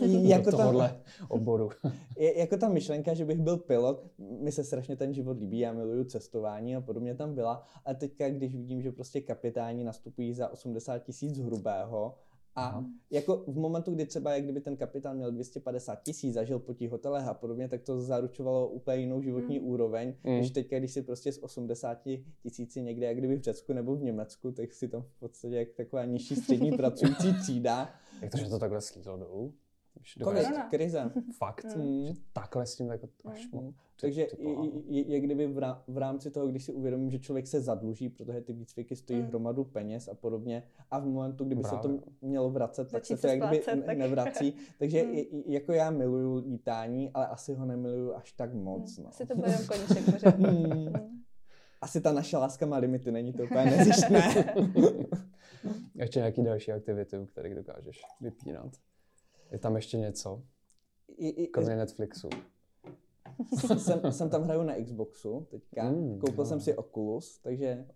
jako 0.00 0.50
do 0.50 0.56
tohohle 0.56 1.00
oboru? 1.28 1.70
je, 2.18 2.38
jako 2.38 2.56
ta 2.56 2.68
myšlenka, 2.68 3.14
že 3.14 3.24
bych 3.24 3.40
byl 3.40 3.56
pilot, 3.56 4.04
mi 4.18 4.52
se 4.52 4.64
strašně 4.64 4.96
ten 4.96 5.14
život 5.14 5.38
líbí, 5.38 5.58
já 5.58 5.72
miluju 5.72 6.04
cestování 6.04 6.76
a 6.76 6.80
podobně 6.80 7.14
tam 7.14 7.34
byla, 7.34 7.62
ale 7.84 7.94
teďka, 7.94 8.28
když 8.28 8.56
vidím, 8.56 8.82
že 8.82 8.92
prostě 8.92 9.20
kapitáni 9.20 9.84
nastupují 9.84 10.34
za 10.34 10.48
80 10.48 10.98
tisíc 10.98 11.38
hrubého 11.38 12.14
a 12.56 12.84
jako 13.10 13.44
v 13.46 13.56
momentu, 13.56 13.94
kdy 13.94 14.06
třeba, 14.06 14.32
jak 14.32 14.42
kdyby 14.42 14.60
ten 14.60 14.76
kapitán 14.76 15.16
měl 15.16 15.32
250 15.32 16.02
tisíc, 16.02 16.34
zažil 16.34 16.58
po 16.58 16.74
těch 16.74 16.90
hotelech 16.90 17.26
a 17.26 17.34
podobně, 17.34 17.68
tak 17.68 17.82
to 17.82 18.00
zaručovalo 18.00 18.68
úplně 18.68 18.98
jinou 18.98 19.22
životní 19.22 19.58
mm. 19.58 19.66
úroveň, 19.66 20.14
mm. 20.24 20.32
než 20.32 20.50
teď, 20.50 20.70
když 20.70 20.92
si 20.92 21.02
prostě 21.02 21.32
z 21.32 21.38
80 21.38 22.02
tisíci 22.42 22.82
někde, 22.82 23.06
jak 23.06 23.16
kdyby 23.16 23.36
v 23.36 23.42
Řecku 23.42 23.72
nebo 23.72 23.96
v 23.96 24.02
Německu, 24.02 24.52
tak 24.52 24.72
si 24.72 24.88
tam 24.88 25.02
v 25.02 25.18
podstatě 25.18 25.56
jak 25.56 25.68
taková 25.72 26.04
nižší 26.04 26.36
střední 26.36 26.72
pracující 26.76 27.32
třída. 27.42 27.90
Jak 28.22 28.30
to, 28.30 28.38
že 28.38 28.48
to 28.48 28.58
takhle 28.58 28.80
slízlo 28.80 29.16
dolů? 29.16 29.54
Covid, 30.14 30.46
krize. 30.70 31.10
Fakt, 31.38 31.64
mm. 31.64 32.06
že 32.06 32.12
takhle 32.32 32.66
s 32.66 32.76
tím 32.76 32.88
jako 32.88 33.08
až 33.24 33.48
mm. 33.52 33.72
Takže 34.00 34.26
je, 34.88 35.02
je 35.12 35.20
kdyby 35.20 35.46
v 35.88 35.98
rámci 35.98 36.30
toho, 36.30 36.46
když 36.46 36.64
si 36.64 36.72
uvědomím, 36.72 37.10
že 37.10 37.18
člověk 37.18 37.46
se 37.46 37.60
zadluží, 37.60 38.08
protože 38.08 38.40
ty 38.40 38.52
výcviky 38.52 38.96
stojí 38.96 39.20
mm. 39.20 39.26
hromadu 39.26 39.64
peněz 39.64 40.08
a 40.08 40.14
podobně, 40.14 40.62
a 40.90 40.98
v 40.98 41.06
momentu, 41.06 41.44
kdyby 41.44 41.62
Právě. 41.62 41.82
se 41.82 41.88
to 41.88 42.04
mělo 42.22 42.50
vracet, 42.50 42.90
tak 42.90 43.04
se 43.04 43.16
to 43.16 43.26
jak 43.26 43.40
kdyby 43.40 43.64
tak... 43.86 43.98
nevrací. 43.98 44.54
Takže 44.78 45.02
mm. 45.02 45.42
jako 45.46 45.72
já 45.72 45.90
miluju 45.90 46.34
lítání, 46.34 47.10
ale 47.14 47.26
asi 47.26 47.54
ho 47.54 47.66
nemiluju 47.66 48.14
až 48.14 48.32
tak 48.32 48.54
moc. 48.54 48.98
Mm. 48.98 49.04
No. 49.04 49.10
Asi 49.10 49.26
to 49.26 49.34
bude 49.34 49.58
koníček 49.68 50.38
mm. 50.38 50.92
Asi 51.80 52.00
ta 52.00 52.12
naše 52.12 52.36
láska 52.36 52.66
má 52.66 52.76
limity, 52.76 53.12
není 53.12 53.32
to 53.32 53.42
úplně 53.42 53.64
nezištné. 53.64 54.54
Ještě 55.94 56.18
nějaký 56.18 56.42
další 56.42 56.72
aktivity, 56.72 57.18
u 57.18 57.26
kterých 57.26 57.54
dokážeš 57.54 58.02
vypínat? 58.20 58.70
Je 59.50 59.58
tam 59.58 59.76
ještě 59.76 59.98
něco? 59.98 60.42
I, 61.08 61.28
i, 61.28 61.46
Kromě 61.46 61.76
Netflixu. 61.76 62.28
jsem, 63.78 64.12
jsem 64.12 64.30
tam 64.30 64.42
hraju 64.42 64.62
na 64.62 64.74
Xboxu 64.84 65.46
teďka. 65.50 65.90
Mm, 65.90 66.18
Koupil 66.18 66.38
no. 66.38 66.44
jsem 66.44 66.60
si 66.60 66.76
Oculus, 66.76 67.38
takže... 67.38 67.86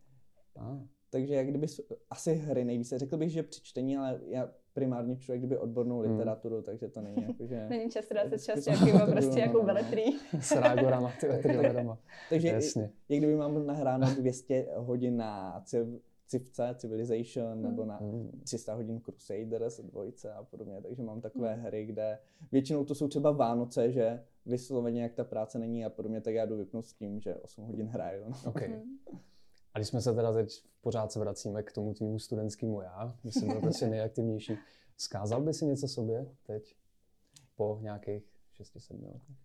Ah. 0.57 0.79
Takže 1.11 1.35
jak 1.35 1.47
kdyby 1.47 1.67
asi 2.11 2.35
hry 2.35 2.65
nejvíce. 2.65 2.99
Řekl 2.99 3.17
bych, 3.17 3.31
že 3.31 3.43
při 3.43 3.61
čtení, 3.63 3.97
ale 3.97 4.21
já 4.27 4.51
primárně 4.73 5.17
člověk 5.17 5.41
kdyby 5.41 5.59
odbornou 5.59 6.01
hmm. 6.01 6.11
literaturu, 6.11 6.57
mm. 6.57 6.63
takže 6.63 6.89
to 6.89 7.01
není 7.01 7.23
jako, 7.29 7.47
že... 7.47 7.67
není 7.69 7.91
čas 7.91 8.05
se 8.05 8.39
čas 8.39 8.67
nějakýma 8.67 9.07
prostě 9.07 9.41
jako 9.41 9.63
beletrí. 9.63 10.03
S 10.41 10.53
rágorama, 10.53 11.13
ty 11.21 11.27
Takže 12.31 12.49
Jasně. 12.49 12.91
jak 13.09 13.19
kdyby 13.19 13.37
mám 13.37 13.67
nahráno 13.67 14.15
200 14.15 14.67
hodin 14.77 15.17
na 15.17 15.61
Civce, 16.31 16.75
Civilization, 16.79 17.55
mm. 17.55 17.63
nebo 17.63 17.85
na 17.85 18.01
300 18.45 18.75
hodin 18.75 19.01
Crusaders 19.01 19.81
dvojce 19.81 20.33
a 20.33 20.43
podobně. 20.43 20.83
Takže 20.83 21.03
mám 21.03 21.21
takové 21.21 21.57
mm. 21.57 21.63
hry, 21.63 21.87
kde 21.87 22.19
většinou 22.53 22.85
to 22.85 22.95
jsou 22.95 23.09
třeba 23.09 23.31
Vánoce, 23.31 23.93
že 23.93 24.25
vysloveně 24.47 25.03
jak 25.03 25.15
ta 25.15 25.25
práce 25.25 25.59
není 25.59 25.85
a 25.85 25.91
podobně, 25.91 26.21
tak 26.21 26.35
já 26.35 26.47
jdu 26.47 26.57
vypnout 26.57 26.87
s 26.87 26.93
tím, 26.93 27.21
že 27.21 27.35
8 27.35 27.65
hodin 27.65 27.87
hraju. 27.87 28.25
No. 28.29 28.37
Okay. 28.47 28.69
Mm. 28.69 28.99
A 29.75 29.79
když 29.79 29.89
jsme 29.89 30.01
se 30.01 30.15
teda 30.15 30.33
teď 30.33 30.63
pořád 30.81 31.13
se 31.13 31.19
vracíme 31.19 31.63
k 31.63 31.73
tomu 31.73 31.95
tvýmu 31.95 32.19
studentskému 32.19 32.83
já, 32.83 33.19
myslím, 33.25 33.49
byl 33.49 33.61
prostě 33.61 33.87
nejaktivnější. 33.87 34.53
Skázal 34.97 35.43
by 35.43 35.55
si 35.55 35.67
něco 35.67 35.89
sobě 35.89 36.27
teď 36.47 36.77
po 37.57 37.79
nějakých 37.83 38.25
6-7 38.61 39.07
letech? 39.07 39.37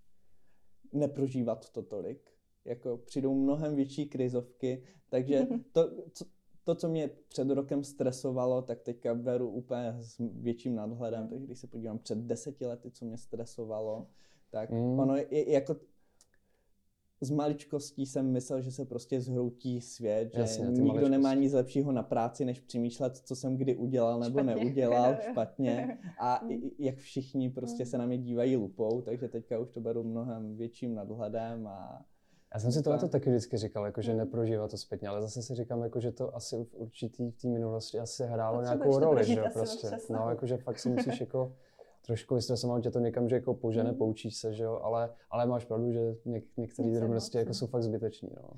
Neprožívat 0.94 1.70
to 1.70 1.82
tolik. 1.82 2.32
Jako 2.66 2.98
přijdou 2.98 3.36
mnohem 3.36 3.76
větší 3.76 4.06
krizovky, 4.10 4.84
takže 5.10 5.48
to, 5.72 5.92
co, 6.12 6.26
to, 6.66 6.76
co 6.76 6.90
mě 6.90 7.10
před 7.28 7.50
rokem 7.50 7.84
stresovalo, 7.84 8.62
tak 8.62 8.82
teďka 8.82 9.16
beru 9.16 9.50
úplně 9.50 9.96
s 10.00 10.18
větším 10.20 10.76
nadhledem, 10.76 11.22
mm. 11.22 11.28
takže 11.28 11.46
když 11.46 11.60
se 11.60 11.68
podívám 11.68 12.00
před 12.00 12.18
deseti 12.18 12.66
lety, 12.66 12.92
co 12.92 13.06
mě 13.06 13.18
stresovalo, 13.18 14.08
tak 14.50 14.72
mm. 14.72 15.00
ono 15.00 15.16
je, 15.16 15.26
je 15.32 15.52
jako 15.52 15.76
z 17.22 17.30
maličkostí 17.30 18.06
jsem 18.06 18.32
myslel, 18.32 18.62
že 18.62 18.72
se 18.72 18.86
prostě 18.86 19.22
zhroutí 19.22 19.82
svět, 19.82 20.34
že 20.34 20.40
Jasně, 20.40 20.66
nikdo 20.66 20.86
maličkosti. 20.86 21.12
nemá 21.12 21.34
nic 21.34 21.54
lepšího 21.54 21.92
na 21.92 22.04
práci, 22.04 22.46
než 22.46 22.60
přemýšlet, 22.60 23.18
co 23.18 23.36
jsem 23.36 23.58
kdy 23.58 23.76
udělal 23.76 24.20
nebo 24.20 24.40
Špatně. 24.40 24.56
neudělal 24.56 25.16
špatně 25.32 25.98
a 26.20 26.46
i- 26.50 26.84
jak 26.86 26.98
všichni 26.98 27.50
prostě 27.50 27.86
se 27.86 27.98
na 27.98 28.06
mě 28.06 28.18
dívají 28.18 28.56
lupou, 28.56 29.02
takže 29.02 29.28
teďka 29.28 29.60
už 29.60 29.70
to 29.70 29.82
beru 29.82 30.04
mnohem 30.04 30.56
větším 30.56 30.96
nadhledem 30.96 31.68
a 31.68 32.06
Já 32.54 32.60
jsem 32.60 32.72
si 32.72 32.82
tohle 32.84 33.10
taky 33.10 33.30
vždycky 33.30 33.58
říkal, 33.58 33.86
jako, 33.86 34.02
že 34.02 34.12
Mm. 34.12 34.18
neprožívá 34.18 34.68
to 34.68 34.78
zpětně, 34.78 35.08
ale 35.08 35.22
zase 35.22 35.42
si 35.42 35.56
říkám, 35.56 35.84
jako, 35.84 36.00
že 36.00 36.12
to 36.12 36.36
asi 36.36 36.64
v 36.64 36.74
určitý 36.76 37.32
v 37.32 37.36
té 37.42 37.48
minulosti 37.48 38.00
asi 38.00 38.24
hrálo 38.24 38.58
Potřebuješ 38.60 38.80
nějakou 38.86 39.00
to 39.00 39.06
roli, 39.06 39.26
že 39.26 39.40
jo, 39.40 39.46
prostě. 39.54 39.88
No, 40.10 40.20
no. 40.20 40.30
jako, 40.30 40.46
že 40.48 40.58
fakt 40.58 40.80
si 40.80 40.90
musíš 40.90 41.20
jako 41.22 41.54
trošku 42.06 42.36
vystresovat, 42.36 42.84
tě 42.84 42.92
to 42.92 43.00
někam, 43.00 43.30
že 43.30 43.36
jako 43.36 43.54
požene, 43.54 43.92
Mm. 43.92 43.98
poučíš 43.98 44.38
se, 44.38 44.54
že 44.54 44.64
jo, 44.64 44.80
ale, 44.84 45.10
ale 45.32 45.46
máš 45.46 45.66
pravdu, 45.66 45.92
že 45.92 46.16
něk, 46.26 46.44
některé 46.58 46.88
Nic 46.88 46.98
drobnosti 47.00 47.38
jako 47.38 47.50
no. 47.50 47.54
jsou 47.54 47.68
fakt 47.68 47.84
zbyteční, 47.84 48.30
no. 48.36 48.50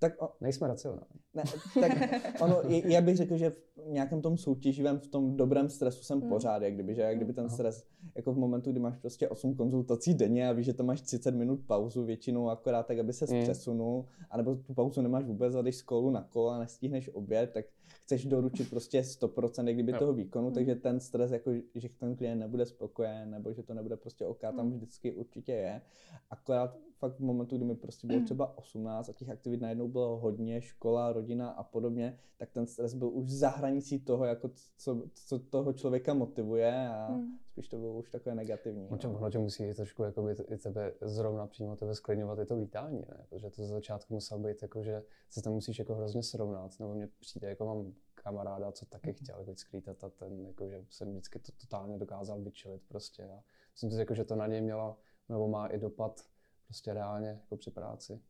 Tak 0.00 0.22
o, 0.22 0.28
Nejsme 0.40 0.68
racionální. 0.68 1.20
Ne, 1.34 1.42
tak 1.80 1.92
ono, 2.40 2.60
já 2.68 3.00
bych 3.00 3.16
řekl, 3.16 3.36
že 3.36 3.50
v 3.50 3.60
nějakém 3.86 4.22
tom 4.22 4.36
soutěživém, 4.36 4.98
v 4.98 5.06
tom 5.06 5.36
dobrém 5.36 5.68
stresu 5.68 6.04
jsem 6.04 6.20
Hmm. 6.20 6.28
pořád, 6.28 6.62
jak 6.62 6.74
kdyby, 6.74 6.94
že 6.94 7.02
jak 7.02 7.16
kdyby 7.16 7.32
ten 7.32 7.44
Aha. 7.44 7.54
stres, 7.54 7.84
jako 8.16 8.32
v 8.32 8.38
momentu, 8.38 8.70
kdy 8.70 8.80
máš 8.80 8.96
prostě 8.96 9.28
8 9.28 9.54
konzultací 9.54 10.14
denně 10.14 10.48
a 10.48 10.52
víš, 10.52 10.66
že 10.66 10.74
tam 10.74 10.86
máš 10.86 11.00
30 11.00 11.34
minut 11.34 11.60
pauzu 11.66 12.04
většinou 12.04 12.50
akorát 12.50 12.86
tak, 12.86 12.98
aby 12.98 13.12
se 13.12 13.26
Hmm. 13.26 13.42
přesunul, 13.42 14.04
anebo 14.30 14.54
tu 14.54 14.74
pauzu 14.74 15.02
nemáš 15.02 15.24
vůbec 15.24 15.54
a 15.54 15.62
jdeš 15.62 15.76
z 15.76 15.82
kolu 15.82 16.10
na 16.10 16.22
kolo 16.22 16.50
a 16.50 16.58
nestihneš 16.58 17.10
oběd, 17.14 17.50
tak 17.54 17.64
chceš 18.04 18.24
doručit 18.24 18.70
prostě 18.70 19.00
100% 19.02 19.66
jak 19.66 19.76
kdyby 19.76 19.92
Jo. 19.92 19.98
toho 19.98 20.12
výkonu, 20.12 20.46
Hmm. 20.46 20.54
takže 20.54 20.74
ten 20.74 21.00
stres, 21.00 21.30
jako, 21.30 21.50
že 21.74 21.88
ten 21.88 22.16
klient 22.16 22.38
nebude 22.38 22.66
spokojen, 22.66 23.30
nebo 23.30 23.52
že 23.52 23.62
to 23.62 23.74
nebude 23.74 23.96
prostě 23.96 24.26
OK, 24.26 24.40
tam 24.40 24.58
Hmm. 24.58 24.72
vždycky 24.72 25.12
určitě 25.12 25.52
je. 25.52 25.82
Akorát 26.30 26.76
fakt 26.98 27.16
v 27.16 27.20
momentu, 27.20 27.56
kdy 27.56 27.64
mi 27.64 27.74
prostě 27.74 28.06
bylo 28.06 28.20
třeba 28.24 28.58
18 28.58 29.08
a 29.08 29.12
těch 29.12 29.28
aktivit 29.28 29.60
najednou 29.60 29.88
bylo 29.88 30.18
hodně, 30.18 30.60
škola, 30.60 31.12
rodina 31.12 31.48
a 31.50 31.62
podobně, 31.62 32.18
tak 32.36 32.50
ten 32.50 32.66
stres 32.66 32.94
byl 32.94 33.08
už 33.08 33.30
za 33.30 33.48
hranicí 33.48 33.98
toho, 34.00 34.24
jako 34.24 34.50
co, 34.76 35.02
co 35.14 35.38
toho 35.38 35.72
člověka 35.72 36.14
motivuje 36.14 36.88
a 36.88 37.06
Hmm. 37.06 37.38
Spíš 37.52 37.68
to 37.68 37.78
bylo 37.78 37.92
už 37.92 38.10
takové 38.10 38.34
negativní. 38.34 38.88
No. 38.90 38.98
No. 39.04 39.16
Ono 39.16 39.30
tě 39.30 39.38
musí 39.38 39.64
i 39.64 39.74
trošku 39.74 40.02
jako 40.02 40.22
by 40.22 40.32
i 40.32 40.56
tebe 40.56 40.92
zrovna 41.00 41.46
přímo 41.46 41.76
tebe 41.76 41.94
sklidňovat 41.94 42.38
i 42.38 42.46
to 42.46 42.56
lítání, 42.56 43.04
ne? 43.08 43.26
Protože 43.28 43.50
to 43.50 43.62
za 43.62 43.74
začátku 43.74 44.14
muselo 44.14 44.40
být 44.40 44.62
jako, 44.62 44.82
že 44.82 45.02
se 45.30 45.42
tam 45.42 45.52
musíš 45.52 45.78
jako 45.78 45.94
hrozně 45.94 46.22
srovnat, 46.22 46.80
nebo 46.80 46.94
mně 46.94 47.08
přijde, 47.20 47.48
jako 47.48 47.66
mám 47.66 47.92
kamaráda, 48.14 48.72
co 48.72 48.86
taky 48.86 49.12
chtěl 49.12 49.42
vždycky 49.42 49.76
lítat 49.76 50.04
a 50.04 50.08
ten, 50.08 50.46
jako, 50.46 50.68
že 50.68 50.84
jsem 50.90 51.10
vždycky 51.10 51.38
to 51.38 51.52
totálně 51.52 51.98
dokázal 51.98 52.42
vyčilit 52.42 52.82
prostě 52.88 53.24
a 53.24 53.42
myslím 53.72 53.90
si, 53.90 53.98
jako, 53.98 54.14
že 54.14 54.24
to 54.24 54.36
na 54.36 54.46
něj 54.46 54.60
mělo, 54.60 54.96
nebo 55.28 55.48
má 55.48 55.66
i 55.66 55.78
dopad 55.78 56.20
prostě 56.64 56.94
reálně 56.94 57.28
jako 57.28 57.56
při 57.56 57.70
práci, 57.70 58.20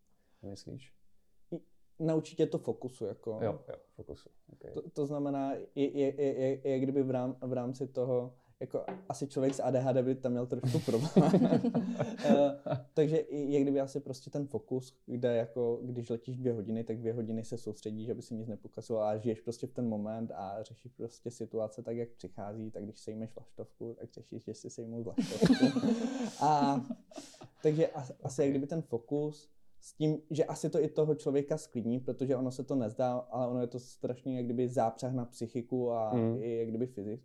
nemyslíš? 0.42 0.94
Naučit 1.98 2.36
tě 2.36 2.46
to 2.46 2.58
fokusu. 2.58 3.06
Jako. 3.06 3.38
Jo, 3.42 3.60
jo, 3.68 3.74
fokusu. 3.94 4.30
Okay. 4.52 4.72
To, 4.72 4.90
to 4.90 5.06
znamená, 5.06 5.54
je, 5.54 5.64
je, 5.74 6.22
je, 6.22 6.34
je, 6.34 6.68
je 6.68 6.80
kdyby 6.80 7.02
v, 7.02 7.10
rám, 7.10 7.36
v 7.40 7.52
rámci 7.52 7.86
toho, 7.86 8.34
jako 8.61 8.84
asi 9.08 9.26
člověk 9.26 9.54
s 9.54 9.62
ADHD 9.62 9.96
by 10.02 10.14
tam 10.14 10.32
měl 10.32 10.46
trošku 10.46 10.78
problém. 10.78 11.11
Eh, 12.24 12.58
Takže 12.94 13.16
i- 13.16 13.52
je 13.52 13.61
kdyby 13.61 13.80
asi 13.80 14.00
prostě 14.00 14.30
ten 14.30 14.46
fokus, 14.46 14.96
kde 15.06 15.36
jako, 15.36 15.80
když 15.82 16.08
letíš 16.11 16.36
dvě 16.36 16.52
hodiny, 16.52 16.84
tak 16.84 16.98
dvě 16.98 17.12
hodiny 17.12 17.44
se 17.44 17.58
soustředíš, 17.58 18.08
aby 18.08 18.22
si 18.22 18.34
nic 18.34 18.48
nepokazoval 18.48 19.04
a 19.08 19.16
žiješ 19.16 19.40
prostě 19.40 19.66
v 19.66 19.72
ten 19.72 19.88
moment 19.88 20.30
a 20.34 20.62
řešíš 20.62 20.92
prostě 20.92 21.30
situace 21.30 21.82
tak, 21.82 21.96
jak 21.96 22.08
přichází, 22.08 22.70
tak 22.70 22.84
když 22.84 22.98
sejmeš 22.98 23.34
vlaštovku, 23.34 23.94
tak 24.00 24.12
řešíš, 24.12 24.44
že 24.44 24.54
si 24.54 24.70
sejmu 24.70 25.02
vlaštovku. 25.02 25.64
a 26.40 26.80
takže 27.62 27.86
as, 27.88 28.12
asi 28.22 28.42
jak 28.42 28.50
kdyby 28.50 28.66
ten 28.66 28.82
fokus 28.82 29.48
s 29.80 29.92
tím, 29.92 30.18
že 30.30 30.44
asi 30.44 30.70
to 30.70 30.82
i 30.82 30.88
toho 30.88 31.14
člověka 31.14 31.58
sklidní, 31.58 32.00
protože 32.00 32.36
ono 32.36 32.50
se 32.50 32.64
to 32.64 32.74
nezdá, 32.74 33.12
ale 33.16 33.46
ono 33.48 33.61
je 33.61 33.66
to 33.66 33.78
strašně 33.78 34.36
jak 34.36 34.44
kdyby 34.44 34.68
zápřah 34.68 35.12
na 35.12 35.24
psychiku 35.24 35.92
a 35.92 36.14
Mm. 36.14 36.36
i 36.42 36.56
jak 36.58 36.68
kdyby 36.68 36.86
fyzi, 36.86 37.20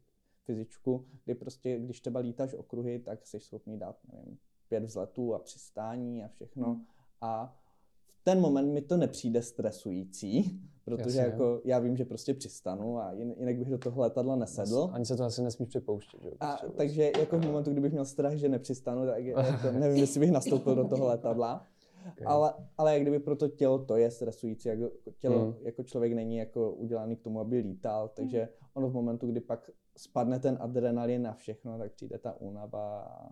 fyzičku, 0.45 1.05
kdy 1.25 1.35
prostě, 1.35 1.79
když 1.79 2.01
třeba 2.01 2.19
lítáš 2.19 2.53
okruhy, 2.53 2.99
tak 2.99 3.25
jsi 3.25 3.39
schopný 3.39 3.79
dát, 3.79 3.97
nevím, 4.13 4.37
pět 4.69 4.83
vzletů 4.83 5.35
a 5.35 5.39
přistání 5.39 6.23
a 6.23 6.27
všechno. 6.27 6.67
Mm. 6.67 6.81
A 7.21 7.57
v 8.05 8.23
ten 8.23 8.41
moment 8.41 8.73
mi 8.73 8.81
to 8.81 8.97
nepřijde 8.97 9.41
stresující, 9.41 10.61
protože 10.85 11.19
Jasně. 11.19 11.31
jako 11.31 11.61
já 11.63 11.79
vím, 11.79 11.97
že 11.97 12.05
prostě 12.05 12.33
přistanu 12.33 12.99
a 12.99 13.13
jin- 13.13 13.35
jinak 13.39 13.57
bych 13.57 13.69
do 13.69 13.77
toho 13.77 14.01
letadla 14.01 14.35
nesedl. 14.35 14.89
Ani 14.93 15.05
se 15.05 15.17
to 15.17 15.23
asi 15.23 15.41
nesmíš 15.41 15.69
připouštět, 15.69 16.21
že? 16.21 16.31
A, 16.39 16.57
prostě 16.57 16.77
takže 16.77 17.11
jako 17.19 17.39
v 17.39 17.45
momentu, 17.45 17.71
kdybych 17.71 17.91
měl 17.91 18.05
strach, 18.05 18.33
že 18.33 18.49
nepřistanu, 18.49 19.05
tak 19.05 19.23
jako 19.25 19.71
nevím, 19.79 19.97
jestli 19.97 20.19
bych 20.19 20.31
nastoupil 20.31 20.75
do 20.75 20.87
toho 20.87 21.05
letadla. 21.05 21.65
Okay. 22.11 22.25
Ale, 22.27 22.53
ale 22.77 22.93
jak 22.93 23.01
kdyby 23.01 23.19
pro 23.19 23.35
to 23.35 23.47
tělo 23.49 23.85
to 23.85 23.97
je 23.97 24.11
stresující, 24.11 24.69
jako 24.69 24.91
tělo, 25.17 25.45
Mm. 25.45 25.55
jako 25.61 25.83
člověk 25.83 26.13
není 26.13 26.37
jako 26.37 26.71
udělaný 26.71 27.15
k 27.15 27.21
tomu, 27.21 27.39
aby 27.39 27.57
lítal, 27.57 28.07
takže 28.09 28.49
ono 28.73 28.89
v 28.89 28.93
momentu, 28.93 29.27
kdy 29.27 29.39
pak 29.41 29.69
spadne 29.97 30.39
ten 30.39 30.57
adrenalin 30.61 31.21
na 31.21 31.33
všechno, 31.33 31.77
tak 31.77 31.91
přijde 31.91 32.17
ta 32.17 32.41
únava. 32.41 33.01
a 33.01 33.29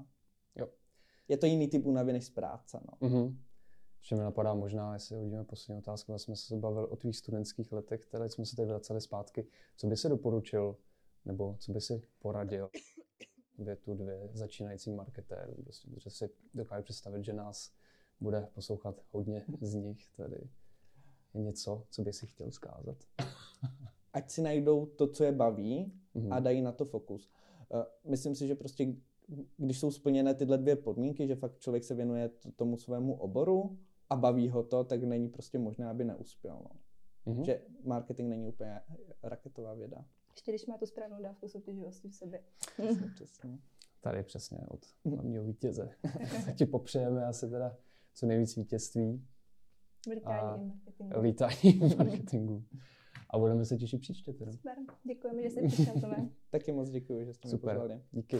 Jo. 0.55 0.67
Je 1.27 1.37
to 1.37 1.45
jiný 1.45 1.67
typ 1.67 1.85
únavy 1.85 2.13
než 2.13 2.25
z 2.25 2.29
práce, 2.29 2.79
no. 2.91 3.07
Mhm. 3.09 3.37
Ještě 3.99 4.15
mi 4.15 4.21
napadá 4.21 4.53
možná, 4.53 4.93
jestli 4.93 5.17
uvidíme 5.17 5.43
poslední 5.43 5.79
otázku, 5.79 6.11
vlastně 6.11 6.35
jsme 6.35 6.55
se 6.55 6.61
bavili 6.61 6.87
o 6.87 6.95
tvých 6.95 7.17
studentských 7.17 7.71
letech, 7.71 8.01
které 8.05 8.29
jsme 8.29 8.45
se 8.45 8.55
teď 8.55 8.67
vraceli 8.67 9.01
zpátky. 9.01 9.47
Co 9.77 9.87
by 9.87 9.97
si 9.97 10.09
doporučil, 10.09 10.77
nebo 11.25 11.55
co 11.59 11.71
by 11.71 11.81
si 11.81 12.01
poradil 12.19 12.69
větu 13.57 13.93
dvě 13.93 14.29
začínajícím 14.33 14.95
marketérům? 14.95 15.63
Prostě, 15.63 15.89
protože 15.89 16.09
si 16.09 16.29
dokážu 16.53 16.83
představit, 16.83 17.23
že 17.23 17.33
nás 17.33 17.71
bude 18.23 18.47
poslouchat 18.53 19.01
hodně 19.11 19.45
z 19.61 19.73
nich, 19.73 20.07
tedy 20.15 20.37
je 21.33 21.41
něco, 21.41 21.83
co 21.89 22.01
by 22.01 22.13
si 22.13 22.27
chtěl 22.27 22.51
zkázat. 22.51 22.97
Ať 24.13 24.29
si 24.31 24.41
najdou 24.41 24.85
to, 24.85 25.07
co 25.07 25.23
je 25.23 25.31
baví 25.31 25.93
Mhm. 26.15 26.33
a 26.33 26.39
dají 26.39 26.61
na 26.61 26.71
to 26.71 26.85
fokus. 26.85 27.29
Eh, 27.73 27.85
Myslím 28.09 28.35
si, 28.35 28.47
že 28.47 28.55
prostě 28.55 28.93
když 29.57 29.79
jsou 29.79 29.91
splněné 29.91 30.33
tyhle 30.33 30.57
dvě 30.57 30.75
podmínky, 30.75 31.27
že 31.27 31.35
fakt 31.35 31.59
člověk 31.59 31.83
se 31.83 31.95
věnuje 31.95 32.29
tomu 32.55 32.77
svému 32.77 33.15
oboru 33.15 33.77
a 34.09 34.15
baví 34.15 34.49
ho 34.49 34.63
to, 34.63 34.83
tak 34.83 35.03
není 35.03 35.29
prostě 35.29 35.59
možné, 35.59 35.85
aby 35.89 36.03
neuspěl. 36.03 36.59
No. 36.63 36.69
Mhm. 37.33 37.43
Že 37.43 37.61
marketing 37.83 38.29
není 38.29 38.47
úplně 38.47 38.81
raketová 39.23 39.73
věda. 39.73 40.05
Ještě 40.31 40.51
když 40.51 40.65
má 40.65 40.77
tu 40.77 40.85
správnou 40.85 41.21
dávku 41.23 41.47
soutěživosti 41.47 42.09
v 42.09 42.15
sobě. 42.15 42.43
Přesně, 42.77 43.07
přesně. 43.15 43.59
Tady 44.01 44.23
přesně 44.23 44.57
od 44.67 44.85
hlavního 45.05 45.43
vítěze. 45.43 45.89
ti 46.57 46.65
popřejeme 46.65 47.25
asi 47.25 47.49
teda 47.49 47.77
co 48.13 48.25
nejvíc 48.25 48.55
vítězství 48.55 49.25
i 50.07 50.15
marketingu. 50.15 51.21
lítání 51.21 51.79
v 51.89 51.97
marketingu. 51.97 52.63
A 53.29 53.39
budeme 53.39 53.65
se 53.65 53.77
těšit 53.77 54.01
příště 54.01 54.33
teda. 54.33 54.51
Super, 54.51 54.75
děkujeme, 55.07 55.41
že 55.43 55.49
jsi 55.49 55.61
přišel, 55.67 55.93
Tome. 56.01 56.29
Taky 56.49 56.71
moc 56.71 56.89
děkuji, 56.89 57.25
že 57.25 57.33
jste 57.33 57.47
mě 57.47 57.51
Super, 57.57 57.75
pozvali. 57.77 58.01
díky. 58.11 58.37